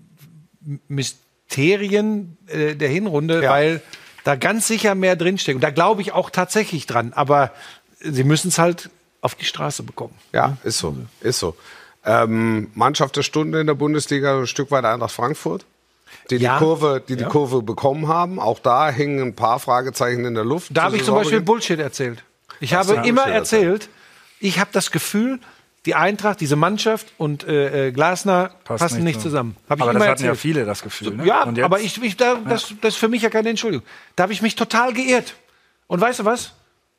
Mysterien 0.87 2.37
äh, 2.47 2.75
der 2.75 2.87
Hinrunde, 2.87 3.43
Ja. 3.43 3.49
weil 3.51 3.81
da 4.23 4.37
ganz 4.37 4.65
sicher 4.65 4.95
mehr 4.95 5.17
drinsteckt. 5.17 5.55
Und 5.55 5.61
da 5.61 5.71
glaube 5.71 6.01
ich 6.01 6.13
auch 6.13 6.29
tatsächlich 6.29 6.85
dran. 6.85 7.11
Aber 7.13 7.51
sie 7.99 8.23
müssen 8.23 8.47
es 8.47 8.59
halt 8.59 8.89
auf 9.19 9.35
die 9.35 9.45
Straße 9.45 9.83
bekommen. 9.83 10.13
Ja, 10.31 10.55
ist 10.63 10.77
so, 10.77 10.95
ist 11.19 11.39
so. 11.39 11.57
Ähm, 12.05 12.71
Mannschaft 12.73 13.15
der 13.15 13.23
Stunde 13.23 13.59
in 13.61 13.67
der 13.67 13.75
Bundesliga, 13.75 14.39
ein 14.39 14.47
Stück 14.47 14.71
weit 14.71 14.85
Eintracht 14.85 15.11
Frankfurt, 15.11 15.65
die 16.29 16.37
Ja. 16.37 16.53
die 16.57 16.63
Kurve, 16.65 17.03
die 17.07 17.15
die 17.15 17.23
Ja. 17.23 17.29
Kurve 17.29 17.61
bekommen 17.61 18.07
haben. 18.07 18.39
Auch 18.39 18.59
da 18.59 18.89
hängen 18.89 19.19
ein 19.21 19.35
paar 19.35 19.59
Fragezeichen 19.59 20.25
in 20.25 20.33
der 20.33 20.43
Luft. 20.45 20.69
Da 20.71 20.83
habe 20.83 20.97
ich 20.97 21.03
zum 21.03 21.15
Beispiel 21.15 21.41
Bullshit 21.41 21.79
erzählt. 21.79 22.23
Ich 22.59 22.73
habe 22.73 22.95
immer 23.07 23.25
erzählt, 23.27 23.89
ich 24.39 24.59
habe 24.59 24.69
das 24.73 24.91
Gefühl, 24.91 25.39
die 25.87 25.95
Eintracht, 25.95 26.39
diese 26.41 26.55
Mannschaft 26.55 27.07
und 27.17 27.43
äh, 27.47 27.87
äh, 27.87 27.91
Glasner 27.91 28.51
Passt 28.65 28.81
passen 28.81 28.95
nicht 28.97 29.03
nicht 29.05 29.15
so. 29.21 29.29
zusammen. 29.29 29.57
Hab 29.67 29.79
ich 29.79 29.81
Aber 29.81 29.91
immer 29.91 29.99
das 30.01 30.07
hatten 30.09 30.23
ja 30.23 30.29
erzählt. 30.29 30.41
viele, 30.41 30.65
das 30.65 30.83
Gefühl. 30.83 31.15
Ne? 31.15 31.25
Ja, 31.25 31.41
aber 31.63 31.79
ich, 31.79 32.01
ich, 32.03 32.17
da, 32.17 32.35
das, 32.47 32.73
das 32.81 32.93
ist 32.93 32.99
für 32.99 33.07
mich 33.07 33.23
ja 33.23 33.29
keine 33.31 33.49
Entschuldigung. 33.49 33.85
Da 34.15 34.23
habe 34.23 34.33
ich 34.33 34.43
mich 34.43 34.55
total 34.55 34.93
geirrt. 34.93 35.33
Und 35.87 35.99
weißt 35.99 36.19
du 36.19 36.25
was? 36.25 36.53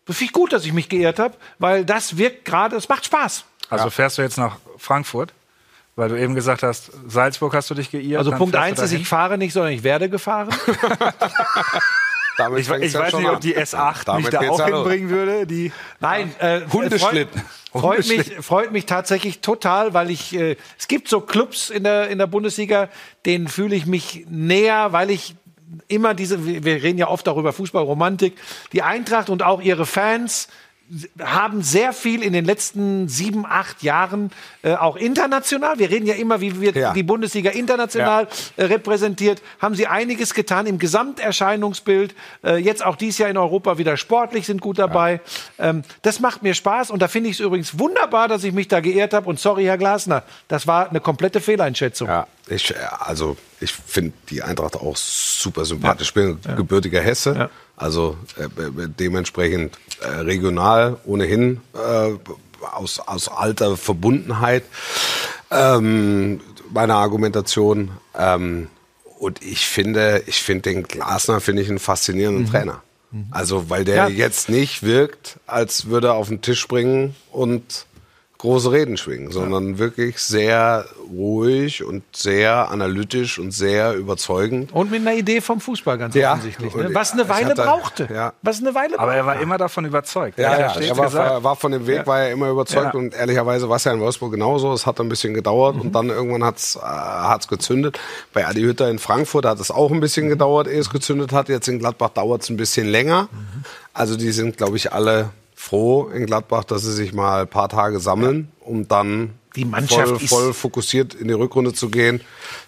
Das 0.07 0.17
finde 0.17 0.27
ich 0.31 0.33
gut, 0.33 0.53
dass 0.53 0.65
ich 0.65 0.73
mich 0.73 0.89
geirrt 0.89 1.21
habe, 1.21 1.35
weil 1.61 1.85
das 1.85 2.17
wirkt 2.19 2.45
gerade, 2.45 2.75
es 2.75 2.89
macht 2.89 3.05
Spaß. 3.07 3.45
Also 3.73 3.91
fährst 3.91 4.19
du 4.19 4.23
jetzt 4.23 4.39
nach 4.39 4.59
Frankfurt? 4.79 5.33
Weil 5.95 6.09
du 6.09 6.19
eben 6.19 6.35
gesagt 6.35 6.63
hast, 6.63 6.91
Salzburg 7.07 7.55
hast 7.55 7.69
du 7.69 7.75
dich 7.75 7.91
geirrt. 7.91 8.19
Also 8.19 8.31
Punkt 8.33 8.57
eins 8.57 8.81
ist, 8.81 8.93
ich 8.93 9.07
fahre 9.07 9.37
nicht, 9.37 9.53
sondern 9.53 9.73
ich 9.73 9.83
werde 9.83 10.09
gefahren. 10.09 10.49
Damit 12.39 12.61
Ich, 12.61 12.71
ich 12.71 12.93
ja 12.95 13.01
weiß 13.01 13.15
nicht, 13.15 13.29
an. 13.29 13.35
ob 13.35 13.41
die 13.41 13.57
S8 13.57 14.05
Damit 14.07 14.23
mich 14.23 14.31
da 14.31 14.41
auch 14.49 14.59
ja 14.59 14.69
los. 14.69 14.79
hinbringen 14.89 15.11
würde. 15.11 15.47
Die 15.47 15.71
Nein, 16.01 16.35
äh, 16.39 16.63
Hundeschlitten. 16.73 17.43
Freut, 17.71 18.05
freut, 18.05 18.09
mich, 18.09 18.37
freut 18.45 18.73
mich 18.73 18.87
tatsächlich 18.87 19.41
total, 19.41 19.93
weil 19.93 20.11
ich 20.11 20.35
äh, 20.35 20.57
es 20.79 20.89
gibt 20.89 21.09
so 21.09 21.21
Clubs 21.21 21.69
in 21.69 21.85
der 21.85 22.09
in 22.09 22.19
der 22.19 22.27
Bundesliga, 22.27 22.89
denen 23.27 23.49
fühle 23.49 23.77
ich 23.77 23.85
mich 23.87 24.25
näher, 24.31 24.93
weil 24.93 25.11
ich 25.11 25.35
immer 25.89 26.15
diese 26.15 26.47
wir 26.47 26.65
wir 26.65 26.83
reden 26.83 26.99
ja 26.99 27.09
oft 27.09 27.27
darüber 27.27 27.53
Fußballromantik, 27.53 28.37
die 28.73 28.83
Eintracht 28.83 29.29
und 29.29 29.43
auch 29.43 29.61
ihre 29.61 29.85
Fans 29.85 30.49
haben 31.21 31.63
sehr 31.63 31.93
viel 31.95 32.23
in 32.23 32.33
den 32.35 32.45
letzten 32.45 33.09
sieben, 33.09 33.47
acht 33.47 33.83
Jahren 33.83 34.31
äh, 34.63 34.75
auch 34.75 34.97
international. 34.97 35.79
Wir 35.79 35.89
reden 35.91 36.07
ja 36.07 36.15
immer, 36.15 36.41
wie 36.43 36.61
wird 36.61 36.77
Ja. 36.77 36.93
die 36.93 37.03
Bundesliga 37.03 37.51
international 37.51 38.29
äh, 38.57 38.65
repräsentiert. 38.65 39.41
Haben 39.61 39.75
sie 39.75 39.87
einiges 39.87 40.35
getan 40.35 40.67
im 40.67 40.79
Gesamterscheinungsbild. 40.79 42.15
Äh, 42.45 42.57
jetzt 42.57 42.85
auch 42.85 42.97
dieses 42.97 43.19
Jahr 43.19 43.31
in 43.31 43.37
Europa 43.39 43.79
wieder 43.79 43.97
sportlich 43.97 44.47
sind 44.47 44.61
gut 44.61 44.79
dabei. 44.79 45.21
Ähm, 45.59 45.83
das 46.03 46.21
macht 46.21 46.43
mir 46.43 46.55
Spaß 46.55 46.91
und 46.91 47.01
da 47.01 47.09
finde 47.09 47.31
ich 47.31 47.37
es 47.37 47.41
übrigens 47.41 47.79
wunderbar, 47.79 48.29
dass 48.29 48.45
ich 48.45 48.53
mich 48.53 48.69
da 48.69 48.81
geehrt 48.81 49.15
habe. 49.15 49.29
Und 49.29 49.41
sorry, 49.41 49.65
Herr 49.65 49.79
Glasner, 49.79 50.23
das 50.49 50.67
war 50.67 50.91
eine 50.91 51.01
komplette 51.01 51.41
Fehleinschätzung. 51.41 52.09
Ja, 52.09 52.27
ich, 52.49 52.71
äh, 52.71 52.75
also 53.01 53.37
ich 53.61 53.73
finde 53.73 54.13
die 54.29 54.43
Eintracht 54.43 54.77
auch 54.77 54.97
super 54.97 55.65
sympathisch. 55.65 56.09
Ich 56.09 56.15
bin 56.15 56.39
gebürtiger 56.57 57.01
Hesse, 57.01 57.35
Ja. 57.35 57.51
Also 57.77 58.17
äh, 58.37 58.49
be- 58.49 58.89
dementsprechend 58.89 59.77
äh, 60.01 60.07
regional 60.09 60.99
ohnehin 61.05 61.61
äh, 61.75 62.13
aus, 62.73 63.01
aus 63.01 63.29
alter 63.29 63.77
Verbundenheit 63.77 64.65
ähm, 65.51 66.41
meiner 66.71 66.95
Argumentation. 66.97 67.91
Ähm, 68.17 68.69
und 69.19 69.43
ich 69.43 69.67
finde, 69.67 70.23
ich 70.27 70.43
finde 70.43 70.71
den 70.71 70.83
Glasner 70.85 71.41
finde 71.41 71.63
ich 71.63 71.69
einen 71.69 71.79
faszinierenden 71.79 72.47
Trainer. 72.47 72.83
Also 73.31 73.69
weil 73.69 73.85
der 73.85 73.95
Ja. 73.97 74.09
jetzt 74.09 74.49
nicht 74.49 74.83
wirkt, 74.83 75.39
als 75.47 75.87
würde 75.87 76.09
er 76.09 76.15
auf 76.15 76.29
den 76.29 76.41
Tisch 76.41 76.59
springen 76.61 77.15
und 77.31 77.85
große 78.43 78.71
Reden 78.73 78.97
schwingen, 78.97 79.31
sondern 79.33 79.79
wirklich 79.79 80.19
sehr 80.19 80.85
ruhig 81.11 81.85
und 81.85 82.03
sehr 82.15 82.71
analytisch 82.71 83.39
und 83.39 83.53
sehr 83.53 83.95
überzeugend. 83.95 84.73
Und 84.73 84.91
mit 84.91 85.01
einer 85.01 85.15
Idee 85.15 85.41
vom 85.41 85.61
Fußball 85.61 85.97
ganz 85.97 86.15
Ja. 86.15 86.33
offensichtlich. 86.33 86.75
Ne? 86.75 86.91
Was 86.93 87.13
eine 87.13 87.29
Weile 87.29 87.51
hatte- 87.51 87.63
brauchte. 87.63 88.09
ja. 88.13 88.33
Was 88.43 88.61
eine 88.61 88.75
Weile 88.75 88.99
aber 88.99 89.15
er 89.15 89.23
brauchte. 89.23 89.37
war 89.39 89.43
immer 89.43 89.59
davon 89.59 89.85
überzeugt. 89.85 90.39
Ja, 90.39 90.53
Er 90.55 90.61
ja, 90.61 90.75
hat 90.75 90.81
er 90.81 90.97
war, 91.15 91.45
war 91.45 91.57
von 91.57 91.73
dem 91.73 91.87
Weg, 91.87 91.99
Ja. 91.99 92.07
war 92.07 92.21
er 92.21 92.33
immer 92.33 92.49
überzeugt 92.51 92.95
Ja. 92.95 92.99
und 93.01 93.15
ehrlicherweise 93.15 93.69
war 93.69 93.77
es 93.77 93.85
ja 93.85 93.93
in 93.93 94.01
Wolfsburg 94.01 94.33
genauso. 94.33 94.73
Es 94.73 94.87
hat 94.87 95.01
ein 95.01 95.09
bisschen 95.09 95.35
gedauert 95.35 95.77
Mhm. 95.77 95.81
und 95.83 95.93
dann 95.95 96.09
irgendwann 96.09 96.45
hat's 96.45 96.75
äh, 96.77 96.81
hat's 96.81 97.47
gezündet. 97.49 97.99
Bei 98.33 98.47
Adi 98.47 98.63
Hütter 98.63 98.91
in 98.91 98.99
Frankfurt 98.99 99.47
hat 99.47 99.61
es 99.61 99.71
auch 99.71 99.91
ein 99.93 100.01
bisschen 100.01 100.29
gedauert, 100.29 100.67
ehe 100.67 100.81
es 100.81 100.91
gezündet 100.91 101.33
hat. 101.33 101.49
Jetzt 101.49 101.69
in 101.69 101.79
Gladbach 101.79 102.11
dauert 102.11 102.43
es 102.43 102.51
ein 102.51 102.57
bisschen 102.57 102.89
länger. 102.89 103.29
Mhm. 103.31 103.63
Also 103.95 104.17
die 104.17 104.33
sind, 104.33 104.57
glaube 104.57 104.77
ich, 104.77 104.93
alle 104.93 105.31
froh 105.63 106.09
in 106.09 106.27
Gladbach, 106.27 106.65
dass 106.65 106.83
sie 106.83 106.93
sich 106.93 107.13
mal 107.13 107.43
ein 107.43 107.49
paar 107.49 107.69
Tage 107.69 108.01
sammeln, 108.01 108.49
um 108.61 108.89
dann 108.89 109.31
Die 109.55 109.65
Mannschaft 109.65 110.09
voll, 110.09 110.19
voll 110.19 110.53
fokussiert 110.53 111.15
in 111.15 111.29
die 111.29 111.35
Rückrunde 111.35 111.73
zu 111.73 111.89
gehen. 111.89 112.21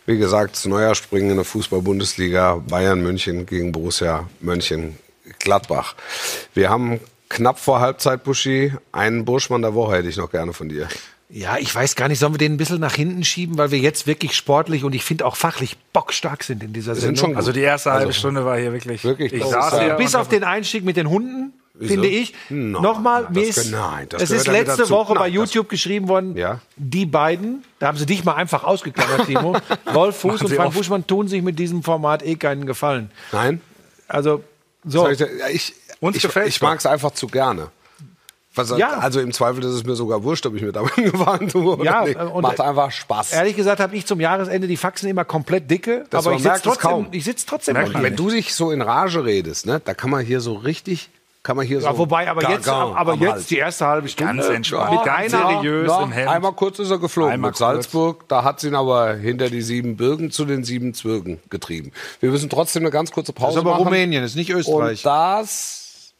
Wie 0.07 0.17
gesagt, 0.17 0.55
das 0.55 0.65
Neujahrspringen 0.67 1.31
in 1.31 1.37
der 1.37 1.45
Fußball-Bundesliga, 1.45 2.63
Bayern 2.69 3.03
München 3.03 3.47
gegen 3.47 3.73
Borussia 3.73 4.29
Mönchengladbach. 4.41 5.97
Wir 6.55 6.71
haben 6.71 7.01
knapp 7.29 7.59
vor 7.59 7.81
Halbzeit, 7.81 8.23
Buschi, 8.23 8.73
einen 8.93 9.25
Burschmann 9.25 9.63
der 9.63 9.75
Woche 9.75 9.97
hätte 9.97 10.09
ich 10.09 10.17
noch 10.17 10.31
gerne 10.31 10.53
von 10.53 10.69
dir. 10.69 10.89
Ja, 11.29 11.57
ich 11.59 11.75
weiß 11.75 11.97
gar 11.97 12.09
nicht, 12.09 12.21
sollen 12.21 12.35
wir 12.35 12.39
den 12.39 12.53
ein 12.53 12.59
bisschen 12.59 12.79
nach 12.79 12.95
hinten 12.95 13.25
schieben, 13.25 13.59
weil 13.59 13.73
wir 13.73 13.79
jetzt 13.81 14.07
wirklich 14.07 14.37
sportlich 14.37 14.85
und 14.85 14.95
ich 14.95 15.03
finde 15.03 15.27
auch 15.27 15.35
fachlich 15.35 15.77
bockstark 15.93 16.45
sind 16.45 16.63
in 16.63 16.73
dieser 16.73 16.95
sind 16.95 17.17
Sendung. 17.17 17.37
Also 17.37 17.51
die 17.51 17.63
erste 17.63 17.91
halbe 17.93 18.13
Stunde 18.13 18.45
war 18.45 18.57
hier 18.57 18.73
wirklich. 18.73 19.03
Wirklich, 19.03 19.33
ich 19.33 19.45
saß 19.45 19.81
hier 19.81 19.95
Bis 19.95 20.15
auf 20.15 20.29
den 20.29 20.45
Einstieg 20.45 20.85
mit 20.85 20.97
den 20.97 21.09
Hunden, 21.09 21.55
finde 21.79 22.09
ich. 22.09 22.35
Nein, 22.51 22.71
Nochmal, 22.83 23.27
das 23.33 23.57
ist, 23.57 23.71
nein, 23.73 24.07
das 24.09 24.23
es 24.23 24.31
ist 24.31 24.47
letzte 24.47 24.77
dazu. 24.83 24.91
Woche 24.91 25.15
bei 25.15 25.21
Nein, 25.29 25.35
das- 25.35 25.35
YouTube 25.55 25.69
geschrieben 25.69 26.09
worden, 26.09 26.37
Ja. 26.37 26.61
die 26.77 27.07
beiden, 27.07 27.65
da 27.79 27.89
haben 27.89 27.99
sie 27.99 28.07
dich 28.07 28.25
mal 28.25 28.35
einfach 28.35 28.65
ausgeklammert, 28.65 29.27
Timo, 29.27 29.57
Wolf 29.93 30.17
Fuß 30.19 30.43
und 30.43 30.49
Frank 30.55 30.69
oft. 30.69 30.77
Buschmann 30.77 31.07
tun 31.07 31.29
sich 31.29 31.43
mit 31.43 31.59
diesem 31.59 31.83
Format 31.83 32.23
eh 32.25 32.37
keinen 32.37 32.67
Gefallen. 32.67 33.11
Nein? 33.33 33.61
Also, 34.09 34.43
so. 34.85 35.09
Ich, 35.09 35.21
ich, 35.53 35.75
Uns 36.01 36.17
ich, 36.17 36.23
gefällt's 36.23 36.57
ich 36.57 36.63
mag 36.63 36.79
es 36.79 36.87
einfach 36.87 37.11
zu 37.13 37.27
gerne. 37.27 37.69
Was, 38.57 38.71
Ja. 38.79 38.99
Also 38.99 39.19
im 39.19 39.33
Zweifel 39.33 39.65
ist 39.65 39.71
es 39.73 39.85
mir 39.85 39.97
sogar 39.97 40.23
wurscht, 40.23 40.47
ob 40.47 40.55
ich 40.55 40.63
mir 40.63 40.71
damit 40.71 40.93
tue 41.51 41.75
oder 41.75 41.85
Ja, 41.85 42.05
nicht. 42.05 42.17
und- 42.17 42.43
Macht 42.43 42.61
einfach 42.61 42.93
Spaß. 42.93 43.33
Ehrlich 43.33 43.57
gesagt 43.57 43.81
habe 43.81 43.97
ich 43.97 44.07
zum 44.07 44.21
Jahresende 44.21 44.69
die 44.69 44.77
Faxen 44.77 45.09
immer 45.09 45.25
komplett 45.25 45.69
dicke, 45.69 46.05
Das 46.11 46.25
aber 46.25 46.37
ich 46.37 46.43
sitze 46.45 46.61
trotzdem, 46.63 46.81
kaum. 46.91 47.09
ich 47.11 47.25
sitz 47.25 47.47
trotzdem. 47.47 47.75
Wenn 47.77 48.15
du 48.15 48.31
dich 48.31 48.55
so 48.55 48.71
in 48.71 48.81
Rage 48.81 49.25
redest, 49.25 49.67
ne, 49.67 49.81
da 49.85 49.93
kann 49.95 50.11
man 50.11 50.25
hier 50.25 50.41
so 50.41 50.55
richtig, 50.55 51.11
kann 51.45 51.57
man 51.57 51.65
hier 51.67 51.81
so. 51.81 51.87
Ja, 51.87 51.97
wobei, 51.97 52.29
aber 52.29 52.51
jetzt, 52.51 52.69
aber 52.69 53.15
jetzt 53.15 53.51
die 53.51 53.59
erste 53.59 53.87
halbe 53.87 54.09
Stunde. 54.09 54.35
Ganz 54.35 54.49
entspannt, 54.49 54.91
Mit 54.93 55.05
ganz 55.05 55.33
einer, 55.35 55.49
seriös 55.61 55.89
Ja, 55.89 56.03
im 56.03 56.11
Hemd. 56.11 56.29
Einmal 56.29 56.53
kurz 56.55 56.79
ist 56.81 56.91
er 56.91 56.99
geflogen 56.99 57.33
Einmal 57.35 57.51
mit 57.51 57.59
kurz. 57.59 57.59
Salzburg. 57.59 58.29
Da 58.29 58.43
hat 58.43 58.59
sie 58.61 58.69
ihn 58.69 58.75
aber 58.75 59.15
hinter 59.15 59.49
die 59.51 59.63
sieben 59.63 59.97
Birken 59.97 60.33
zu 60.33 60.45
den 60.47 60.65
sieben 60.65 60.93
Zwirken 60.95 61.41
getrieben. 61.51 61.93
Wir 62.21 62.31
müssen 62.31 62.51
trotzdem 62.51 62.83
eine 62.83 62.91
ganz 62.91 63.13
kurze 63.13 63.33
das 63.33 63.41
Pause 63.41 63.59
ist 63.59 63.61
aber 63.61 63.71
machen. 63.73 63.85
Rumänien, 63.85 64.23
das 64.23 64.33
ist 64.33 64.37
nicht 64.37 64.51
Österreich. 64.51 65.05
Und 65.05 65.13
das 65.13 66.15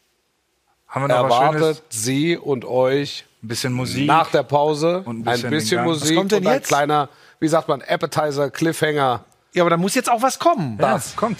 Haben 0.87 1.01
wir 1.03 1.07
noch 1.09 1.29
was 1.29 1.33
Schönes? 1.37 1.55
erwartet 1.61 1.83
sie 1.89 2.37
und 2.37 2.63
euch 2.63 3.25
Ein 3.43 3.47
bisschen 3.49 3.73
Musik. 3.73 4.05
nach 4.07 4.29
der 4.31 4.43
Pause 4.43 5.01
Und 5.05 5.27
ein 5.27 5.27
ein 5.27 5.49
bisschen 5.49 5.49
bisschen, 5.49 5.69
den 5.69 5.77
Gang. 5.77 5.87
Musik 5.87 6.09
Was 6.11 6.15
kommt 6.17 6.31
denn 6.31 6.39
und 6.43 6.47
ein 6.47 6.53
jetzt? 6.55 6.67
kleiner, 6.67 7.09
wie 7.39 7.47
sagt 7.47 7.67
man, 7.67 7.81
Appetizer, 7.81 8.49
Cliffhanger. 8.51 9.25
ja, 9.53 9.63
aber 9.63 9.71
da 9.71 9.77
muss 9.77 9.95
jetzt 9.95 10.09
auch 10.11 10.21
was 10.21 10.37
kommen. 10.39 10.77
ja, 10.79 11.01
kommt. 11.15 11.39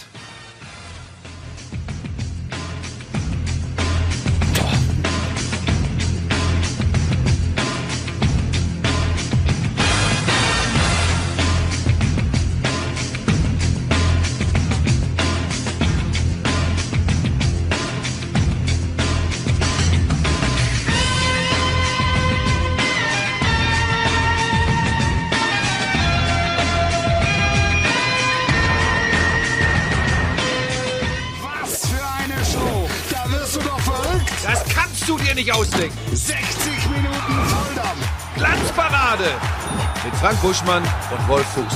Buschmann 40.45 40.83
und 40.83 41.27
Wolf 41.27 41.45
Fuß. 41.55 41.73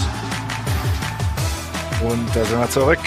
Und 2.07 2.28
da 2.36 2.45
sind 2.45 2.59
wir 2.59 2.70
zurück. 2.70 2.99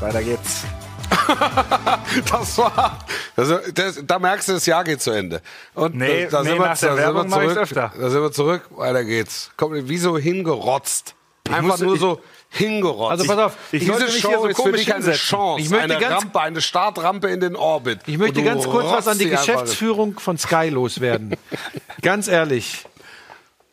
Weiter 0.00 0.20
geht's. 0.20 0.64
Das 2.28 2.58
war. 2.58 2.98
Also, 3.36 3.58
das, 3.72 4.00
da 4.04 4.18
merkst 4.18 4.48
du, 4.48 4.54
das 4.54 4.66
Jahr 4.66 4.82
geht 4.82 5.00
zu 5.00 5.12
Ende. 5.12 5.42
Und 5.74 5.94
Nee, 5.94 6.24
da, 6.24 6.38
da 6.38 6.42
nee, 6.42 6.48
sind 6.48 6.58
wir, 6.58 6.66
nach 6.66 6.78
der 6.78 6.96
da 6.96 7.06
sind 7.06 7.14
wir 7.14 7.28
zurück. 7.30 7.56
öfter. 7.56 7.92
Da 8.00 8.10
sind 8.10 8.20
wir 8.22 8.32
zurück. 8.32 8.62
Weiter 8.70 9.04
geht's. 9.04 9.52
Kommt 9.56 9.88
wie 9.88 9.98
so 9.98 10.18
hingerotzt. 10.18 11.14
Einfach 11.48 11.62
musste- 11.62 11.84
nur 11.84 11.94
ich- 11.94 12.00
so 12.00 12.20
hingerotzt. 12.48 13.10
Also 13.12 13.26
pass 13.26 13.38
auf, 13.38 13.56
ich 13.70 13.80
Diese 13.84 13.92
mich 14.06 14.18
Show 14.20 14.28
hier 14.30 14.38
so 14.40 14.46
ist 14.46 14.56
für 14.56 14.62
komisch 14.64 14.80
dich 14.80 14.92
eine 14.92 15.04
hinsetzen. 15.04 15.28
Chance, 15.28 15.62
Ich 15.62 15.70
möchte 15.70 15.84
eine 15.94 15.98
ganz- 16.00 16.22
Rampe, 16.24 16.40
eine 16.40 16.60
Startrampe 16.60 17.28
in 17.28 17.38
den 17.40 17.54
Orbit. 17.54 18.00
Ich 18.06 18.18
möchte 18.18 18.42
ganz 18.42 18.64
kurz 18.64 18.86
was 18.90 19.06
an 19.06 19.18
die 19.18 19.28
Geschäftsführung 19.28 20.18
von 20.18 20.36
Sky 20.36 20.68
loswerden. 20.70 21.36
ganz 22.02 22.26
ehrlich. 22.26 22.84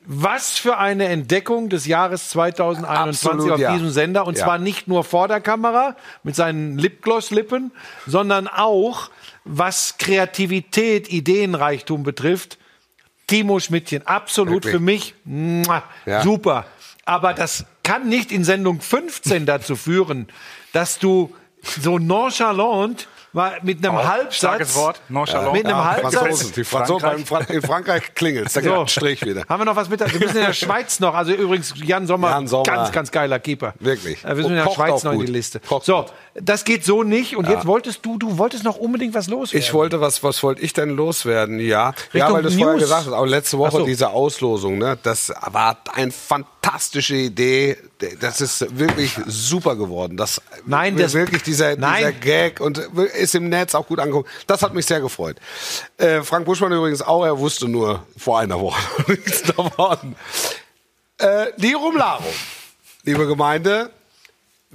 Was 0.08 0.58
für 0.58 0.78
eine 0.78 1.06
Entdeckung 1.06 1.70
des 1.70 1.86
Jahres 1.88 2.30
2021 2.30 3.26
Absolut, 3.30 3.52
auf 3.54 3.60
ja. 3.60 3.74
diesem 3.74 3.90
Sender. 3.90 4.26
Und 4.28 4.38
Ja. 4.38 4.44
zwar 4.46 4.58
nicht 4.58 4.88
nur 4.88 5.04
vor 5.04 5.28
der 5.28 5.42
Kamera 5.42 5.96
mit 6.24 6.36
seinen 6.36 6.78
Lipgloss-Lippen, 6.78 7.72
sondern 8.06 8.48
auch, 8.48 9.10
was 9.44 9.96
Kreativität, 9.98 11.12
Ideenreichtum 11.12 12.04
betrifft. 12.04 12.58
Timo 13.28 13.60
Schmidtchen, 13.60 14.06
absolut 14.06 14.66
Wirklich. 14.66 14.72
für 14.74 14.80
mich 14.80 15.16
muah, 15.24 15.84
Ja. 16.06 16.22
super. 16.22 16.66
Aber 17.06 17.34
das 17.34 17.66
kann 17.84 18.08
nicht 18.08 18.32
in 18.32 18.44
Sendung 18.44 18.82
15 18.82 19.46
dazu 19.46 19.76
führen, 19.76 20.28
dass 20.74 21.00
du 21.00 21.34
so 21.64 21.98
nonchalant 21.98 23.08
mal 23.36 23.58
mit 23.62 23.86
einem 23.86 23.98
Halbsatz, 23.98 24.36
starkes 24.38 24.76
Wort, 24.76 25.02
nonchalant. 25.10 25.54
mit 25.54 25.66
einem 25.66 25.76
Ja, 25.78 25.86
Halbsatz, 25.92 26.16
Franzosen, 26.16 26.54
die 26.54 26.64
Franzosen 26.64 27.10
beim 27.10 27.26
Fra 27.26 27.40
in 27.42 27.62
Frankreich 27.62 28.14
klingelt. 28.16 28.56
Da 28.56 28.62
geht 28.62 28.72
So. 28.72 28.82
ein 28.82 28.88
Strich 28.88 29.24
wieder. 29.26 29.44
haben 29.48 29.62
wir 29.62 29.66
noch 29.66 29.76
was 29.76 29.90
mit? 29.90 30.00
Wir 30.00 30.20
müssen 30.20 30.38
in 30.38 30.46
der 30.46 30.54
Schweiz 30.66 31.00
noch. 31.00 31.14
Also 31.14 31.34
übrigens, 31.34 31.74
Jan 31.76 32.08
Sommer, 32.08 32.30
Jan 32.32 32.48
Sommer. 32.48 32.64
ganz, 32.64 32.92
ganz 32.92 33.12
geiler 33.12 33.38
Keeper. 33.40 33.74
Wirklich. 33.80 34.24
Äh, 34.24 34.30
Wir 34.30 34.36
müssen 34.36 34.46
Und 34.52 34.58
in 34.58 34.64
der 34.66 34.72
Schweiz 34.72 35.04
noch 35.04 35.12
in 35.14 35.20
die 35.26 35.32
Liste. 35.32 35.60
Kocht 35.60 35.86
so, 35.86 35.98
gut. 36.04 36.14
Das 36.38 36.66
geht 36.66 36.84
so 36.84 37.04
nicht. 37.04 37.38
Und 37.38 37.48
jetzt 37.48 37.66
wolltest 37.66 38.06
du, 38.06 38.18
du 38.18 38.38
wolltest 38.38 38.66
noch 38.66 38.76
unbedingt 38.76 39.14
was 39.14 39.28
loswerden. 39.28 39.66
Ich 39.66 39.74
wollte 39.74 40.02
was, 40.02 40.22
was 40.22 40.44
wollte 40.44 40.62
ich 40.62 40.74
denn 40.74 40.90
loswerden? 40.90 41.60
Ja, 41.60 41.66
ja, 41.66 41.94
Richtung 42.14 42.34
weil 42.34 42.42
du 42.44 42.50
es 42.50 42.56
vorher 42.56 42.78
gesagt 42.78 43.06
hast, 43.06 43.14
auch 43.14 43.26
letzte 43.26 43.58
Woche 43.58 43.72
so. 43.78 43.86
diese 43.86 44.10
Auslosung, 44.10 44.78
ne, 44.78 44.98
das 45.02 45.32
war 45.50 45.78
eine 45.94 46.12
fantastische 46.12 47.16
Idee. 47.16 47.78
Das 48.20 48.42
ist 48.42 48.78
wirklich 48.78 49.18
super 49.28 49.78
geworden. 49.78 50.18
Das 50.18 50.42
Nein, 50.66 50.98
das- 50.98 51.14
wirklich 51.14 51.42
dieser, 51.44 51.78
Nein. 51.78 52.00
dieser 52.00 52.12
Gag 52.12 52.60
und 52.60 52.80
ist 52.80 53.34
im 53.36 53.48
Netz 53.48 53.74
auch 53.74 53.88
gut 53.88 54.00
angekommen. 54.00 54.28
Das 54.46 54.62
hat 54.62 54.74
mich 54.74 54.86
sehr 54.86 55.00
gefreut. 55.00 55.38
Äh, 55.98 56.22
Frank 56.24 56.46
Buschmann 56.46 56.74
übrigens 56.74 57.02
auch, 57.02 57.24
er 57.24 57.40
wusste 57.40 57.70
nur 57.70 58.06
vor 58.18 58.40
einer 58.40 58.60
Woche 58.60 58.80
nichts 59.12 59.44
davon. 59.44 60.16
Äh, 61.18 61.46
Lirum 61.56 61.96
Larum, 61.96 62.26
liebe 63.04 63.26
Gemeinde, 63.26 63.90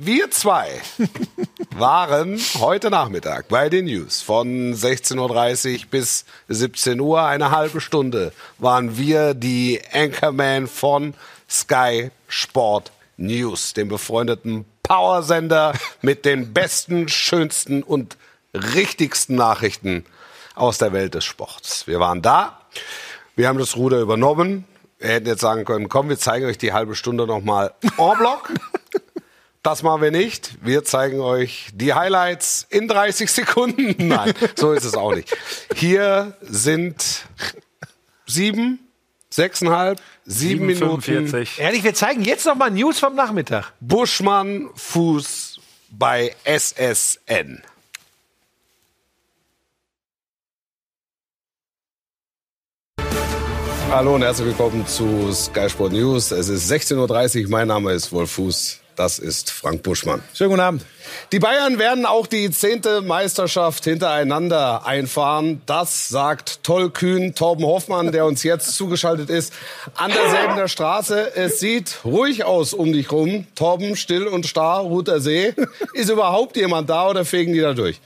wir 0.02 0.30
zwei 0.30 0.80
waren 1.76 2.40
heute 2.58 2.88
Nachmittag 2.88 3.48
bei 3.48 3.68
den 3.68 3.84
News 3.84 4.22
von 4.22 4.72
16.30 4.72 5.18
Uhr 5.74 5.86
bis 5.90 6.24
17 6.48 6.98
Uhr, 7.00 7.22
eine 7.22 7.50
halbe 7.50 7.82
Stunde, 7.82 8.32
waren 8.56 8.96
wir 8.96 9.34
die 9.34 9.78
Anchorman 9.92 10.68
von 10.68 11.12
Sky 11.50 12.10
Sport 12.28 12.92
News, 13.18 13.74
dem 13.74 13.88
befreundeten 13.88 14.64
Powersender 14.82 15.74
mit 16.00 16.24
den 16.24 16.54
besten, 16.54 17.08
schönsten 17.08 17.82
und 17.82 18.16
richtigsten 18.54 19.36
Nachrichten 19.36 20.06
aus 20.54 20.78
der 20.78 20.94
Welt 20.94 21.12
des 21.12 21.26
Sports. 21.26 21.86
Wir 21.86 22.00
waren 22.00 22.22
da, 22.22 22.58
wir 23.36 23.48
haben 23.48 23.58
das 23.58 23.76
Ruder 23.76 24.00
übernommen. 24.00 24.64
Wir 24.98 25.10
hätten 25.10 25.26
jetzt 25.26 25.42
sagen 25.42 25.66
können, 25.66 25.90
komm, 25.90 26.08
wir 26.08 26.18
zeigen 26.18 26.46
euch 26.46 26.56
die 26.56 26.72
halbe 26.72 26.94
Stunde 26.94 27.26
nochmal 27.26 27.74
en 27.82 28.18
bloc. 28.18 28.50
Das 29.62 29.82
machen 29.82 30.00
wir 30.00 30.10
nicht. 30.10 30.52
Wir 30.62 30.84
zeigen 30.84 31.20
euch 31.20 31.68
die 31.74 31.92
Highlights 31.92 32.66
in 32.70 32.88
30 32.88 33.30
Sekunden. 33.30 33.94
Nein, 34.08 34.32
so 34.56 34.72
ist 34.72 34.84
es 34.84 34.94
auch 34.94 35.14
nicht. 35.14 35.36
Hier 35.74 36.34
sind 36.40 37.26
sieben, 38.26 38.78
sechseinhalb, 39.28 40.00
sieben 40.24 40.64
Minuten 40.64 41.02
45. 41.02 41.58
Ehrlich, 41.58 41.84
wir 41.84 41.92
zeigen 41.92 42.22
jetzt 42.22 42.46
noch 42.46 42.54
mal 42.54 42.70
News 42.70 42.98
vom 42.98 43.14
Nachmittag. 43.14 43.74
Buschmann 43.80 44.70
Fuß 44.76 45.60
bei 45.90 46.34
SSN. 46.44 47.62
Hallo 53.90 54.14
und 54.14 54.22
herzlich 54.22 54.46
willkommen 54.46 54.86
zu 54.86 55.30
Sky 55.34 55.68
Sport 55.68 55.92
News. 55.92 56.30
Es 56.30 56.48
ist 56.48 56.70
16.30 56.70 57.42
Uhr. 57.42 57.50
Mein 57.50 57.68
Name 57.68 57.92
ist 57.92 58.10
Wolf 58.10 58.30
Fuß. 58.30 58.79
Das 59.00 59.18
ist 59.18 59.50
Frank 59.50 59.82
Buschmann. 59.82 60.22
Schönen 60.34 60.50
guten 60.50 60.60
Abend. 60.60 60.84
Die 61.32 61.38
Bayern 61.38 61.78
werden 61.78 62.04
auch 62.04 62.26
die 62.26 62.50
zehnte 62.50 63.00
Meisterschaft 63.00 63.84
hintereinander 63.84 64.84
einfahren. 64.84 65.62
Das 65.64 66.08
sagt 66.08 66.62
tollkühn 66.64 67.34
Torben 67.34 67.64
Hoffmann, 67.64 68.12
der 68.12 68.26
uns 68.26 68.42
jetzt 68.42 68.74
zugeschaltet 68.76 69.30
ist, 69.30 69.54
an 69.94 70.12
derselben 70.12 70.56
der 70.56 70.68
Straße. 70.68 71.34
Es 71.34 71.60
sieht 71.60 72.04
ruhig 72.04 72.44
aus 72.44 72.74
um 72.74 72.92
dich 72.92 73.10
rum. 73.10 73.46
Torben, 73.54 73.96
still 73.96 74.26
und 74.26 74.46
starr, 74.46 74.80
ruht 74.80 75.08
der 75.08 75.20
See. 75.20 75.54
Ist 75.94 76.10
überhaupt 76.10 76.58
jemand 76.58 76.90
da 76.90 77.08
oder 77.08 77.24
fegen 77.24 77.54
die 77.54 77.60
da 77.60 77.72
durch? 77.72 78.02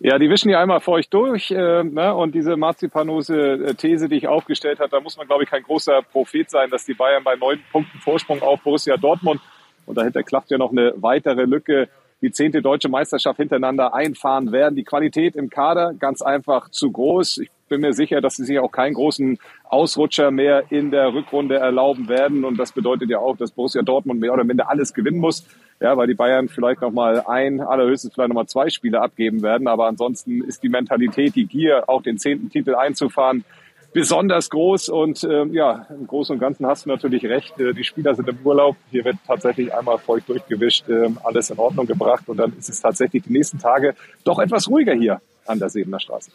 Ja, 0.00 0.18
die 0.18 0.30
wischen 0.30 0.48
ja 0.48 0.60
einmal 0.60 0.80
feucht 0.80 1.12
durch. 1.12 1.50
Äh, 1.50 1.82
ne? 1.82 2.14
Und 2.14 2.34
diese 2.34 2.56
marzipanose 2.56 3.36
äh, 3.36 3.74
These, 3.74 4.08
die 4.08 4.16
ich 4.16 4.28
aufgestellt 4.28 4.78
habe, 4.78 4.90
da 4.90 5.00
muss 5.00 5.16
man, 5.16 5.26
glaube 5.26 5.42
ich, 5.42 5.50
kein 5.50 5.62
großer 5.62 6.02
Prophet 6.02 6.48
sein, 6.50 6.70
dass 6.70 6.84
die 6.84 6.94
Bayern 6.94 7.24
bei 7.24 7.34
neun 7.34 7.60
Punkten 7.72 7.98
Vorsprung 7.98 8.40
auf 8.42 8.60
Borussia 8.62 8.96
Dortmund 8.96 9.40
und 9.88 9.96
dahinter 9.96 10.22
klafft 10.22 10.50
ja 10.50 10.58
noch 10.58 10.70
eine 10.70 10.92
weitere 10.96 11.44
Lücke, 11.44 11.88
die 12.20 12.30
zehnte 12.30 12.60
deutsche 12.60 12.88
Meisterschaft 12.88 13.38
hintereinander 13.38 13.94
einfahren 13.94 14.52
werden. 14.52 14.76
Die 14.76 14.84
Qualität 14.84 15.34
im 15.34 15.48
Kader 15.48 15.94
ganz 15.94 16.20
einfach 16.20 16.68
zu 16.70 16.92
groß. 16.92 17.38
Ich 17.38 17.50
bin 17.68 17.80
mir 17.80 17.94
sicher, 17.94 18.20
dass 18.20 18.36
sie 18.36 18.44
sich 18.44 18.58
auch 18.58 18.70
keinen 18.70 18.94
großen 18.94 19.38
Ausrutscher 19.64 20.30
mehr 20.30 20.64
in 20.70 20.90
der 20.90 21.14
Rückrunde 21.14 21.56
erlauben 21.56 22.08
werden. 22.08 22.44
Und 22.44 22.58
das 22.58 22.72
bedeutet 22.72 23.08
ja 23.08 23.18
auch, 23.18 23.36
dass 23.36 23.52
Borussia 23.52 23.82
Dortmund 23.82 24.20
mehr 24.20 24.32
oder 24.32 24.44
minder 24.44 24.68
alles 24.68 24.92
gewinnen 24.92 25.18
muss. 25.18 25.46
Ja, 25.80 25.96
weil 25.96 26.08
die 26.08 26.14
Bayern 26.14 26.48
vielleicht 26.48 26.80
noch 26.80 26.90
mal 26.90 27.22
ein, 27.26 27.60
allerhöchstens 27.60 28.14
vielleicht 28.14 28.30
noch 28.30 28.34
mal 28.34 28.46
zwei 28.46 28.68
Spiele 28.68 29.00
abgeben 29.00 29.42
werden. 29.42 29.68
Aber 29.68 29.86
ansonsten 29.86 30.42
ist 30.42 30.62
die 30.62 30.68
Mentalität, 30.68 31.36
die 31.36 31.46
Gier, 31.46 31.88
auch 31.88 32.02
den 32.02 32.18
zehnten 32.18 32.50
Titel 32.50 32.74
einzufahren, 32.74 33.44
besonders 33.92 34.50
groß. 34.50 34.88
Und 34.88 35.22
ähm, 35.22 35.52
ja, 35.52 35.86
im 35.90 36.06
Großen 36.06 36.34
und 36.34 36.40
Ganzen 36.40 36.66
hast 36.66 36.84
du 36.84 36.88
natürlich 36.88 37.24
recht. 37.24 37.58
Äh, 37.60 37.74
die 37.74 37.84
Spieler 37.84 38.14
sind 38.14 38.28
im 38.28 38.38
Urlaub. 38.42 38.76
Hier 38.90 39.04
wird 39.04 39.16
tatsächlich 39.26 39.72
einmal 39.72 39.98
feucht 39.98 40.28
durchgewischt, 40.28 40.88
ähm, 40.88 41.18
alles 41.22 41.50
in 41.50 41.58
Ordnung 41.58 41.86
gebracht. 41.86 42.28
Und 42.28 42.38
dann 42.38 42.52
ist 42.58 42.68
es 42.68 42.80
tatsächlich 42.80 43.22
die 43.22 43.32
nächsten 43.32 43.58
Tage 43.58 43.94
doch 44.24 44.40
etwas 44.40 44.68
ruhiger 44.68 44.94
hier 44.94 45.20
an 45.46 45.60
der 45.60 45.70
Sebener 45.70 46.00
Straße. 46.00 46.30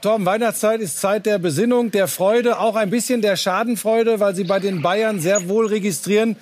Torben, 0.00 0.24
Weihnachtszeit 0.24 0.80
ist 0.80 1.00
Zeit 1.00 1.26
der 1.26 1.38
Besinnung, 1.38 1.90
der 1.90 2.06
Freude, 2.06 2.60
auch 2.60 2.76
ein 2.76 2.88
bisschen 2.88 3.20
der 3.20 3.34
Schadenfreude, 3.34 4.20
weil 4.20 4.32
Sie 4.32 4.44
bei 4.44 4.60
den 4.60 4.80
Bayern 4.80 5.18
sehr 5.18 5.48
wohl 5.48 5.66
registrieren, 5.66 6.36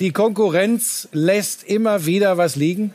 die 0.00 0.12
Konkurrenz 0.12 1.08
lässt 1.12 1.64
immer 1.64 2.06
wieder 2.06 2.38
was 2.38 2.56
liegen. 2.56 2.94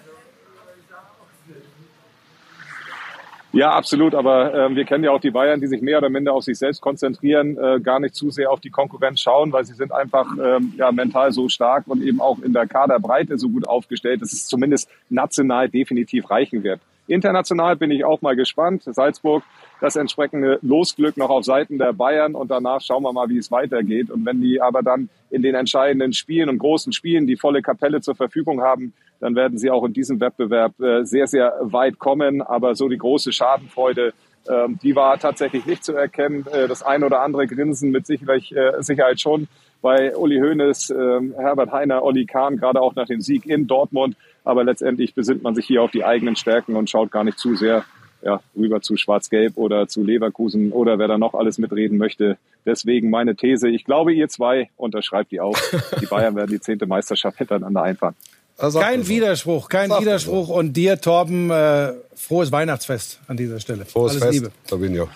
Ja, 3.58 3.72
absolut. 3.72 4.14
Aber 4.14 4.54
ähm, 4.54 4.76
wir 4.76 4.86
kennen 4.86 5.04
ja 5.04 5.12
auch 5.12 5.20
die 5.20 5.32
Bayern, 5.32 5.60
die 5.60 5.68
sich 5.68 5.82
mehr 5.82 5.98
oder 5.98 6.10
minder 6.10 6.34
auf 6.34 6.44
sich 6.44 6.60
selbst 6.60 6.80
konzentrieren, 6.80 7.58
äh, 7.58 7.80
gar 7.80 8.00
nicht 8.00 8.14
zu 8.14 8.30
sehr 8.30 8.52
auf 8.52 8.60
die 8.60 8.70
Konkurrenz 8.70 9.20
schauen, 9.20 9.52
weil 9.52 9.66
sie 9.66 9.74
sind 9.74 9.92
einfach 9.92 10.28
ähm, 10.40 10.74
ja, 10.78 10.92
mental 10.92 11.32
so 11.32 11.50
stark 11.50 11.86
und 11.88 12.04
eben 12.04 12.22
auch 12.22 12.40
in 12.40 12.54
der 12.54 12.68
Kaderbreite 12.68 13.40
so 13.40 13.50
gut 13.50 13.68
aufgestellt, 13.68 14.22
dass 14.22 14.32
es 14.32 14.46
zumindest 14.46 14.90
national 15.10 15.70
definitiv 15.70 16.30
reichen 16.30 16.64
wird. 16.64 16.82
International 17.08 17.76
bin 17.78 17.90
ich 17.90 18.06
auch 18.06 18.22
mal 18.22 18.36
gespannt. 18.36 18.84
Salzburg, 18.84 19.44
das 19.82 19.96
entsprechende 19.96 20.60
Losglück 20.62 21.18
noch 21.18 21.30
auf 21.30 21.46
Seiten 21.46 21.78
der 21.78 21.94
Bayern 21.94 22.36
und 22.36 22.50
danach 22.50 22.82
schauen 22.82 23.04
wir 23.04 23.14
mal, 23.14 23.30
wie 23.30 23.38
es 23.38 23.52
weitergeht. 23.52 24.10
Und 24.10 24.26
wenn 24.26 24.42
die 24.42 24.62
aber 24.62 24.82
dann 24.82 25.10
in 25.30 25.42
den 25.42 25.56
entscheidenden 25.56 26.14
Spielen 26.14 26.50
und 26.50 26.58
großen 26.58 26.94
Spielen 26.94 27.28
die 27.28 27.38
volle 27.38 27.62
Kapelle 27.62 28.02
zur 28.02 28.16
Verfügung 28.16 28.62
haben, 28.62 28.94
dann 29.20 29.36
werden 29.36 29.58
sie 29.58 29.72
auch 29.72 29.84
in 29.84 29.94
diesem 29.94 30.20
Wettbewerb 30.20 30.80
äh, 30.80 31.04
sehr, 31.04 31.28
sehr 31.28 31.54
weit 31.62 32.00
kommen. 32.00 32.42
Aber 32.42 32.76
so 32.76 32.88
die 32.88 32.98
große 32.98 33.32
Schadenfreude, 33.32 34.14
ähm, 34.50 34.80
die 34.82 34.96
war 34.96 35.18
tatsächlich 35.20 35.66
nicht 35.66 35.84
zu 35.84 35.94
erkennen. 35.94 36.46
Äh, 36.52 36.68
das 36.68 36.84
ein 36.84 37.04
oder 37.04 37.22
andere 37.22 37.48
Grinsen 37.48 37.92
mit 37.92 38.10
äh, 38.10 38.82
Sicherheit 38.82 39.20
schon 39.20 39.48
bei 39.82 40.16
Uli 40.16 40.40
Hoeneß, 40.40 40.90
äh, 40.90 41.20
Herbert 41.38 41.72
Heiner, 41.72 42.04
Olli 42.04 42.26
Kahn, 42.26 42.58
gerade 42.58 42.82
auch 42.82 42.96
nach 42.96 43.08
dem 43.08 43.22
Sieg 43.22 43.46
in 43.46 43.68
Dortmund. 43.68 44.16
Aber 44.44 44.64
letztendlich 44.64 45.14
besinnt 45.14 45.44
man 45.44 45.56
sich 45.56 45.66
hier 45.66 45.82
auf 45.82 45.92
die 45.92 46.06
eigenen 46.06 46.36
Stärken 46.36 46.76
und 46.76 46.90
schaut 46.90 47.12
gar 47.12 47.24
nicht 47.24 47.38
zu 47.38 47.56
sehr 47.56 47.84
ja, 48.22 48.42
rüber 48.56 48.82
zu 48.82 48.98
Schwarz-Gelb 48.98 49.58
oder 49.58 49.88
zu 49.88 50.04
Leverkusen 50.04 50.72
oder 50.72 51.00
wer 51.00 51.08
da 51.08 51.18
noch 51.18 51.34
alles 51.34 51.58
mitreden 51.58 51.98
möchte. 51.98 52.38
Deswegen 52.66 53.10
meine 53.10 53.36
These, 53.36 53.70
ich 53.70 53.86
glaube, 53.86 54.14
ihr 54.14 54.28
zwei 54.28 54.70
unterschreibt 54.76 55.32
die 55.32 55.40
auch. 55.40 55.58
Die 56.02 56.06
Bayern 56.06 56.36
werden 56.36 56.52
die 56.52 56.60
zehnte 56.60 56.86
Meisterschaft 56.86 57.38
hintereinander 57.38 57.84
einfahren. 57.84 58.16
Kein 58.58 59.08
Widerspruch, 59.08 59.70
kein 59.70 59.90
Sagt 59.90 60.02
er 60.02 60.06
Widerspruch. 60.06 60.50
Und 60.50 60.74
dir, 60.74 61.00
Torben, 61.00 61.52
äh, 61.52 61.94
frohes 62.16 62.52
Weihnachtsfest 62.52 63.20
an 63.28 63.38
dieser 63.38 63.60
Stelle. 63.60 63.86
Frohes 63.86 64.14
Alles 64.14 64.24
Fest, 64.24 64.34
Liebe. 64.34 64.52
Sabinho. 64.66 65.10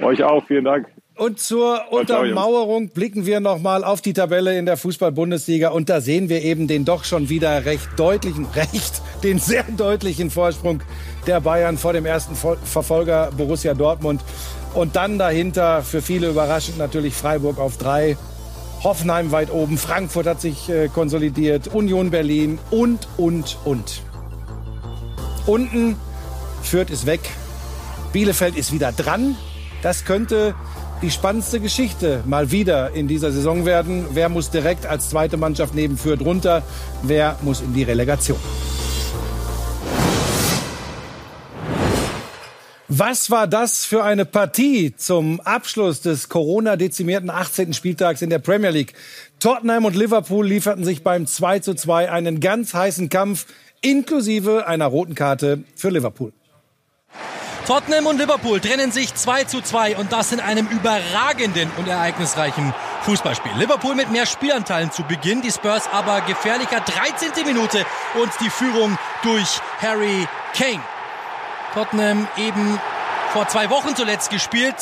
Euch 0.00 0.22
auch, 0.22 0.44
vielen 0.46 0.64
Dank. 0.64 0.86
Und 1.16 1.40
zur 1.40 1.80
Untermauerung 1.90 2.90
blicken 2.90 3.24
wir 3.24 3.40
nochmal 3.40 3.84
auf 3.84 4.02
die 4.02 4.12
Tabelle 4.12 4.58
in 4.58 4.66
der 4.66 4.76
Fußball-Bundesliga 4.76 5.70
und 5.70 5.88
da 5.88 6.02
sehen 6.02 6.28
wir 6.28 6.42
eben 6.42 6.68
den 6.68 6.84
doch 6.84 7.04
schon 7.04 7.30
wieder 7.30 7.64
recht 7.64 7.88
deutlichen, 7.96 8.44
recht, 8.54 9.00
den 9.22 9.38
sehr 9.38 9.64
deutlichen 9.64 10.30
Vorsprung 10.30 10.82
der 11.26 11.40
Bayern 11.40 11.78
vor 11.78 11.92
dem 11.92 12.06
ersten 12.06 12.34
Verfolger 12.34 13.30
Borussia 13.36 13.74
Dortmund. 13.74 14.22
Und 14.74 14.96
dann 14.96 15.18
dahinter, 15.18 15.82
für 15.82 16.02
viele 16.02 16.28
überraschend 16.28 16.78
natürlich 16.78 17.14
Freiburg 17.14 17.58
auf 17.58 17.76
drei, 17.76 18.16
Hoffenheim 18.82 19.32
weit 19.32 19.50
oben, 19.50 19.78
Frankfurt 19.78 20.26
hat 20.26 20.40
sich 20.40 20.68
äh, 20.68 20.88
konsolidiert, 20.88 21.68
Union 21.68 22.10
Berlin 22.10 22.58
und, 22.70 23.08
und, 23.16 23.56
und. 23.64 24.02
Unten, 25.46 25.96
Fürth 26.62 26.90
ist 26.90 27.06
weg, 27.06 27.20
Bielefeld 28.12 28.56
ist 28.56 28.72
wieder 28.72 28.92
dran. 28.92 29.36
Das 29.82 30.04
könnte 30.04 30.54
die 31.02 31.10
spannendste 31.10 31.60
Geschichte 31.60 32.22
mal 32.26 32.50
wieder 32.50 32.92
in 32.92 33.08
dieser 33.08 33.30
Saison 33.30 33.64
werden. 33.66 34.06
Wer 34.12 34.28
muss 34.28 34.50
direkt 34.50 34.86
als 34.86 35.10
zweite 35.10 35.36
Mannschaft 35.36 35.74
neben 35.74 35.96
Fürth 35.96 36.22
runter? 36.22 36.62
Wer 37.02 37.36
muss 37.42 37.60
in 37.60 37.74
die 37.74 37.82
Relegation? 37.82 38.38
Was 42.88 43.32
war 43.32 43.48
das 43.48 43.84
für 43.84 44.04
eine 44.04 44.24
Partie 44.24 44.94
zum 44.94 45.40
Abschluss 45.40 46.02
des 46.02 46.28
Corona-dezimierten 46.28 47.30
18. 47.30 47.74
Spieltags 47.74 48.22
in 48.22 48.30
der 48.30 48.38
Premier 48.38 48.70
League? 48.70 48.94
Tottenham 49.40 49.86
und 49.86 49.96
Liverpool 49.96 50.46
lieferten 50.46 50.84
sich 50.84 51.02
beim 51.02 51.26
2 51.26 51.58
zu 51.58 51.74
2 51.74 52.12
einen 52.12 52.38
ganz 52.38 52.74
heißen 52.74 53.08
Kampf, 53.08 53.46
inklusive 53.80 54.68
einer 54.68 54.86
roten 54.86 55.16
Karte 55.16 55.64
für 55.74 55.88
Liverpool. 55.88 56.32
Tottenham 57.66 58.06
und 58.06 58.18
Liverpool 58.18 58.60
trennen 58.60 58.92
sich 58.92 59.12
2 59.12 59.44
zu 59.44 59.62
2 59.62 59.96
und 59.96 60.12
das 60.12 60.30
in 60.30 60.38
einem 60.38 60.68
überragenden 60.68 61.68
und 61.78 61.88
ereignisreichen 61.88 62.72
Fußballspiel. 63.02 63.50
Liverpool 63.58 63.96
mit 63.96 64.12
mehr 64.12 64.26
Spielanteilen 64.26 64.92
zu 64.92 65.02
Beginn, 65.02 65.42
die 65.42 65.50
Spurs 65.50 65.88
aber 65.90 66.20
gefährlicher 66.20 66.78
13. 66.78 67.44
Minute 67.44 67.84
und 68.22 68.30
die 68.40 68.50
Führung 68.50 68.96
durch 69.24 69.60
Harry 69.82 70.28
Kane. 70.56 70.95
Tottenham 71.76 72.26
eben 72.38 72.80
vor 73.34 73.48
zwei 73.48 73.68
Wochen 73.68 73.94
zuletzt 73.94 74.30
gespielt. 74.30 74.74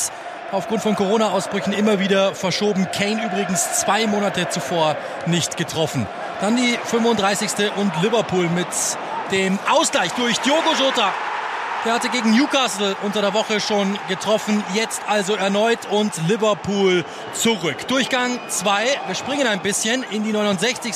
Aufgrund 0.53 0.81
von 0.81 0.95
Corona-Ausbrüchen 0.95 1.73
immer 1.73 1.99
wieder 1.99 2.37
verschoben. 2.37 2.87
Kane 2.97 3.25
übrigens 3.25 3.81
zwei 3.81 4.07
Monate 4.07 4.49
zuvor 4.49 4.97
nicht 5.27 5.57
getroffen. 5.57 6.07
Dann 6.41 6.55
die 6.55 6.79
35. 6.85 7.73
und 7.75 8.01
Liverpool 8.01 8.49
mit 8.49 8.69
dem 9.33 9.59
Ausgleich 9.69 10.13
durch 10.13 10.39
Diogo 10.39 10.73
Jota. 10.79 11.13
Der 11.85 11.95
hatte 11.95 12.11
gegen 12.11 12.31
Newcastle 12.31 12.95
unter 13.03 13.23
der 13.23 13.35
Woche 13.35 13.59
schon 13.59 13.99
getroffen. 14.07 14.63
Jetzt 14.73 15.03
also 15.09 15.35
erneut 15.35 15.81
und 15.91 16.13
Liverpool 16.29 17.05
zurück. 17.33 17.89
Durchgang 17.89 18.39
2. 18.47 18.87
Wir 19.07 19.15
springen 19.17 19.49
ein 19.49 19.59
bisschen 19.59 20.05
in 20.13 20.23
die 20.23 20.31
69. 20.31 20.95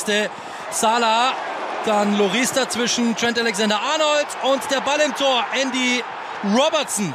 Salah 0.70 1.32
dann 1.84 2.18
Loris 2.18 2.52
dazwischen, 2.52 3.16
Trent 3.16 3.38
Alexander-Arnold 3.38 4.26
und 4.42 4.70
der 4.70 4.80
Ball 4.80 5.00
im 5.00 5.14
Tor, 5.14 5.44
Andy 5.60 6.02
Robertson. 6.44 7.14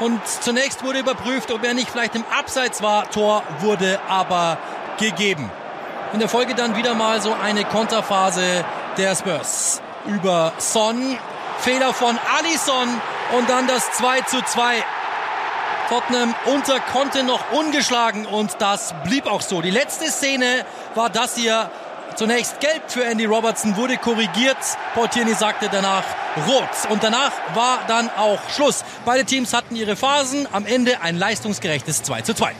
Und 0.00 0.20
zunächst 0.26 0.84
wurde 0.84 0.98
überprüft, 0.98 1.50
ob 1.50 1.64
er 1.64 1.74
nicht 1.74 1.90
vielleicht 1.90 2.14
im 2.14 2.24
Abseits 2.38 2.82
war. 2.82 3.10
Tor 3.10 3.42
wurde 3.60 3.98
aber 4.08 4.58
gegeben. 4.98 5.50
In 6.12 6.20
der 6.20 6.28
Folge 6.28 6.54
dann 6.54 6.76
wieder 6.76 6.94
mal 6.94 7.20
so 7.20 7.34
eine 7.42 7.64
Konterphase 7.64 8.64
der 8.96 9.14
Spurs. 9.14 9.80
Über 10.06 10.52
Son, 10.58 11.18
Fehler 11.58 11.92
von 11.94 12.18
Alisson 12.38 12.88
und 13.36 13.48
dann 13.48 13.66
das 13.66 13.90
2 13.92 14.20
zu 14.22 14.42
2. 14.42 14.84
Tottenham 15.88 16.34
unter 16.46 16.80
Conte 16.80 17.22
noch 17.22 17.52
ungeschlagen 17.52 18.26
und 18.26 18.56
das 18.58 18.94
blieb 19.04 19.26
auch 19.26 19.40
so. 19.40 19.62
Die 19.62 19.70
letzte 19.70 20.10
Szene 20.10 20.64
war 20.94 21.10
das 21.10 21.36
hier. 21.36 21.70
Zunächst 22.16 22.60
gelb 22.60 22.90
für 22.90 23.04
Andy 23.04 23.26
Robertson, 23.26 23.76
wurde 23.76 23.98
korrigiert. 23.98 24.56
Tierney 25.12 25.34
sagte 25.34 25.68
danach 25.70 26.04
rot. 26.48 26.90
Und 26.90 27.04
danach 27.04 27.32
war 27.54 27.80
dann 27.88 28.08
auch 28.16 28.38
Schluss. 28.48 28.84
Beide 29.04 29.26
Teams 29.26 29.52
hatten 29.52 29.76
ihre 29.76 29.96
Phasen. 29.96 30.48
Am 30.50 30.64
Ende 30.64 31.02
ein 31.02 31.18
leistungsgerechtes 31.18 32.02
2 32.02 32.22
zu 32.22 32.34
2. 32.34 32.54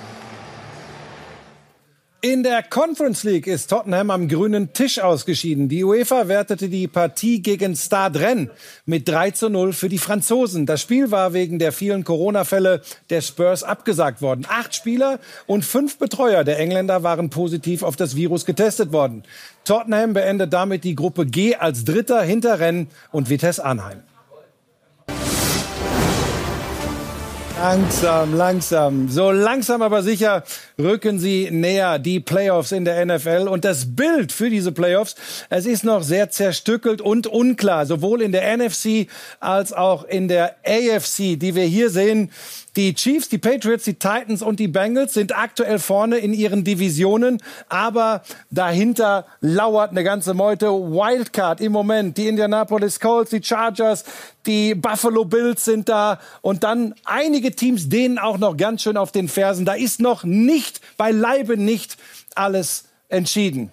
In 2.22 2.42
der 2.42 2.62
Conference 2.62 3.24
League 3.24 3.46
ist 3.46 3.68
Tottenham 3.68 4.10
am 4.10 4.26
grünen 4.26 4.72
Tisch 4.72 5.00
ausgeschieden. 5.00 5.68
Die 5.68 5.84
UEFA 5.84 6.28
wertete 6.28 6.70
die 6.70 6.88
Partie 6.88 7.42
gegen 7.42 7.76
Stade 7.76 8.20
Rennes 8.20 8.48
mit 8.86 9.06
3 9.06 9.32
zu 9.32 9.50
0 9.50 9.74
für 9.74 9.90
die 9.90 9.98
Franzosen. 9.98 10.64
Das 10.64 10.80
Spiel 10.80 11.10
war 11.10 11.34
wegen 11.34 11.58
der 11.58 11.72
vielen 11.72 12.04
Corona-Fälle 12.04 12.80
der 13.10 13.20
Spurs 13.20 13.62
abgesagt 13.62 14.22
worden. 14.22 14.46
Acht 14.48 14.74
Spieler 14.74 15.20
und 15.46 15.66
fünf 15.66 15.98
Betreuer 15.98 16.42
der 16.42 16.58
Engländer 16.58 17.02
waren 17.02 17.28
positiv 17.28 17.82
auf 17.82 17.96
das 17.96 18.16
Virus 18.16 18.46
getestet 18.46 18.92
worden. 18.92 19.22
Tottenham 19.64 20.14
beendet 20.14 20.54
damit 20.54 20.84
die 20.84 20.94
Gruppe 20.94 21.26
G 21.26 21.56
als 21.56 21.84
Dritter 21.84 22.22
hinter 22.22 22.58
Rennes 22.58 22.86
und 23.12 23.28
Vitesse 23.28 23.62
Arnheim. 23.62 24.02
Langsam, 27.58 28.34
langsam, 28.34 29.08
so 29.08 29.30
langsam 29.30 29.80
aber 29.80 30.02
sicher 30.02 30.44
rücken 30.78 31.18
sie 31.18 31.50
näher, 31.50 31.98
die 31.98 32.20
Playoffs 32.20 32.72
in 32.72 32.84
der 32.84 33.04
NFL. 33.04 33.48
Und 33.48 33.64
das 33.64 33.96
Bild 33.96 34.32
für 34.32 34.50
diese 34.50 34.72
Playoffs, 34.72 35.14
es 35.48 35.66
ist 35.66 35.84
noch 35.84 36.02
sehr 36.02 36.30
zerstückelt 36.30 37.00
und 37.00 37.26
unklar, 37.26 37.86
sowohl 37.86 38.22
in 38.22 38.32
der 38.32 38.56
NFC 38.56 39.08
als 39.40 39.72
auch 39.72 40.04
in 40.04 40.28
der 40.28 40.56
AFC, 40.66 41.38
die 41.38 41.54
wir 41.54 41.64
hier 41.64 41.90
sehen. 41.90 42.30
Die 42.76 42.92
Chiefs, 42.92 43.30
die 43.30 43.38
Patriots, 43.38 43.84
die 43.84 43.94
Titans 43.94 44.42
und 44.42 44.60
die 44.60 44.68
Bengals 44.68 45.14
sind 45.14 45.34
aktuell 45.34 45.78
vorne 45.78 46.18
in 46.18 46.34
ihren 46.34 46.62
Divisionen, 46.62 47.42
aber 47.70 48.20
dahinter 48.50 49.24
lauert 49.40 49.92
eine 49.92 50.04
ganze 50.04 50.34
Meute 50.34 50.66
Wildcard 50.66 51.62
im 51.62 51.72
Moment. 51.72 52.18
Die 52.18 52.28
Indianapolis 52.28 53.00
Colts, 53.00 53.30
die 53.30 53.42
Chargers, 53.42 54.04
die 54.44 54.74
Buffalo 54.74 55.24
Bills 55.24 55.64
sind 55.64 55.88
da 55.88 56.20
und 56.42 56.64
dann 56.64 56.94
einige 57.04 57.50
Teams 57.52 57.88
denen 57.88 58.18
auch 58.18 58.36
noch 58.36 58.56
ganz 58.56 58.82
schön 58.82 58.98
auf 58.98 59.10
den 59.10 59.28
Fersen. 59.28 59.64
Da 59.64 59.72
ist 59.72 59.98
noch 59.98 60.24
nicht, 60.24 60.65
beileibe 60.96 61.56
nicht 61.56 61.96
alles 62.34 62.84
entschieden. 63.08 63.72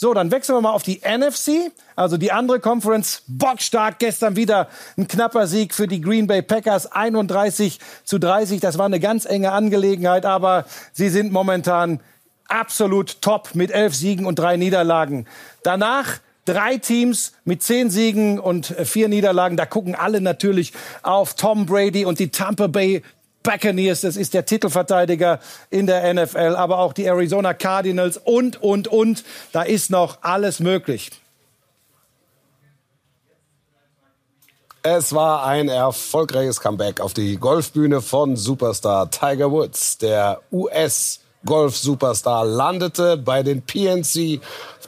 So, 0.00 0.14
dann 0.14 0.30
wechseln 0.30 0.54
wir 0.54 0.60
mal 0.60 0.70
auf 0.70 0.84
die 0.84 1.00
NFC, 1.00 1.72
also 1.96 2.18
die 2.18 2.30
andere 2.30 2.60
Conference. 2.60 3.24
Bockstark 3.26 3.98
gestern 3.98 4.36
wieder 4.36 4.68
ein 4.96 5.08
knapper 5.08 5.48
Sieg 5.48 5.74
für 5.74 5.88
die 5.88 6.00
Green 6.00 6.28
Bay 6.28 6.40
Packers, 6.40 6.92
31 6.92 7.80
zu 8.04 8.20
30. 8.20 8.60
Das 8.60 8.78
war 8.78 8.86
eine 8.86 9.00
ganz 9.00 9.24
enge 9.24 9.50
Angelegenheit, 9.50 10.24
aber 10.24 10.66
sie 10.92 11.08
sind 11.08 11.32
momentan 11.32 11.98
absolut 12.46 13.20
top 13.22 13.56
mit 13.56 13.72
elf 13.72 13.92
Siegen 13.92 14.24
und 14.24 14.38
drei 14.38 14.56
Niederlagen. 14.56 15.26
Danach 15.64 16.20
drei 16.44 16.78
Teams 16.78 17.32
mit 17.44 17.64
zehn 17.64 17.90
Siegen 17.90 18.38
und 18.38 18.66
vier 18.66 19.08
Niederlagen. 19.08 19.56
Da 19.56 19.66
gucken 19.66 19.96
alle 19.96 20.20
natürlich 20.20 20.72
auf 21.02 21.34
Tom 21.34 21.66
Brady 21.66 22.04
und 22.04 22.20
die 22.20 22.30
Tampa 22.30 22.68
Bay 22.68 23.02
Buccaneers, 23.42 24.02
das 24.02 24.16
ist 24.16 24.34
der 24.34 24.44
Titelverteidiger 24.44 25.40
in 25.70 25.86
der 25.86 26.12
NFL, 26.12 26.54
aber 26.56 26.78
auch 26.78 26.92
die 26.92 27.04
Arizona 27.04 27.54
Cardinals 27.54 28.18
und, 28.18 28.62
und, 28.62 28.88
und. 28.88 29.24
Da 29.52 29.62
ist 29.62 29.90
noch 29.90 30.18
alles 30.22 30.60
möglich. 30.60 31.10
Es 34.82 35.12
war 35.12 35.44
ein 35.44 35.68
erfolgreiches 35.68 36.60
Comeback 36.60 37.00
auf 37.00 37.12
die 37.12 37.36
Golfbühne 37.36 38.00
von 38.00 38.36
Superstar 38.36 39.10
Tiger 39.10 39.50
Woods. 39.50 39.98
Der 39.98 40.40
US-Golf-Superstar 40.52 42.44
landete 42.44 43.16
bei 43.16 43.42
den 43.42 43.62
PNC, 43.62 44.40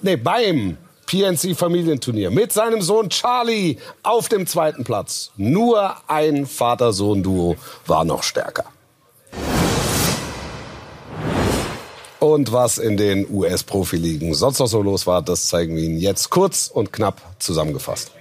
nee, 0.02 0.16
beim 0.16 0.78
PNC 1.10 1.56
Familienturnier 1.56 2.30
mit 2.30 2.52
seinem 2.52 2.82
Sohn 2.82 3.10
Charlie 3.10 3.78
auf 4.04 4.28
dem 4.28 4.46
zweiten 4.46 4.84
Platz. 4.84 5.32
Nur 5.36 5.96
ein 6.06 6.46
Vater-Sohn-Duo 6.46 7.56
war 7.84 8.04
noch 8.04 8.22
stärker. 8.22 8.66
Und 12.20 12.52
was 12.52 12.78
in 12.78 12.96
den 12.96 13.28
US-Profiligen 13.28 14.34
sonst 14.34 14.60
noch 14.60 14.68
so 14.68 14.82
los 14.82 15.08
war, 15.08 15.20
das 15.20 15.48
zeigen 15.48 15.74
wir 15.74 15.82
Ihnen 15.82 15.98
jetzt 15.98 16.30
kurz 16.30 16.70
und 16.72 16.92
knapp 16.92 17.20
zusammengefasst. 17.40 18.12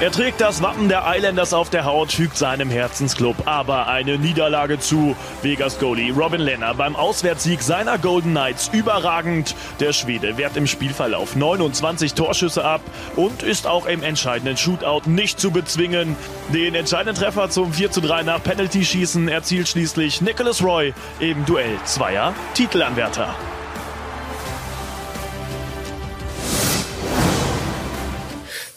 Er 0.00 0.12
trägt 0.12 0.40
das 0.40 0.62
Wappen 0.62 0.88
der 0.88 1.02
Islanders 1.08 1.52
auf 1.52 1.70
der 1.70 1.84
Haut, 1.84 2.12
fügt 2.12 2.36
seinem 2.36 2.70
Herzensclub 2.70 3.34
aber 3.46 3.88
eine 3.88 4.16
Niederlage 4.16 4.78
zu. 4.78 5.16
Vegas 5.42 5.80
Goalie 5.80 6.12
Robin 6.12 6.40
Lenner 6.40 6.72
beim 6.74 6.94
Auswärtssieg 6.94 7.62
seiner 7.62 7.98
Golden 7.98 8.30
Knights 8.30 8.70
überragend. 8.72 9.56
Der 9.80 9.92
Schwede 9.92 10.36
wehrt 10.36 10.56
im 10.56 10.68
Spielverlauf 10.68 11.34
29 11.34 12.14
Torschüsse 12.14 12.64
ab 12.64 12.80
und 13.16 13.42
ist 13.42 13.66
auch 13.66 13.86
im 13.86 14.04
entscheidenden 14.04 14.56
Shootout 14.56 15.10
nicht 15.10 15.40
zu 15.40 15.50
bezwingen. 15.50 16.14
Den 16.54 16.76
entscheidenden 16.76 17.16
Treffer 17.16 17.50
zum 17.50 17.72
4 17.72 17.90
zu 17.90 18.00
3 18.00 18.22
nach 18.22 18.40
Penalty-Schießen 18.40 19.26
erzielt 19.26 19.66
schließlich 19.66 20.20
Nicholas 20.20 20.62
Roy 20.62 20.94
im 21.18 21.44
Duell 21.44 21.76
zweier 21.84 22.34
Titelanwärter. 22.54 23.34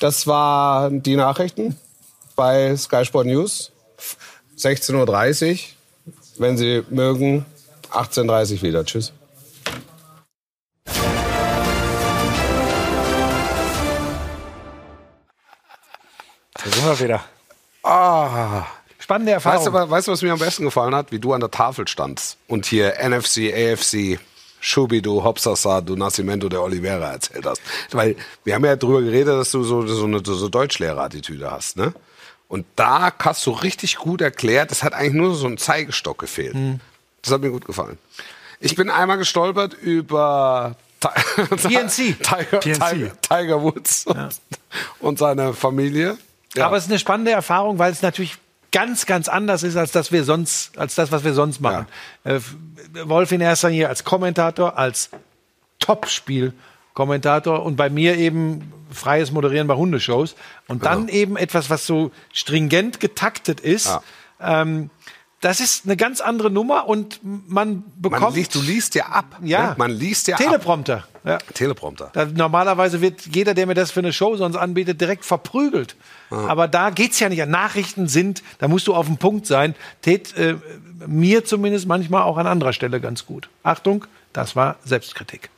Das 0.02 0.26
waren 0.26 1.04
die 1.04 1.16
Nachrichten. 1.16 1.78
bei 2.36 2.76
Sky 2.76 3.06
Sport 3.06 3.28
News. 3.28 3.72
16.30 4.58 5.52
Uhr. 5.52 5.60
Wenn 6.40 6.58
Sie 6.58 6.84
mögen, 6.90 7.46
18.30 7.92 8.56
Uhr 8.56 8.62
wieder. 8.64 8.84
Tschüss. 8.84 9.14
Da 10.86 10.94
sind 16.64 16.84
wir 16.84 17.00
wieder. 17.00 17.24
Ah. 17.84 18.66
Spannende 18.98 19.34
Erfahrung. 19.34 19.60
Weißt 19.60 19.68
du, 19.68 19.90
weißt 19.92 20.08
du, 20.08 20.14
was 20.14 20.24
mir 20.24 20.34
am 20.34 20.40
besten 20.40 20.64
gefallen 20.64 20.96
hat? 20.96 21.12
Wie 21.12 21.20
du 21.20 21.34
an 21.34 21.42
der 21.42 21.52
Tafel 21.52 21.88
standst 21.88 22.40
und 22.48 22.66
hier 22.66 22.96
NFC, 23.08 23.54
AFC, 23.54 24.20
Schubidu, 24.62 25.24
Hopsasa, 25.24 25.82
du 25.82 25.96
Nascimento 25.96 26.48
der 26.48 26.62
Oliveira 26.62 27.12
erzählt 27.12 27.46
hast. 27.46 27.62
Weil 27.92 28.16
wir 28.46 28.56
haben 28.56 28.64
ja 28.64 28.76
drüber 28.78 29.02
geredet, 29.02 29.34
dass 29.34 29.52
du 29.52 29.64
so, 29.64 29.86
so 29.88 30.06
eine 30.06 30.22
so 30.24 30.48
Deutschlehrer-Attitüde 30.48 31.52
hast, 31.52 31.76
ne? 31.76 31.94
Und 32.48 32.66
da 32.76 33.12
hast 33.20 33.46
du 33.46 33.52
richtig 33.52 33.96
gut 33.96 34.22
erklärt, 34.22 34.72
es 34.72 34.84
hat 34.84 34.94
eigentlich 34.94 35.14
nur 35.14 35.36
so 35.36 35.48
ein 35.48 35.58
Zeigestock 35.58 36.20
gefehlt. 36.20 36.56
Das 37.22 37.32
hat 37.34 37.42
mir 37.42 37.50
gut 37.50 37.66
gefallen. 37.66 37.98
Ich 38.60 38.76
bin 38.76 38.90
einmal 38.90 39.18
gestolpert 39.18 39.74
über 39.74 40.76
PNC. 41.00 42.22
Tiger, 42.22 42.60
Tiger, 42.60 43.22
Tiger 43.22 43.62
Woods 43.62 44.06
und, 44.06 44.30
und 45.00 45.18
seine 45.18 45.54
Familie. 45.54 46.18
Ja. 46.56 46.68
Aber 46.68 46.78
es 46.78 46.84
ist 46.84 46.90
eine 46.90 47.00
spannende 47.00 47.32
Erfahrung, 47.32 47.80
weil 47.80 47.92
es 47.92 48.02
natürlich 48.02 48.38
ganz, 48.72 49.06
ganz 49.06 49.28
anders 49.28 49.64
ist 49.64 49.76
als 49.76 49.92
das 49.92 50.12
wir 50.12 50.24
sonst, 50.24 50.78
als 50.78 50.96
das, 50.96 51.12
was 51.12 51.24
wir 51.24 51.34
sonst 51.34 51.60
machen. 51.60 51.88
Äh, 52.24 52.40
Wolf 53.06 53.32
in 53.32 53.42
erster 53.42 53.70
Linie 53.70 53.90
als 53.90 54.04
Kommentator, 54.04 54.78
als 54.78 55.10
Topspiel-Kommentator 55.80 57.64
und 57.64 57.76
bei 57.76 57.90
mir 57.90 58.18
eben 58.18 58.72
freies 58.92 59.32
Moderieren 59.32 59.68
bei 59.68 59.76
Hundeshows 59.76 60.36
und 60.68 60.86
dann 60.86 61.08
eben 61.08 61.38
etwas, 61.38 61.70
was 61.70 61.86
so 61.86 62.12
stringent 62.34 63.00
getaktet 63.00 63.60
ist. 63.60 64.00
Ähm, 64.40 64.90
das 65.42 65.60
ist 65.60 65.86
eine 65.86 65.98
ganz 65.98 66.22
andere 66.22 66.52
Nummer 66.52 66.88
und 66.88 67.20
man 67.24 67.84
bekommt. 67.98 68.22
Man 68.22 68.34
liest, 68.36 68.54
du 68.54 68.62
liest 68.62 68.94
ja 68.94 69.08
ab. 69.08 69.40
Ja. 69.42 69.70
Ne? 69.70 69.76
Man 69.78 69.92
liest 69.92 70.28
ja 70.28 70.36
ab. 70.36 70.42
Teleprompter. 70.42 71.08
Ja. 71.24 71.40
Teleprompter. 71.54 72.12
Da, 72.14 72.26
normalerweise 72.26 73.02
wird 73.02 73.22
jeder, 73.26 73.56
der 73.56 73.66
mir 73.66 73.74
das 73.74 73.90
für 73.90 74.02
eine 74.02 74.14
Show 74.14 74.36
sonst 74.38 74.56
anbietet, 74.56 75.02
direkt 75.02 75.26
verprügelt. 75.26 75.96
Aber 76.32 76.68
da 76.68 76.90
geht's 76.90 77.20
ja 77.20 77.30
nicht. 77.30 77.46
Nachrichten 77.46 78.08
sind, 78.08 78.42
da 78.60 78.68
musst 78.68 78.88
du 78.88 78.94
auf 78.96 79.06
dem 79.06 79.18
Punkt 79.18 79.46
sein. 79.46 79.76
Tät 80.02 80.36
äh, 80.38 80.56
mir 81.06 81.44
zumindest 81.46 81.88
manchmal 81.88 82.24
auch 82.24 82.38
an 82.38 82.48
anderer 82.48 82.74
Stelle 82.74 83.00
ganz 83.02 83.26
gut. 83.26 83.50
Achtung, 83.64 84.06
das 84.34 84.56
war 84.56 84.78
Selbstkritik. 84.86 85.50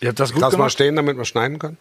Ihr 0.00 0.08
habt 0.08 0.20
das 0.20 0.32
gut 0.32 0.40
Lass 0.42 0.56
mal 0.56 0.70
stehen, 0.70 0.96
damit 0.96 1.16
wir 1.16 1.24
schneiden 1.24 1.58
können. 1.58 1.76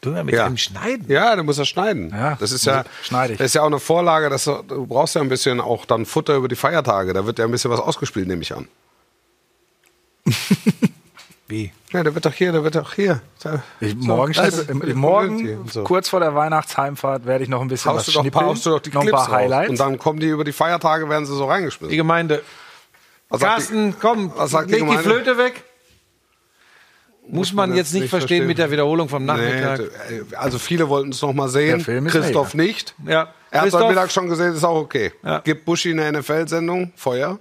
Du 0.00 0.10
ja 0.12 0.22
mit 0.22 0.34
Ja. 0.34 0.46
dem 0.46 0.56
Schneiden. 0.56 1.06
Ja, 1.10 1.34
du 1.34 1.42
musst 1.42 1.58
das 1.58 1.68
schneiden. 1.68 2.10
Ja, 2.10 2.36
das 2.38 2.52
ist 2.52 2.64
ja, 2.66 2.84
schneide 3.02 3.32
ich. 3.32 3.38
das 3.38 3.46
ist 3.46 3.54
ja 3.54 3.62
auch 3.62 3.66
eine 3.66 3.80
Vorlage, 3.80 4.28
dass 4.28 4.44
du, 4.44 4.62
du 4.66 4.86
brauchst 4.86 5.14
ja 5.14 5.20
ein 5.20 5.28
bisschen 5.28 5.60
auch 5.60 5.84
dann 5.84 6.06
Futter 6.06 6.36
über 6.36 6.48
die 6.48 6.54
Feiertage. 6.56 7.12
Da 7.12 7.26
wird 7.26 7.38
ja 7.38 7.44
ein 7.44 7.50
bisschen 7.50 7.70
was 7.70 7.80
ausgespielt, 7.80 8.28
nehme 8.28 8.42
ich 8.42 8.54
an. 8.54 8.68
Wie? 11.48 11.72
Ja, 11.92 12.02
der 12.02 12.12
wird 12.14 12.26
doch 12.26 12.32
hier, 12.32 12.50
der 12.50 12.64
wird 12.64 12.74
doch 12.74 12.92
hier. 12.94 13.20
Da, 13.42 13.62
Ich, 13.80 13.90
so, 13.92 13.96
morgen, 13.98 14.32
da 14.32 14.42
schnipp- 14.42 14.48
ist- 14.48 14.68
im- 14.70 14.82
im 14.82 14.98
morgen 14.98 15.68
so. 15.70 15.84
kurz 15.84 16.08
vor 16.08 16.18
der 16.18 16.34
Weihnachtsheimfahrt, 16.34 17.24
werde 17.24 17.44
ich 17.44 17.48
noch 17.50 17.60
ein 17.60 17.68
bisschen 17.68 17.92
haust 17.92 18.08
was 18.08 18.14
du, 18.14 18.18
doch, 18.18 18.24
ein 18.24 18.30
paar- 18.32 18.46
haust 18.46 18.66
du 18.66 18.70
doch 18.70 18.80
die 18.80 18.90
noch 18.90 19.02
ein 19.02 19.06
Clips 19.06 19.24
paar 19.26 19.30
Highlights. 19.30 19.62
raus. 19.64 19.70
Und 19.70 19.78
dann 19.80 19.98
kommen 19.98 20.18
die 20.18 20.26
über 20.28 20.42
die 20.42 20.52
Feiertage, 20.52 21.08
werden 21.08 21.24
sie 21.24 21.34
so 21.36 21.44
Die 21.44 21.50
reingeschmissen. 21.50 21.96
Gemeinde. 21.96 22.42
Was 23.28 23.40
Carsten, 23.40 23.94
komm, 24.00 24.32
was 24.36 24.50
sagt 24.50 24.68
die 24.68 24.72
leg 24.74 24.80
die 24.82 24.86
Gemeinde? 24.88 25.02
Flöte 25.08 25.38
weg. 25.38 25.62
Muss 27.28 27.52
man 27.52 27.74
jetzt 27.74 27.92
nicht 27.92 28.08
verstehen 28.08 28.46
mit 28.46 28.58
der 28.58 28.70
Wiederholung 28.70 29.08
vom 29.08 29.24
Nachmittag. 29.24 29.80
Nee, 29.80 30.20
d- 30.30 30.36
also 30.36 30.58
viele 30.60 30.88
wollten 30.88 31.10
es 31.10 31.20
noch 31.22 31.32
mal 31.32 31.48
sehen. 31.48 31.78
Der 31.78 31.84
Film 31.84 32.06
ist 32.06 32.12
Christoph 32.12 32.54
nicht. 32.54 32.94
Ja. 33.04 33.32
Er 33.50 33.62
hat 33.62 33.72
heute? 33.72 33.88
Mittag 33.88 34.12
schon 34.12 34.28
gesehen, 34.28 34.54
ist 34.54 34.62
auch 34.64 34.76
okay. 34.80 35.12
Ja. 35.24 35.40
Gibt 35.40 35.64
Buschi 35.64 35.90
eine 35.90 36.06
NFL-Sendung, 36.12 36.92
Feuer. 36.94 37.40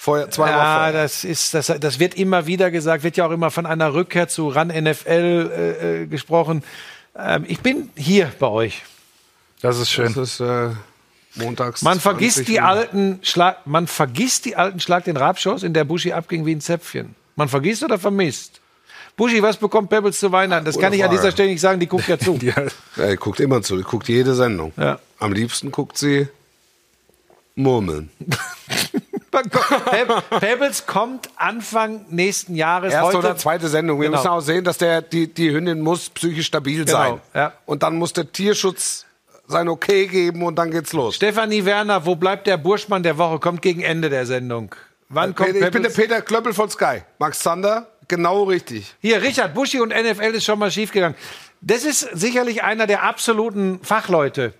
Feuer, 0.00 0.30
zweimal 0.30 0.52
Ja, 0.56 0.84
Feuer. 0.92 1.02
das 1.02 1.24
ist, 1.24 1.54
das, 1.54 1.66
das 1.80 1.98
wird 1.98 2.14
immer 2.14 2.46
wieder 2.46 2.70
gesagt, 2.70 3.02
wird 3.02 3.16
ja 3.16 3.26
auch 3.26 3.32
immer 3.32 3.50
von 3.50 3.66
einer 3.66 3.92
Rückkehr 3.94 4.28
zu 4.28 4.48
RAN 4.48 4.68
NFL 4.68 5.50
äh, 5.52 6.02
äh, 6.02 6.06
gesprochen. 6.06 6.62
Ähm, 7.16 7.44
ich 7.48 7.58
bin 7.60 7.90
hier 7.96 8.30
bei 8.38 8.46
euch. 8.46 8.84
Das 9.60 9.76
ist 9.78 9.90
schön. 9.90 10.14
Das 10.14 10.34
ist 10.34 10.40
äh, 10.40 10.68
montags. 11.34 11.82
Man 11.82 11.98
vergisst 11.98 12.36
20 12.36 12.46
die 12.54 12.60
Uhr. 12.60 12.66
alten 12.68 13.18
Schlag, 13.22 13.66
man 13.66 13.88
vergisst 13.88 14.44
die 14.44 14.54
alten 14.54 14.78
Schlag 14.78 15.02
den 15.04 15.16
Rabshows, 15.16 15.64
in 15.64 15.74
der 15.74 15.82
Buschi 15.84 16.12
abging 16.12 16.46
wie 16.46 16.54
ein 16.54 16.60
Zäpfchen. 16.60 17.16
Man 17.34 17.48
vergisst 17.48 17.82
oder 17.82 17.98
vermisst? 17.98 18.60
Buschi, 19.16 19.42
was 19.42 19.56
bekommt 19.56 19.90
Pebbles 19.90 20.20
zu 20.20 20.30
Weihnachten? 20.30 20.64
Das 20.64 20.76
Gute 20.76 20.84
kann 20.86 20.92
ich 20.92 21.02
an 21.04 21.10
dieser 21.10 21.32
Stelle 21.32 21.50
nicht 21.50 21.60
sagen, 21.60 21.80
die 21.80 21.88
guckt 21.88 22.06
ja 22.06 22.16
zu. 22.20 22.38
Ja, 22.42 22.54
Ja, 22.96 23.10
die 23.10 23.16
guckt 23.16 23.40
immer 23.40 23.62
zu, 23.62 23.76
die 23.76 23.82
guckt 23.82 24.06
jede 24.08 24.32
Sendung. 24.36 24.72
Ja. 24.76 25.00
Am 25.18 25.32
liebsten 25.32 25.72
guckt 25.72 25.98
sie 25.98 26.28
Murmeln. 27.56 28.10
Peb- 29.30 30.40
Pebbles 30.40 30.86
kommt 30.86 31.28
Anfang 31.36 32.06
nächsten 32.08 32.54
Jahres. 32.54 32.92
Erste 32.92 33.06
heute 33.08 33.18
oder 33.18 33.36
zweite 33.36 33.68
Sendung. 33.68 34.00
Wir 34.00 34.06
Genau. 34.08 34.18
müssen 34.18 34.28
auch 34.30 34.40
sehen, 34.40 34.64
dass 34.64 34.78
der, 34.78 35.02
die, 35.02 35.32
die 35.32 35.50
Hündin 35.52 35.80
muss 35.80 36.08
psychisch 36.10 36.46
stabil 36.46 36.84
Genau, 36.84 36.98
sein. 36.98 37.20
ja. 37.34 37.52
Und 37.66 37.82
dann 37.82 37.96
muss 37.96 38.12
der 38.12 38.30
Tierschutz 38.32 39.04
sein 39.46 39.68
Okay 39.68 40.06
geben 40.06 40.42
und 40.42 40.56
dann 40.56 40.70
geht's 40.70 40.92
los. 40.92 41.16
Stefanie 41.16 41.64
Werner, 41.64 42.04
wo 42.06 42.14
bleibt 42.16 42.46
der 42.46 42.56
Burschmann 42.56 43.02
der 43.02 43.16
Woche? 43.18 43.38
Kommt 43.38 43.62
gegen 43.62 43.80
Ende 43.82 44.10
der 44.10 44.26
Sendung. 44.26 44.74
Wann 45.10 45.34
kommt 45.34 45.52
Peter, 45.52 45.66
ich 45.66 45.72
bin 45.72 45.82
der? 45.82 45.90
Peter 45.90 46.20
Klöppel 46.20 46.52
von 46.52 46.68
Sky. 46.68 47.02
Max 47.18 47.38
Zander, 47.40 47.86
genau 48.08 48.44
richtig. 48.44 48.94
Hier, 49.00 49.22
Richard 49.22 49.54
Buschi 49.54 49.80
und 49.80 49.88
NFL 49.88 50.34
ist 50.34 50.44
schon 50.44 50.58
mal 50.58 50.70
schiefgegangen. 50.70 51.16
Das 51.62 51.84
ist 51.84 52.00
sicherlich 52.12 52.62
einer 52.62 52.86
der 52.86 53.02
absoluten 53.02 53.80
Fachleute, 53.82 54.52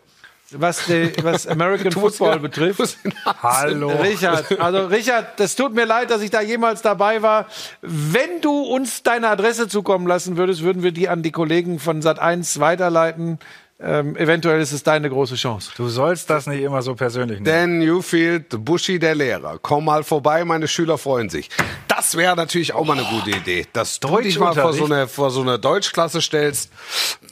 was, 0.53 0.87
die, 0.87 1.13
was 1.23 1.47
American 1.49 1.93
Football 1.93 2.41
betrifft. 2.41 2.99
Hallo. 3.43 3.89
Richard, 3.89 4.61
also 4.61 4.87
Richard, 4.87 5.39
das 5.39 5.57
tut 5.57 5.75
mir 5.75 5.85
leid, 5.85 6.11
dass 6.11 6.23
ich 6.23 6.31
da 6.31 6.41
jemals 6.41 6.83
dabei 6.83 7.23
war. 7.23 7.47
Wenn 7.83 8.41
du 8.41 8.63
uns 8.63 9.03
deine 9.03 9.29
Adresse 9.29 9.69
zukommen 9.69 10.07
lassen 10.07 10.37
würdest, 10.37 10.63
würden 10.63 10.83
wir 10.83 10.93
die 10.93 11.09
an 11.09 11.23
die 11.23 11.33
Kollegen 11.33 11.79
von 11.79 12.03
Sat1 12.03 12.61
weiterleiten. 12.61 13.39
Ähm, 13.81 14.17
eventuell 14.17 14.61
ist 14.61 14.73
es 14.73 14.83
deine 14.83 15.09
große 15.09 15.37
Chance. 15.37 15.71
Du 15.77 15.89
sollst 15.89 16.29
das 16.31 16.49
nicht 16.49 16.63
immer 16.63 16.83
so 16.83 16.97
persönlich 16.97 17.39
nehmen. 17.39 17.45
Dan 17.45 17.79
Newfield, 17.79 18.65
Buschi 18.65 18.99
der 18.99 19.15
Lehrer. 19.15 19.61
Komm 19.63 19.85
mal 19.85 20.03
vorbei, 20.03 20.45
meine 20.45 20.67
Schüler 20.67 20.99
freuen 20.99 21.31
sich. 21.31 21.49
Das 21.87 22.17
wäre 22.17 22.35
natürlich 22.35 22.75
auch 22.75 22.85
mal 22.85 22.99
eine 22.99 23.07
gute 23.07 23.31
Idee, 23.31 23.67
dass 23.73 24.01
du 24.01 24.19
dich 24.19 24.41
mal 24.41 24.53
vor 24.55 24.73
so, 24.73 24.87
eine, 24.87 25.07
vor 25.07 25.31
so 25.31 25.43
eine 25.43 25.61
Deutschklasse 25.61 26.21
stellst 26.21 26.73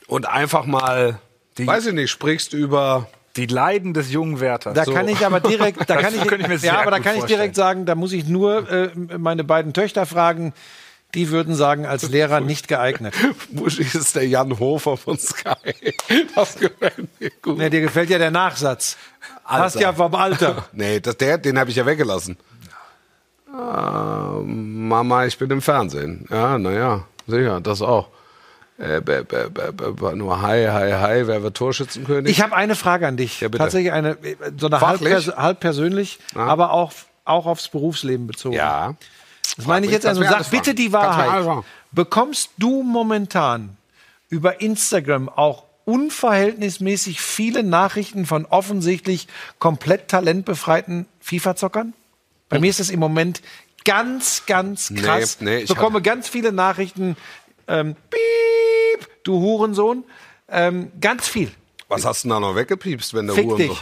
und 0.06 0.26
einfach 0.28 0.66
mal, 0.66 1.18
weiß 1.58 1.86
ich 1.86 1.92
nicht, 1.92 2.10
sprichst 2.10 2.52
über 2.52 3.08
Die 3.36 3.46
Leiden 3.46 3.94
des 3.94 4.10
jungen 4.10 4.40
Wärters. 4.40 4.74
Da 4.74 4.84
kann 4.84 5.08
ich 5.08 5.24
aber 5.24 5.40
direkt, 5.40 5.88
da 5.88 5.96
kann 5.96 6.14
ich, 6.14 6.22
könnte 6.26 6.42
ich 6.42 6.48
mir 6.48 6.58
sehr 6.58 6.72
ja, 6.72 6.80
aber 6.80 6.90
da 6.90 7.00
kann 7.00 7.16
ich 7.16 7.24
direkt 7.24 7.54
sagen, 7.54 7.86
da 7.86 7.94
muss 7.94 8.12
ich 8.12 8.26
nur 8.26 8.70
äh, 8.70 8.90
meine 9.18 9.44
beiden 9.44 9.72
Töchter 9.72 10.06
fragen. 10.06 10.52
Die 11.14 11.30
würden 11.30 11.54
sagen, 11.54 11.86
als 11.86 12.08
Lehrer 12.10 12.40
nicht 12.40 12.68
geeignet. 12.68 13.14
Buschi 13.50 13.82
ist 13.82 14.16
der 14.16 14.26
Jan 14.26 14.58
Hofer 14.58 14.96
von 14.96 15.18
Sky. 15.18 15.54
Das 16.34 16.58
gefällt 16.58 17.08
mir 17.20 17.30
gut. 17.42 17.58
Nee, 17.58 17.70
dir 17.70 17.80
gefällt 17.80 18.10
ja 18.10 18.18
der 18.18 18.30
Nachsatz. 18.30 18.96
Passt 19.44 19.78
ja 19.78 19.92
vom 19.92 20.14
Alter. 20.14 20.66
Nee, 20.72 21.00
das, 21.00 21.16
der, 21.16 21.38
den 21.38 21.58
habe 21.58 21.70
ich 21.70 21.76
ja 21.76 21.86
weggelassen. 21.86 22.36
Ah, 23.52 24.40
Mama, 24.44 25.24
ich 25.24 25.38
bin 25.38 25.50
im 25.50 25.62
Fernsehen. 25.62 26.26
Ja, 26.30 26.58
naja, 26.58 27.04
sicher, 27.26 27.60
das 27.60 27.80
auch. 27.80 28.08
Äh, 28.78 29.00
b, 29.00 29.22
b, 29.22 29.36
b, 29.48 30.14
nur 30.14 30.42
hi, 30.42 30.66
hi, 30.66 30.92
hi, 30.92 31.26
wer 31.26 31.42
wird 31.42 31.56
Torschützenkönig? 31.56 32.30
Ich 32.30 32.42
habe 32.42 32.54
eine 32.54 32.74
Frage 32.76 33.06
an 33.06 33.16
dich. 33.16 33.40
Ja. 33.40 33.48
Tatsächlich 33.48 33.92
eine, 33.92 34.18
so 34.58 34.66
eine 34.66 34.80
halb, 34.80 35.00
pers 35.00 35.28
halb 35.28 35.60
persönlich, 35.60 36.18
aber 36.34 36.72
auch, 36.72 36.92
auch 37.24 37.46
aufs 37.46 37.68
Berufsleben 37.68 38.26
bezogen. 38.26 38.56
ja. 38.56 38.94
Das 39.56 39.66
meine 39.66 39.86
ich 39.86 39.92
jetzt 39.92 40.04
also. 40.04 40.22
Sag 40.22 40.50
bitte 40.50 40.74
die 40.74 40.92
Wahrheit. 40.92 41.64
Bekommst 41.92 42.50
du 42.58 42.82
momentan 42.82 43.76
über 44.28 44.60
Instagram 44.60 45.30
auch 45.30 45.64
unverhältnismäßig 45.86 47.20
viele 47.20 47.62
Nachrichten 47.62 48.26
von 48.26 48.44
offensichtlich 48.44 49.28
komplett 49.58 50.08
talentbefreiten 50.08 51.06
FIFA-Zockern? 51.20 51.94
Bei 52.48 52.58
mir 52.58 52.68
ist 52.68 52.80
es 52.80 52.90
im 52.90 53.00
Moment 53.00 53.40
ganz, 53.84 54.42
ganz 54.46 54.90
Nee, 54.90 55.00
krass. 55.00 55.38
nee, 55.40 55.58
ich 55.58 55.62
ich 55.64 55.68
bekomme 55.68 56.02
ganz 56.02 56.28
viele 56.28 56.52
Nachrichten. 56.52 57.16
Ähm, 57.68 57.96
piep, 58.10 59.08
du 59.24 59.40
Hurensohn. 59.40 60.04
Ähm, 60.48 60.92
ganz 61.00 61.28
viel. 61.28 61.50
Was 61.88 62.04
hast 62.04 62.24
du 62.24 62.28
denn 62.28 62.34
da 62.34 62.40
noch 62.40 62.56
weggepiepst, 62.56 63.14
wenn 63.14 63.28
der 63.28 63.36
Fick 63.36 63.46
Huren 63.46 63.58
dich. 63.58 63.80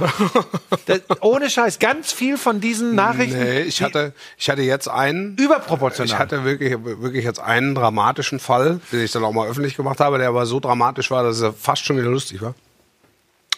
Das, 0.86 1.00
ohne 1.22 1.48
Scheiß, 1.48 1.78
ganz 1.78 2.12
viel 2.12 2.36
von 2.36 2.60
diesen 2.60 2.94
Nachrichten. 2.94 3.38
Nee, 3.38 3.62
ich 3.62 3.82
hatte, 3.82 4.12
ich 4.36 4.50
hatte 4.50 4.60
jetzt 4.60 4.86
einen. 4.86 5.36
Überproportional. 5.36 6.06
Ich 6.06 6.18
hatte 6.18 6.44
wirklich, 6.44 6.72
wirklich 6.84 7.24
jetzt 7.24 7.40
einen 7.40 7.74
dramatischen 7.74 8.38
Fall, 8.38 8.80
den 8.92 9.00
ich 9.00 9.12
dann 9.12 9.24
auch 9.24 9.32
mal 9.32 9.48
öffentlich 9.48 9.76
gemacht 9.76 10.00
habe, 10.00 10.18
der 10.18 10.28
aber 10.28 10.44
so 10.44 10.60
dramatisch 10.60 11.10
war, 11.10 11.22
dass 11.22 11.40
er 11.40 11.54
fast 11.54 11.86
schon 11.86 11.96
wieder 11.96 12.10
lustig 12.10 12.42
war. 12.42 12.54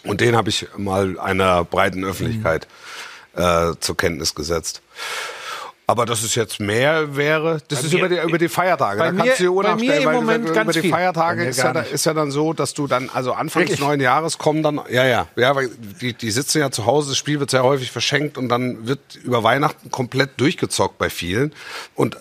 Und 0.05 0.21
den 0.21 0.37
habe 0.37 0.47
ich 0.47 0.67
mal 0.77 1.19
einer 1.19 1.65
breiten 1.65 2.05
Öffentlichkeit 2.05 2.67
äh, 3.35 3.73
zur 3.81 3.97
Kenntnis 3.97 4.33
gesetzt. 4.33 4.81
Aber 5.89 6.05
dass 6.05 6.21
es 6.21 6.35
jetzt 6.35 6.59
mehr 6.59 7.15
wäre, 7.15 7.61
das 7.69 7.79
Bei 7.79 7.85
ist 7.87 7.93
mir- 7.93 7.99
über 7.99 8.09
die, 8.09 8.27
über 8.27 8.37
die 8.37 8.49
Feiertage. 8.49 8.99
bei 8.99 9.05
Da 9.05 9.11
mir- 9.13 9.17
kannst 9.23 9.39
du 9.39 9.43
dir 9.43 9.63
bei 9.63 9.75
mir 9.77 9.95
im 9.95 10.11
Moment 10.11 10.43
über 10.45 10.53
ganz 10.53 10.73
die 10.73 10.81
viel. 10.81 10.89
Feiertage 10.91 11.37
Bei 11.37 11.43
mir 11.45 11.49
ist 11.49 11.57
ja, 11.59 11.71
da, 11.71 11.79
ist 11.79 12.05
ja 12.05 12.13
dann 12.13 12.29
so, 12.29 12.51
dass 12.51 12.73
du 12.73 12.87
dann, 12.87 13.09
also 13.13 13.31
Anfang 13.31 13.65
des 13.65 13.79
neuen 13.79 14.01
Jahres 14.01 14.37
kommen 14.37 14.63
dann, 14.63 14.81
ja, 14.89 15.05
ja, 15.05 15.27
ja, 15.37 15.55
weil 15.55 15.69
die, 16.01 16.13
die 16.13 16.31
sitzen 16.31 16.59
ja 16.59 16.71
zu 16.71 16.85
Hause, 16.85 17.11
das 17.11 17.17
Spiel 17.17 17.39
wird 17.39 17.51
sehr 17.51 17.63
häufig 17.63 17.89
verschenkt 17.91 18.37
und 18.37 18.49
dann 18.49 18.85
wird 18.85 18.99
über 19.23 19.43
Weihnachten 19.43 19.89
komplett 19.89 20.31
durchgezockt 20.41 20.97
bei 20.97 21.09
vielen. 21.09 21.53
Und 21.95 22.15
äh, 22.15 22.19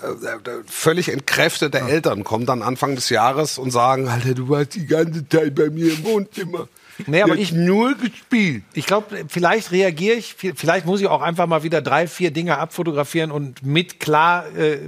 völlig 0.67 1.09
entkräftete 1.13 1.81
Eltern 1.81 2.23
kommen 2.23 2.47
dann 2.47 2.63
Anfang 2.63 2.95
des 2.95 3.09
Jahres 3.09 3.59
und 3.59 3.73
sagen, 3.73 4.07
Alter, 4.07 4.35
du 4.35 4.49
warst 4.49 4.77
die 4.77 4.87
ganze 4.87 5.29
Zeit 5.29 5.57
bei 5.57 5.71
mir 5.71 5.93
im 5.93 6.05
Wohnzimmer. 6.05 6.69
Nee, 7.07 7.23
aber 7.23 7.37
ich- 7.37 7.53
nur 7.53 7.95
gespielt. 7.95 8.63
Ich 8.75 8.87
glaube, 8.87 9.25
vielleicht 9.29 9.71
reagiere 9.73 10.17
ich, 10.17 10.35
vielleicht 10.55 10.87
muss 10.87 11.01
ich 11.01 11.07
auch 11.07 11.21
einfach 11.23 11.47
mal 11.47 11.63
wieder 11.63 11.83
drei, 11.83 12.07
vier 12.07 12.31
Dinge 12.31 12.59
abfotografieren 12.59 13.31
und 13.31 13.63
mit 13.65 14.01
klar 14.01 14.47
äh, 14.57 14.79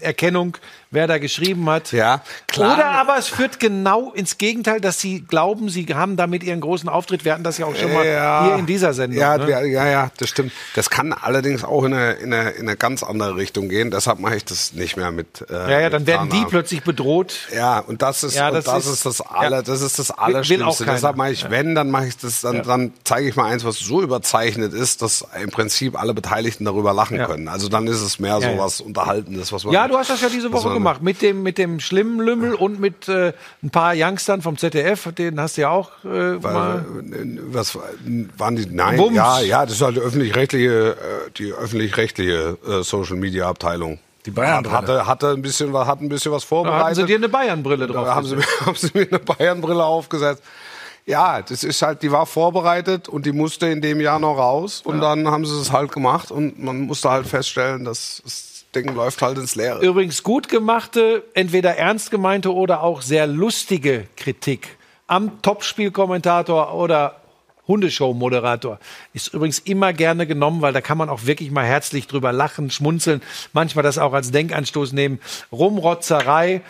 Erkennung, 0.00 0.56
wer 0.92 1.06
da 1.06 1.18
geschrieben 1.18 1.68
hat. 1.70 1.92
Ja, 1.92 2.22
klar. 2.48 2.74
Oder 2.74 2.86
aber 2.86 3.16
es 3.16 3.28
führt 3.28 3.60
genau 3.60 4.12
ins 4.12 4.38
Gegenteil, 4.38 4.80
dass 4.80 5.00
sie 5.00 5.20
glauben, 5.22 5.68
sie 5.68 5.86
haben 5.86 6.16
damit 6.16 6.42
ihren 6.42 6.60
großen 6.60 6.88
Auftritt. 6.88 7.24
Wir 7.24 7.32
hatten 7.34 7.44
das 7.44 7.58
ja 7.58 7.66
auch 7.66 7.76
schon 7.76 7.92
mal 7.92 8.02
hier 8.44 8.56
in 8.56 8.66
dieser 8.66 8.92
Sendung. 8.92 9.20
Ja, 9.20 9.38
ne? 9.38 9.48
ja, 9.48 9.60
ja, 9.62 9.86
ja, 9.86 10.10
das 10.18 10.28
stimmt. 10.28 10.52
Das 10.74 10.90
kann 10.90 11.12
allerdings 11.12 11.62
auch 11.64 11.84
in 11.84 11.94
eine, 11.94 12.12
in 12.14 12.32
eine, 12.34 12.50
in 12.50 12.68
eine 12.68 12.76
ganz 12.76 13.02
andere 13.02 13.36
Richtung 13.36 13.68
gehen. 13.68 13.90
Deshalb 13.90 14.18
mache 14.18 14.36
ich 14.36 14.44
das 14.44 14.72
nicht 14.72 14.96
mehr 14.96 15.12
mit. 15.12 15.44
Äh, 15.48 15.54
ja, 15.70 15.80
ja, 15.80 15.90
dann 15.90 16.06
werden 16.06 16.28
die 16.28 16.44
plötzlich 16.44 16.82
bedroht. 16.82 17.34
Ja, 17.54 17.78
und 17.78 18.02
das 18.02 18.24
ist, 18.24 18.34
Ja, 18.34 18.50
das 18.50 18.64
das, 18.64 18.86
ist- 18.86 18.92
ist, 18.94 19.06
das 19.06 19.20
aller, 19.20 19.58
ja. 19.58 19.62
das 19.62 19.80
ist 19.82 19.98
das 19.98 20.08
Will- 20.10 20.16
will 20.16 20.24
auch 20.24 20.24
Allerschlimmste. 20.24 20.84
Deshalb 20.86 21.16
mache 21.16 21.30
ich, 21.30 21.48
wenn, 21.50 21.74
dann 21.74 21.90
mache 21.90 22.08
ich 22.08 22.16
das, 22.16 22.40
dann, 22.40 22.62
dann 22.62 22.92
zeige 23.04 23.28
ich 23.28 23.36
mal 23.36 23.44
eins, 23.46 23.64
was 23.64 23.78
so 23.78 24.02
überzeichnet 24.02 24.74
ist, 24.74 25.02
dass 25.02 25.24
im 25.40 25.50
Prinzip 25.50 25.98
alle 26.00 26.14
Beteiligten 26.14 26.64
darüber 26.64 26.92
lachen 26.92 27.16
Ja. 27.16 27.26
können. 27.26 27.46
Also 27.48 27.68
dann 27.68 27.86
ist 27.86 28.00
es 28.00 28.18
mehr 28.18 28.36
so 28.40 28.42
Ja, 28.48 28.50
ja. 28.52 28.58
was 28.58 28.80
Unterhaltendes, 28.80 29.52
was 29.52 29.64
man. 29.64 29.72
Ja, 29.74 29.86
du 29.86 29.96
hast 29.96 30.10
das 30.10 30.20
ja 30.20 30.28
diese 30.28 30.52
Woche 30.52 30.68
man- 30.68 30.79
gemacht 30.80 31.02
mit 31.02 31.22
dem 31.22 31.42
mit 31.42 31.58
dem 31.58 31.80
schlimmen 31.80 32.20
Lümmel 32.20 32.54
und 32.54 32.80
mit 32.80 33.08
äh, 33.08 33.32
ein 33.62 33.70
paar 33.70 33.92
Youngstern 33.96 34.42
vom 34.42 34.56
ZDF. 34.58 35.12
Den 35.12 35.40
hast 35.40 35.56
du 35.56 35.62
ja 35.62 35.70
auch 35.70 35.90
äh, 36.04 36.32
mal. 36.38 36.84
Was 37.50 37.78
waren 38.36 38.56
die? 38.56 38.66
Nein, 38.66 38.98
Wumms. 38.98 39.16
ja, 39.16 39.40
ja, 39.40 39.64
das 39.66 39.76
ist 39.76 39.82
halt 39.82 39.96
die 39.96 40.00
öffentlich-rechtliche, 40.00 40.90
äh, 40.90 41.30
die 41.36 41.52
öffentlich-rechtliche 41.52 42.58
äh, 42.68 42.82
Social 42.82 43.16
Media 43.16 43.48
Abteilung. 43.48 43.98
Die 44.26 44.30
Bayern-Brille. 44.30 44.76
hatte, 44.76 45.06
hatte 45.06 45.28
ein 45.30 45.40
bisschen, 45.40 45.72
was- 45.72 45.86
hat 45.86 46.00
ein 46.02 46.08
bisschen 46.10 46.30
was 46.30 46.42
Da 46.42 46.48
vorbereitet. 46.48 46.84
hatten 46.84 46.94
sie 46.96 47.06
dir 47.06 47.16
eine 47.16 47.28
Bayern-Brille 47.30 47.86
drauf. 47.86 48.04
Da 48.04 48.14
haben 48.14 48.26
sie, 48.26 48.36
mir, 48.36 48.44
haben 48.66 48.76
sie 48.76 48.90
mir 48.92 49.06
eine 49.08 49.18
Bayern-Brille 49.18 49.82
aufgesetzt. 49.82 50.42
Ja, 51.06 51.40
das 51.40 51.64
ist 51.64 51.80
halt, 51.80 52.02
die 52.02 52.12
war 52.12 52.26
vorbereitet 52.26 53.08
und 53.08 53.24
die 53.24 53.32
musste 53.32 53.66
in 53.68 53.80
dem 53.80 53.98
Jahr 54.00 54.18
noch 54.18 54.36
raus. 54.36 54.82
Und 54.84 55.00
dann 55.00 55.26
haben 55.28 55.46
sie 55.46 55.58
es 55.58 55.72
halt 55.72 55.90
gemacht 55.90 56.30
und 56.30 56.62
man 56.62 56.82
musste 56.82 57.10
halt 57.10 57.26
feststellen, 57.26 57.86
dass 57.86 58.20
das 58.22 58.49
Ding 58.74 58.94
läuft 58.94 59.22
halt 59.22 59.38
ins 59.38 59.56
Leere. 59.56 59.84
Übrigens 59.84 60.22
gut 60.22 60.48
gemachte, 60.48 61.24
entweder 61.34 61.76
ernst 61.76 62.10
gemeinte 62.10 62.54
oder 62.54 62.82
auch 62.82 63.02
sehr 63.02 63.26
lustige 63.26 64.06
Kritik 64.16 64.76
am 65.10 65.42
Topspielkommentator 65.42 66.72
oder 66.72 67.16
Hundeshow-Moderator 67.66 68.78
ist 69.12 69.34
übrigens 69.34 69.58
immer 69.58 69.92
gerne 69.92 70.26
genommen, 70.26 70.62
weil 70.62 70.72
da 70.72 70.80
kann 70.80 70.98
man 70.98 71.08
auch 71.08 71.26
wirklich 71.26 71.50
mal 71.50 71.64
herzlich 71.64 72.06
drüber 72.06 72.32
lachen, 72.32 72.70
schmunzeln, 72.70 73.20
manchmal 73.52 73.82
das 73.82 73.98
auch 73.98 74.12
als 74.12 74.30
Denkanstoß 74.30 74.92
nehmen. 74.92 75.20
Rumrotzerei 75.50 76.62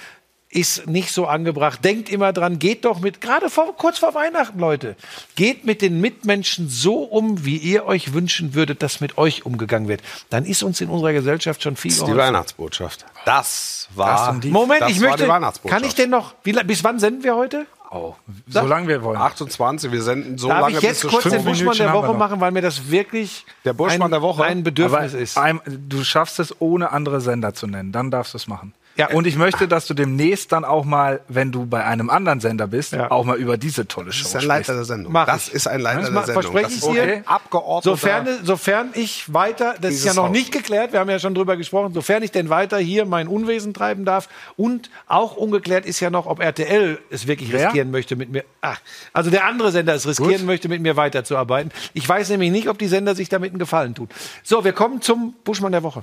ist 0.53 0.89
nicht 0.89 1.13
so 1.13 1.27
angebracht. 1.27 1.85
Denkt 1.85 2.09
immer 2.09 2.33
dran, 2.33 2.59
geht 2.59 2.85
doch 2.85 3.01
mit, 3.01 3.21
gerade 3.21 3.49
vor, 3.49 3.77
kurz 3.77 3.99
vor 3.99 4.15
Weihnachten, 4.15 4.59
Leute, 4.59 4.97
geht 5.37 5.65
mit 5.65 5.81
den 5.81 6.01
Mitmenschen 6.01 6.69
so 6.69 7.03
um, 7.05 7.45
wie 7.45 7.57
ihr 7.57 7.87
euch 7.87 8.13
wünschen 8.13 8.55
würdet, 8.55 8.83
dass 8.83 9.01
mit 9.01 9.17
euch 9.17 9.47
umgegangen 9.47 9.87
wird. 9.89 10.03
Dann 10.29 10.45
ist 10.45 10.63
uns 10.65 10.81
in 10.81 10.89
unserer 10.89 11.13
Gesellschaft 11.13 11.63
schon 11.63 11.77
viel 11.77 11.93
Das 11.93 12.01
ist 12.01 12.07
die. 12.09 12.17
Weihnachtsbotschaft. 12.17 13.07
Das 13.25 13.89
war, 13.95 14.33
Das 14.33 14.41
die- 14.41 14.49
Moment, 14.51 14.81
das 14.83 14.91
ich 14.91 15.01
war 15.01 15.11
möchte. 15.11 15.23
die 15.25 15.29
Weihnachtsbotschaft. 15.29 15.81
Kann 15.83 15.89
ich 15.89 15.95
denn 15.95 16.11
noch? 16.11 16.35
Wie, 16.43 16.53
bis 16.53 16.83
wann 16.83 16.99
senden 16.99 17.23
wir 17.23 17.37
heute? 17.37 17.67
Oh, 17.93 18.15
solange 18.47 18.87
wir 18.87 19.03
wollen. 19.03 19.19
28, 19.21 19.91
wir 19.91 20.03
senden 20.03 20.39
so 20.39 20.47
Darf 20.49 20.61
lange, 20.61 20.77
ich 20.77 20.83
jetzt 20.83 21.03
bis 21.03 21.11
kurz 21.11 21.27
es 21.27 21.33
den 21.33 21.43
fünf 21.43 21.59
Buschmann 21.59 21.77
der 21.77 21.93
Woche 21.93 22.15
machen, 22.15 22.41
weil 22.41 22.53
mir 22.53 22.63
das 22.63 22.89
wirklich 22.89 23.45
Der 23.65 23.73
Buschmann 23.73 24.03
ein, 24.03 24.11
der 24.13 24.23
Woche? 24.23 24.45
ein 24.45 24.63
Bedürfnis 24.63 25.13
Aber 25.13 25.21
ist. 25.21 25.37
ein, 25.39 25.61
du 25.89 26.05
schaffst 26.05 26.39
es, 26.39 26.61
ohne 26.61 26.93
andere 26.93 27.21
Sender 27.21 27.53
zu 27.53 27.67
nennen. 27.67 27.91
Dann 27.91 28.13
darfst 28.13 28.35
du 28.35 28.39
es 28.39 28.47
machen. 28.47 28.75
Ja. 28.97 29.11
Und 29.13 29.27
ich 29.27 29.37
möchte, 29.37 29.67
dass 29.67 29.87
du 29.87 29.95
demnächst 29.95 30.53
dann 30.53 30.65
auch 30.65 30.85
mal, 30.85 31.21
wenn 31.29 31.53
du 31.53 31.65
bei 31.65 31.85
einem 31.87 32.11
anderen 32.11 32.41
Sender 32.41 32.67
bist, 32.67 32.93
Ja. 32.93 33.11
auch 33.11 33.25
mal 33.25 33.37
über 33.39 33.57
diese 33.57 33.87
tolle 33.89 34.13
Show 34.13 34.25
Das 34.25 34.29
ist 34.31 34.35
ein 34.37 34.41
sprichst. 34.43 34.49
Leiter 34.69 34.75
der 34.75 34.85
Sendung. 34.85 35.13
Mach 35.13 35.27
das 35.27 35.49
ich. 35.49 35.55
ist 35.55 35.67
ein 35.69 35.81
Leiter 35.81 36.01
Das 36.03 36.11
der 36.11 36.23
Sendung. 36.25 36.43
verspreche 36.43 36.65
Das 36.65 36.73
ich 36.73 36.83
ist 36.85 36.93
dir. 36.95 37.03
ein 37.03 37.27
Abgeordneter. 37.27 37.97
Sofern, 37.97 38.29
sofern 38.45 38.89
ich 38.95 39.33
weiter, 39.33 39.75
das 39.81 39.95
ist 39.95 40.05
ja 40.05 40.13
noch 40.13 40.25
Haus. 40.25 40.33
nicht 40.33 40.53
geklärt, 40.53 40.93
wir 40.93 41.01
haben 41.01 41.09
ja 41.09 41.19
schon 41.19 41.35
drüber 41.35 41.57
gesprochen, 41.57 41.95
sofern 41.95 42.23
ich 42.23 42.31
denn 42.33 42.51
weiter 42.51 42.79
hier 42.79 43.07
mein 43.07 43.27
Unwesen 43.29 43.73
treiben 43.73 44.05
darf 44.05 44.29
und 44.57 44.91
auch 45.07 45.37
ungeklärt 45.37 45.87
ist 45.87 46.01
ja 46.01 46.11
noch, 46.11 46.27
ob 46.27 46.41
RTL 46.41 46.99
es 47.11 47.27
wirklich 47.27 47.53
Wer? 47.53 47.67
riskieren 47.67 47.91
möchte 47.91 48.17
mit 48.17 48.31
mir. 48.31 48.45
Ach, 48.61 48.81
also 49.15 49.31
der 49.31 49.47
andere 49.47 49.71
Sender 49.73 49.95
es 49.95 50.07
riskieren 50.07 50.45
möchte, 50.45 50.69
mit 50.69 50.83
mir 50.83 50.97
weiterzuarbeiten. 50.97 51.73
Ich 51.95 52.07
weiß 52.07 52.29
nämlich 52.31 52.51
nicht, 52.51 52.69
ob 52.69 52.77
die 52.79 52.89
Sender 52.89 53.15
sich 53.15 53.29
damit 53.31 53.51
einen 53.53 53.59
Gefallen 53.61 53.95
tun. 53.95 54.09
So, 54.43 54.63
wir 54.65 54.73
kommen 54.73 55.01
zum 55.01 55.35
Buschmann 55.45 55.73
der 55.73 55.83
Woche. 55.85 56.03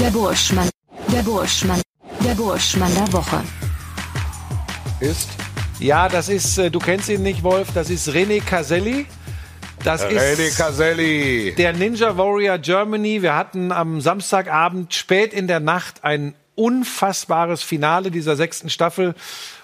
Der 0.00 0.10
Burschmann. 0.10 0.68
Der 1.12 1.22
Burschmann. 1.22 1.80
Der 2.24 2.34
Burschmann 2.34 2.94
der 2.94 3.12
Woche. 3.12 3.42
ist 5.00 5.28
Ja, 5.78 6.08
das 6.08 6.28
ist, 6.28 6.58
äh, 6.58 6.70
du 6.70 6.78
kennst 6.78 7.08
ihn 7.08 7.22
nicht, 7.22 7.42
Wolf, 7.42 7.68
das 7.74 7.90
ist 7.90 8.08
René 8.08 8.40
Caselli. 8.40 9.06
Das 9.84 10.02
Rene 10.02 10.20
ist 10.20 10.58
Caselli. 10.58 11.54
der 11.56 11.72
Ninja 11.72 12.16
Warrior 12.16 12.58
Germany. 12.58 13.22
Wir 13.22 13.36
hatten 13.36 13.70
am 13.70 14.00
Samstagabend 14.00 14.92
spät 14.94 15.32
in 15.32 15.46
der 15.46 15.60
Nacht 15.60 16.02
ein 16.02 16.34
unfassbares 16.56 17.62
Finale 17.62 18.10
dieser 18.10 18.34
sechsten 18.34 18.70
Staffel. 18.70 19.14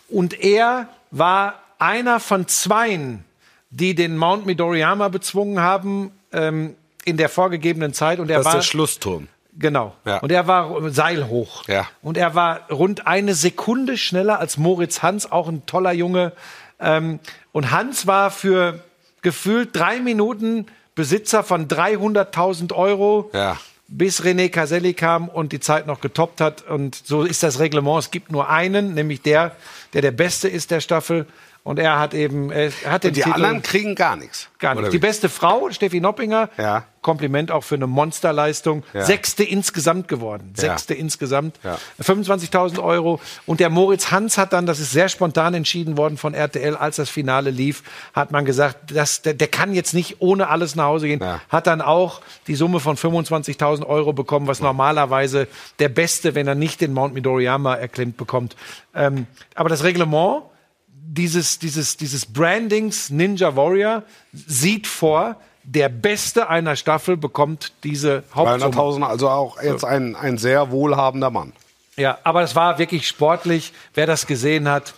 Und 0.08 0.38
er 0.38 0.88
war 1.10 1.54
einer 1.78 2.20
von 2.20 2.46
zweien, 2.46 3.24
die 3.70 3.94
den 3.94 4.16
Mount 4.16 4.46
Midoriyama 4.46 5.08
bezwungen 5.08 5.60
haben 5.60 6.12
ähm, 6.32 6.76
in 7.04 7.16
der 7.16 7.28
vorgegebenen 7.28 7.92
Zeit. 7.92 8.20
Und 8.20 8.30
er 8.30 8.38
Das 8.38 8.46
ist 8.46 8.46
war 8.46 8.54
der 8.54 8.62
Schlussturm. 8.62 9.28
Genau. 9.58 9.94
Ja. 10.04 10.18
Und 10.18 10.32
er 10.32 10.46
war 10.46 10.90
seilhoch. 10.90 11.68
Ja. 11.68 11.86
Und 12.02 12.16
er 12.16 12.34
war 12.34 12.70
rund 12.70 13.06
eine 13.06 13.34
Sekunde 13.34 13.98
schneller 13.98 14.38
als 14.38 14.56
Moritz 14.56 15.02
Hans, 15.02 15.30
auch 15.30 15.48
ein 15.48 15.66
toller 15.66 15.92
Junge. 15.92 16.32
Ähm, 16.80 17.20
und 17.52 17.70
Hans 17.70 18.06
war 18.06 18.30
für 18.30 18.82
gefühlt 19.20 19.70
drei 19.74 20.00
Minuten 20.00 20.66
Besitzer 20.94 21.42
von 21.42 21.68
300.000 21.68 22.74
Euro. 22.74 23.30
Ja. 23.32 23.58
Bis 23.88 24.22
René 24.22 24.48
Caselli 24.48 24.94
kam 24.94 25.28
und 25.28 25.52
die 25.52 25.60
Zeit 25.60 25.86
noch 25.86 26.00
getoppt 26.00 26.40
hat. 26.40 26.62
Und 26.62 26.94
so 26.94 27.22
ist 27.22 27.42
das 27.42 27.58
Reglement. 27.58 27.98
Es 27.98 28.10
gibt 28.10 28.32
nur 28.32 28.48
einen, 28.48 28.94
nämlich 28.94 29.20
der, 29.20 29.54
der 29.92 30.00
der 30.00 30.12
Beste 30.12 30.48
ist 30.48 30.70
der 30.70 30.80
Staffel. 30.80 31.26
Und 31.64 31.78
er 31.78 32.00
hat 32.00 32.12
eben, 32.12 32.50
er 32.50 32.72
hat 32.86 33.04
den 33.04 33.10
Und 33.10 33.16
die 33.16 33.22
Titel. 33.22 33.34
anderen 33.36 33.62
kriegen 33.62 33.94
gar 33.94 34.16
nichts. 34.16 34.48
Gar 34.58 34.72
Oder 34.72 34.80
nicht. 34.82 34.88
wie? 34.88 34.96
Die 34.96 34.98
beste 35.00 35.28
Frau, 35.28 35.70
Steffi 35.70 36.00
Noppinger. 36.00 36.48
Ja. 36.58 36.84
Kompliment 37.02 37.52
auch 37.52 37.62
für 37.62 37.76
eine 37.76 37.86
Monsterleistung. 37.86 38.82
Ja. 38.92 39.04
Sechste 39.04 39.44
insgesamt 39.44 40.08
geworden. 40.08 40.52
Ja. 40.56 40.60
Sechste 40.62 40.94
insgesamt. 40.94 41.60
Ja. 41.62 41.78
25.000 42.02 42.82
Euro. 42.82 43.20
Und 43.46 43.60
der 43.60 43.70
Moritz 43.70 44.10
Hans 44.10 44.38
hat 44.38 44.52
dann, 44.52 44.66
das 44.66 44.80
ist 44.80 44.90
sehr 44.90 45.08
spontan 45.08 45.54
entschieden 45.54 45.96
worden 45.96 46.16
von 46.16 46.34
RTL, 46.34 46.74
als 46.76 46.96
das 46.96 47.10
Finale 47.10 47.50
lief, 47.50 47.84
hat 48.12 48.32
man 48.32 48.44
gesagt, 48.44 48.90
das, 48.92 49.22
der, 49.22 49.34
der 49.34 49.48
kann 49.48 49.72
jetzt 49.72 49.94
nicht 49.94 50.16
ohne 50.18 50.48
alles 50.48 50.74
nach 50.74 50.86
Hause 50.86 51.06
gehen. 51.06 51.20
Ja. 51.20 51.40
Hat 51.48 51.68
dann 51.68 51.80
auch 51.80 52.22
die 52.48 52.56
Summe 52.56 52.80
von 52.80 52.96
25.000 52.96 53.86
Euro 53.86 54.12
bekommen, 54.12 54.48
was 54.48 54.60
normalerweise 54.60 55.46
der 55.78 55.90
Beste, 55.90 56.34
wenn 56.34 56.48
er 56.48 56.56
nicht 56.56 56.80
den 56.80 56.92
Mount 56.92 57.14
Midoriyama 57.14 57.74
erklimmt, 57.76 58.16
bekommt. 58.16 58.56
Ähm, 58.94 59.26
aber 59.54 59.68
das 59.68 59.84
Reglement 59.84 60.42
dieses, 61.04 61.58
dieses, 61.58 61.96
dieses 61.96 62.26
Brandings 62.26 63.10
Ninja 63.10 63.56
Warrior 63.56 64.02
sieht 64.32 64.86
vor, 64.86 65.36
der 65.64 65.88
Beste 65.88 66.48
einer 66.48 66.76
Staffel 66.76 67.16
bekommt 67.16 67.72
diese 67.84 68.24
Hauptsumme. 68.34 68.74
300.000, 68.74 69.02
also 69.02 69.28
auch 69.28 69.62
jetzt 69.62 69.84
ein, 69.84 70.16
ein 70.16 70.38
sehr 70.38 70.70
wohlhabender 70.70 71.30
Mann. 71.30 71.52
Ja, 71.96 72.18
aber 72.24 72.42
es 72.42 72.56
war 72.56 72.78
wirklich 72.78 73.06
sportlich. 73.06 73.72
Wer 73.94 74.06
das 74.06 74.26
gesehen 74.26 74.68
hat, 74.68 74.94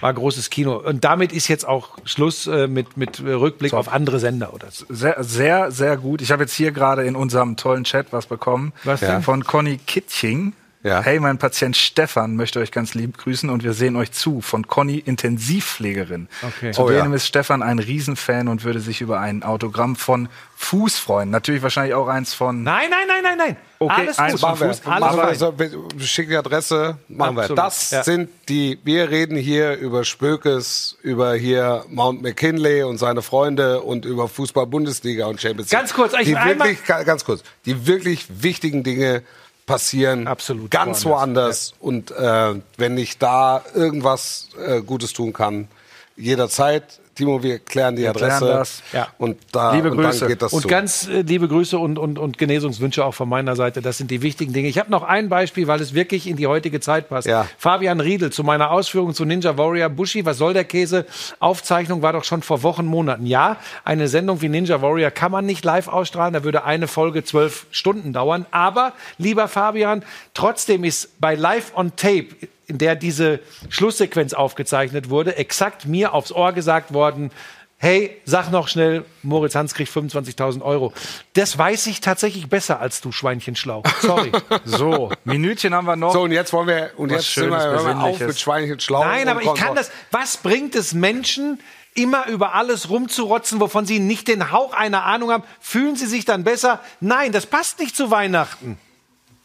war 0.00 0.12
großes 0.12 0.50
Kino. 0.50 0.76
Und 0.76 1.04
damit 1.04 1.32
ist 1.32 1.48
jetzt 1.48 1.66
auch 1.66 1.96
Schluss 2.04 2.46
äh, 2.46 2.66
mit, 2.66 2.96
mit 2.96 3.22
Rückblick 3.22 3.72
auf 3.72 3.88
andere 3.88 4.18
Sender 4.18 4.52
oder 4.52 4.70
so. 4.70 4.84
Sehr, 4.88 5.22
sehr, 5.22 5.70
sehr 5.70 5.96
gut. 5.96 6.20
Ich 6.20 6.32
habe 6.32 6.42
jetzt 6.42 6.54
hier 6.54 6.72
gerade 6.72 7.04
in 7.04 7.16
unserem 7.16 7.56
tollen 7.56 7.84
Chat 7.84 8.08
was 8.10 8.26
bekommen. 8.26 8.72
Was 8.84 9.00
denn? 9.00 9.22
Von 9.22 9.44
Conny 9.44 9.78
Kitching. 9.78 10.52
Ja. 10.86 11.02
Hey, 11.02 11.18
mein 11.20 11.38
Patient 11.38 11.76
Stefan 11.76 12.36
möchte 12.36 12.60
euch 12.60 12.70
ganz 12.70 12.94
lieb 12.94 13.18
grüßen 13.18 13.50
und 13.50 13.64
wir 13.64 13.72
sehen 13.72 13.96
euch 13.96 14.12
zu 14.12 14.40
von 14.40 14.66
Conny 14.68 14.98
Intensivpflegerin. 14.98 16.28
Okay. 16.42 16.70
Zudem 16.72 16.86
Oh, 17.06 17.08
ja. 17.10 17.14
ist 17.14 17.26
Stefan 17.26 17.62
ein 17.62 17.78
Riesenfan 17.78 18.48
und 18.48 18.64
würde 18.64 18.80
sich 18.80 19.00
über 19.00 19.20
ein 19.20 19.42
Autogramm 19.42 19.96
von 19.96 20.28
Fuß 20.58 20.96
freuen. 20.98 21.30
Natürlich 21.30 21.62
wahrscheinlich 21.62 21.94
auch 21.94 22.08
eins 22.08 22.32
von. 22.34 22.62
Nein, 22.62 22.88
nein, 22.90 23.06
nein, 23.08 23.22
nein, 23.22 23.38
nein. 23.38 23.56
Okay, 23.78 23.94
Alles 24.02 24.18
eins 24.18 24.40
von 24.40 24.58
wir. 24.60 24.68
Fuß. 24.68 24.82
Alles 24.86 25.00
machen 25.00 25.16
wir. 25.18 25.24
fein. 25.24 25.34
So, 25.34 25.58
wir 25.58 25.70
schicken 26.06 26.30
die 26.30 26.36
Adresse, 26.36 26.96
machen 27.08 27.36
Absolut, 27.38 27.50
wir. 27.58 27.62
Das 27.64 27.90
ja. 27.90 28.02
sind 28.04 28.30
die, 28.48 28.78
wir 28.84 29.10
reden 29.10 29.36
hier 29.36 29.74
über 29.76 30.04
Spökes, 30.04 30.96
über 31.02 31.34
hier 31.34 31.84
Mount 31.88 32.22
McKinley 32.22 32.84
und 32.84 32.98
seine 32.98 33.20
Freunde 33.22 33.82
und 33.82 34.04
über 34.06 34.28
Fußball-Bundesliga 34.28 35.26
und 35.26 35.40
Champions 35.40 35.70
League. 35.70 35.78
Ganz 35.80 35.92
kurz, 35.92 36.14
ich- 36.14 36.26
die 36.26 36.36
einmal- 36.36 36.68
wirklich, 36.68 36.84
ga- 36.86 37.02
ganz 37.02 37.24
kurz, 37.24 37.42
die 37.66 37.86
wirklich 37.86 38.26
wichtigen 38.42 38.82
Dinge 38.82 39.22
passieren 39.66 40.26
Absolut 40.28 40.70
ganz 40.70 41.04
woanders. 41.04 41.72
woanders. 41.72 41.74
Und 41.80 42.10
äh, 42.12 42.60
wenn 42.76 42.96
ich 42.96 43.18
da 43.18 43.62
irgendwas 43.74 44.48
äh, 44.64 44.80
Gutes 44.80 45.12
tun 45.12 45.32
kann, 45.32 45.68
jederzeit. 46.16 47.00
Timo, 47.16 47.42
wir 47.42 47.58
klären 47.58 47.96
die 47.96 48.02
Wir 48.02 48.10
Adresse. 48.10 48.38
klären 48.44 48.58
das. 48.58 48.82
Ja. 48.92 49.08
Und, 49.16 49.38
da, 49.50 49.74
Liebe 49.74 49.90
und 49.90 49.96
Grüße. 49.96 50.20
dann 50.20 50.28
geht 50.28 50.42
das 50.42 50.52
und 50.52 50.62
zu. 50.62 50.68
ganz 50.68 51.08
äh, 51.08 51.22
liebe 51.22 51.48
Grüße 51.48 51.78
und, 51.78 51.98
und, 51.98 52.18
und 52.18 52.36
Genesungswünsche 52.36 53.04
auch 53.04 53.14
von 53.14 53.28
meiner 53.28 53.56
Seite. 53.56 53.80
Das 53.80 53.96
sind 53.96 54.10
die 54.10 54.20
wichtigen 54.20 54.52
Dinge. 54.52 54.68
Ich 54.68 54.78
habe 54.78 54.90
noch 54.90 55.02
ein 55.02 55.30
Beispiel, 55.30 55.66
weil 55.66 55.80
es 55.80 55.94
wirklich 55.94 56.26
in 56.26 56.36
die 56.36 56.46
heutige 56.46 56.78
Zeit 56.78 57.08
passt. 57.08 57.26
Ja. 57.26 57.48
Fabian 57.56 58.00
Riedel 58.00 58.30
zu 58.30 58.44
meiner 58.44 58.70
Ausführung 58.70 59.14
zu 59.14 59.24
Ninja 59.24 59.56
Warrior. 59.56 59.88
Bushi, 59.88 60.26
was 60.26 60.36
soll 60.36 60.52
der 60.52 60.64
Käse? 60.64 61.06
Aufzeichnung 61.40 62.02
war 62.02 62.12
doch 62.12 62.24
schon 62.24 62.42
vor 62.42 62.62
Wochen, 62.62 62.84
Monaten. 62.84 63.24
Ja, 63.24 63.56
eine 63.82 64.08
Sendung 64.08 64.42
wie 64.42 64.50
Ninja 64.50 64.82
Warrior 64.82 65.10
kann 65.10 65.32
man 65.32 65.46
nicht 65.46 65.64
live 65.64 65.88
ausstrahlen. 65.88 66.34
Da 66.34 66.44
würde 66.44 66.64
eine 66.64 66.86
Folge 66.86 67.24
zwölf 67.24 67.66
Stunden 67.70 68.12
dauern. 68.12 68.44
Aber, 68.50 68.92
lieber 69.16 69.48
Fabian, 69.48 70.04
trotzdem 70.34 70.84
ist 70.84 71.18
bei 71.18 71.34
Live 71.34 71.72
on 71.74 71.96
Tape 71.96 72.26
in 72.66 72.78
der 72.78 72.96
diese 72.96 73.40
Schlusssequenz 73.68 74.32
aufgezeichnet 74.32 75.10
wurde, 75.10 75.36
exakt 75.36 75.86
mir 75.86 76.12
aufs 76.14 76.32
Ohr 76.32 76.52
gesagt 76.52 76.92
worden, 76.92 77.30
hey, 77.78 78.20
sag 78.24 78.50
noch 78.50 78.68
schnell, 78.68 79.04
Moritz 79.22 79.54
Hans 79.54 79.74
kriegt 79.74 79.92
25.000 79.92 80.62
Euro. 80.62 80.92
Das 81.34 81.56
weiß 81.56 81.86
ich 81.88 82.00
tatsächlich 82.00 82.48
besser 82.48 82.80
als 82.80 83.00
du, 83.00 83.12
Schweinchenschlau. 83.12 83.82
Sorry. 84.00 84.32
So, 84.64 85.10
Minütchen 85.24 85.74
haben 85.74 85.86
wir 85.86 85.96
noch. 85.96 86.12
So, 86.12 86.22
und 86.22 86.32
jetzt 86.32 86.52
wollen 86.52 86.66
wir, 86.66 86.90
und 86.96 87.10
Was 87.10 87.18
jetzt 87.18 87.34
sind 87.34 87.50
wir, 87.50 87.58
hören 87.58 87.98
wir 87.98 88.04
auf 88.04 88.18
mit 88.18 88.38
Schweinchen 88.38 88.80
schlau. 88.80 89.04
Nein, 89.04 89.28
aber 89.28 89.42
ich 89.42 89.54
kann 89.54 89.74
das. 89.74 89.90
Was 90.10 90.38
bringt 90.38 90.74
es 90.74 90.92
Menschen, 90.92 91.60
immer 91.94 92.26
über 92.26 92.54
alles 92.54 92.90
rumzurotzen, 92.90 93.60
wovon 93.60 93.86
sie 93.86 94.00
nicht 94.00 94.28
den 94.28 94.50
Hauch 94.50 94.72
einer 94.72 95.04
Ahnung 95.04 95.30
haben? 95.30 95.44
Fühlen 95.60 95.96
sie 95.96 96.06
sich 96.06 96.24
dann 96.24 96.44
besser? 96.44 96.80
Nein, 97.00 97.32
das 97.32 97.46
passt 97.46 97.78
nicht 97.78 97.96
zu 97.96 98.10
Weihnachten. 98.10 98.78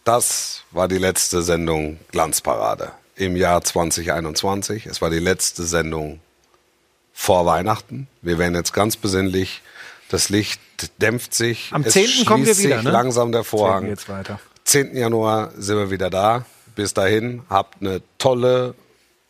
Das 0.03 0.63
war 0.71 0.87
die 0.87 0.97
letzte 0.97 1.43
Sendung 1.43 1.99
Glanzparade 2.11 2.91
im 3.21 3.35
Jahr 3.35 3.63
2021. 3.63 4.87
Es 4.87 5.01
war 5.01 5.09
die 5.11 5.19
letzte 5.19 5.63
Sendung 5.63 6.19
vor 7.13 7.45
Weihnachten. 7.45 8.07
Wir 8.23 8.39
werden 8.39 8.55
jetzt 8.55 8.73
ganz 8.73 8.97
besinnlich. 8.97 9.61
Das 10.09 10.29
Licht 10.29 10.59
dämpft 10.99 11.33
sich. 11.35 11.69
Am 11.71 11.83
Es 11.83 11.93
10. 11.93 12.25
kommen 12.25 12.45
wir 12.45 12.57
wieder, 12.57 12.81
ne? 12.81 12.89
langsam 12.89 13.31
der 13.31 13.43
Vorhang. 13.43 13.85
geht's 13.85 14.09
weiter. 14.09 14.39
10. 14.63 14.95
Januar 14.97 15.51
sind 15.55 15.77
wir 15.77 15.91
wieder 15.91 16.09
da. 16.09 16.45
Bis 16.75 16.93
dahin 16.93 17.43
habt 17.49 17.81
eine 17.81 18.01
tolle, 18.17 18.73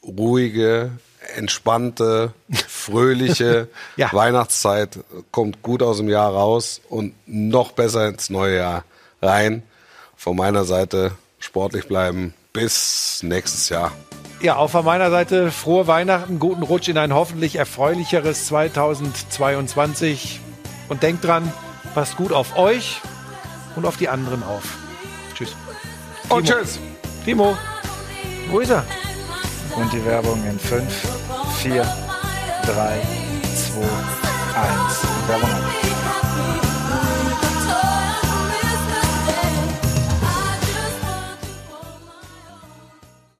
ruhige, 0.03 0.91
entspannte, 1.35 2.33
fröhliche 2.67 3.67
Ja. 3.97 4.09
Weihnachtszeit. 4.13 4.99
Kommt 5.31 5.61
gut 5.63 5.83
aus 5.83 5.97
dem 5.97 6.07
Jahr 6.07 6.31
raus 6.31 6.79
und 6.89 7.13
noch 7.25 7.73
besser 7.73 8.07
ins 8.07 8.29
neue 8.29 8.55
Jahr 8.55 8.85
rein. 9.21 9.63
Von 10.15 10.37
meiner 10.37 10.63
Seite 10.63 11.11
sportlich 11.39 11.87
bleiben. 11.87 12.33
Bis 12.53 13.21
nächstes 13.23 13.69
Jahr. 13.69 13.91
Ja, 14.41 14.55
auch 14.57 14.71
von 14.71 14.83
meiner 14.83 15.11
Seite 15.11 15.51
frohe 15.51 15.87
Weihnachten, 15.87 16.39
guten 16.39 16.63
Rutsch 16.63 16.89
in 16.89 16.97
ein 16.97 17.13
hoffentlich 17.13 17.55
erfreulicheres 17.55 18.47
2022. 18.47 20.39
Und 20.89 21.03
denkt 21.03 21.23
dran, 21.23 21.51
passt 21.93 22.17
gut 22.17 22.33
auf 22.33 22.57
euch 22.57 23.01
und 23.75 23.85
auf 23.85 23.97
die 23.97 24.09
anderen 24.09 24.43
auf. 24.43 24.63
Tschüss. 25.35 25.55
Und 26.29 26.45
Timo. 26.45 26.59
tschüss. 26.59 26.79
Timo, 27.23 27.57
wo 28.49 28.59
ist 28.59 28.71
er? 28.71 28.85
Und 29.75 29.93
die 29.93 30.03
Werbung 30.03 30.43
in 30.45 30.59
5, 30.59 30.83
4, 31.61 31.83
3, 31.83 31.91
2, 32.65 33.81
1. 33.81 35.07
Werbung 35.27 35.49
ab. 35.49 35.90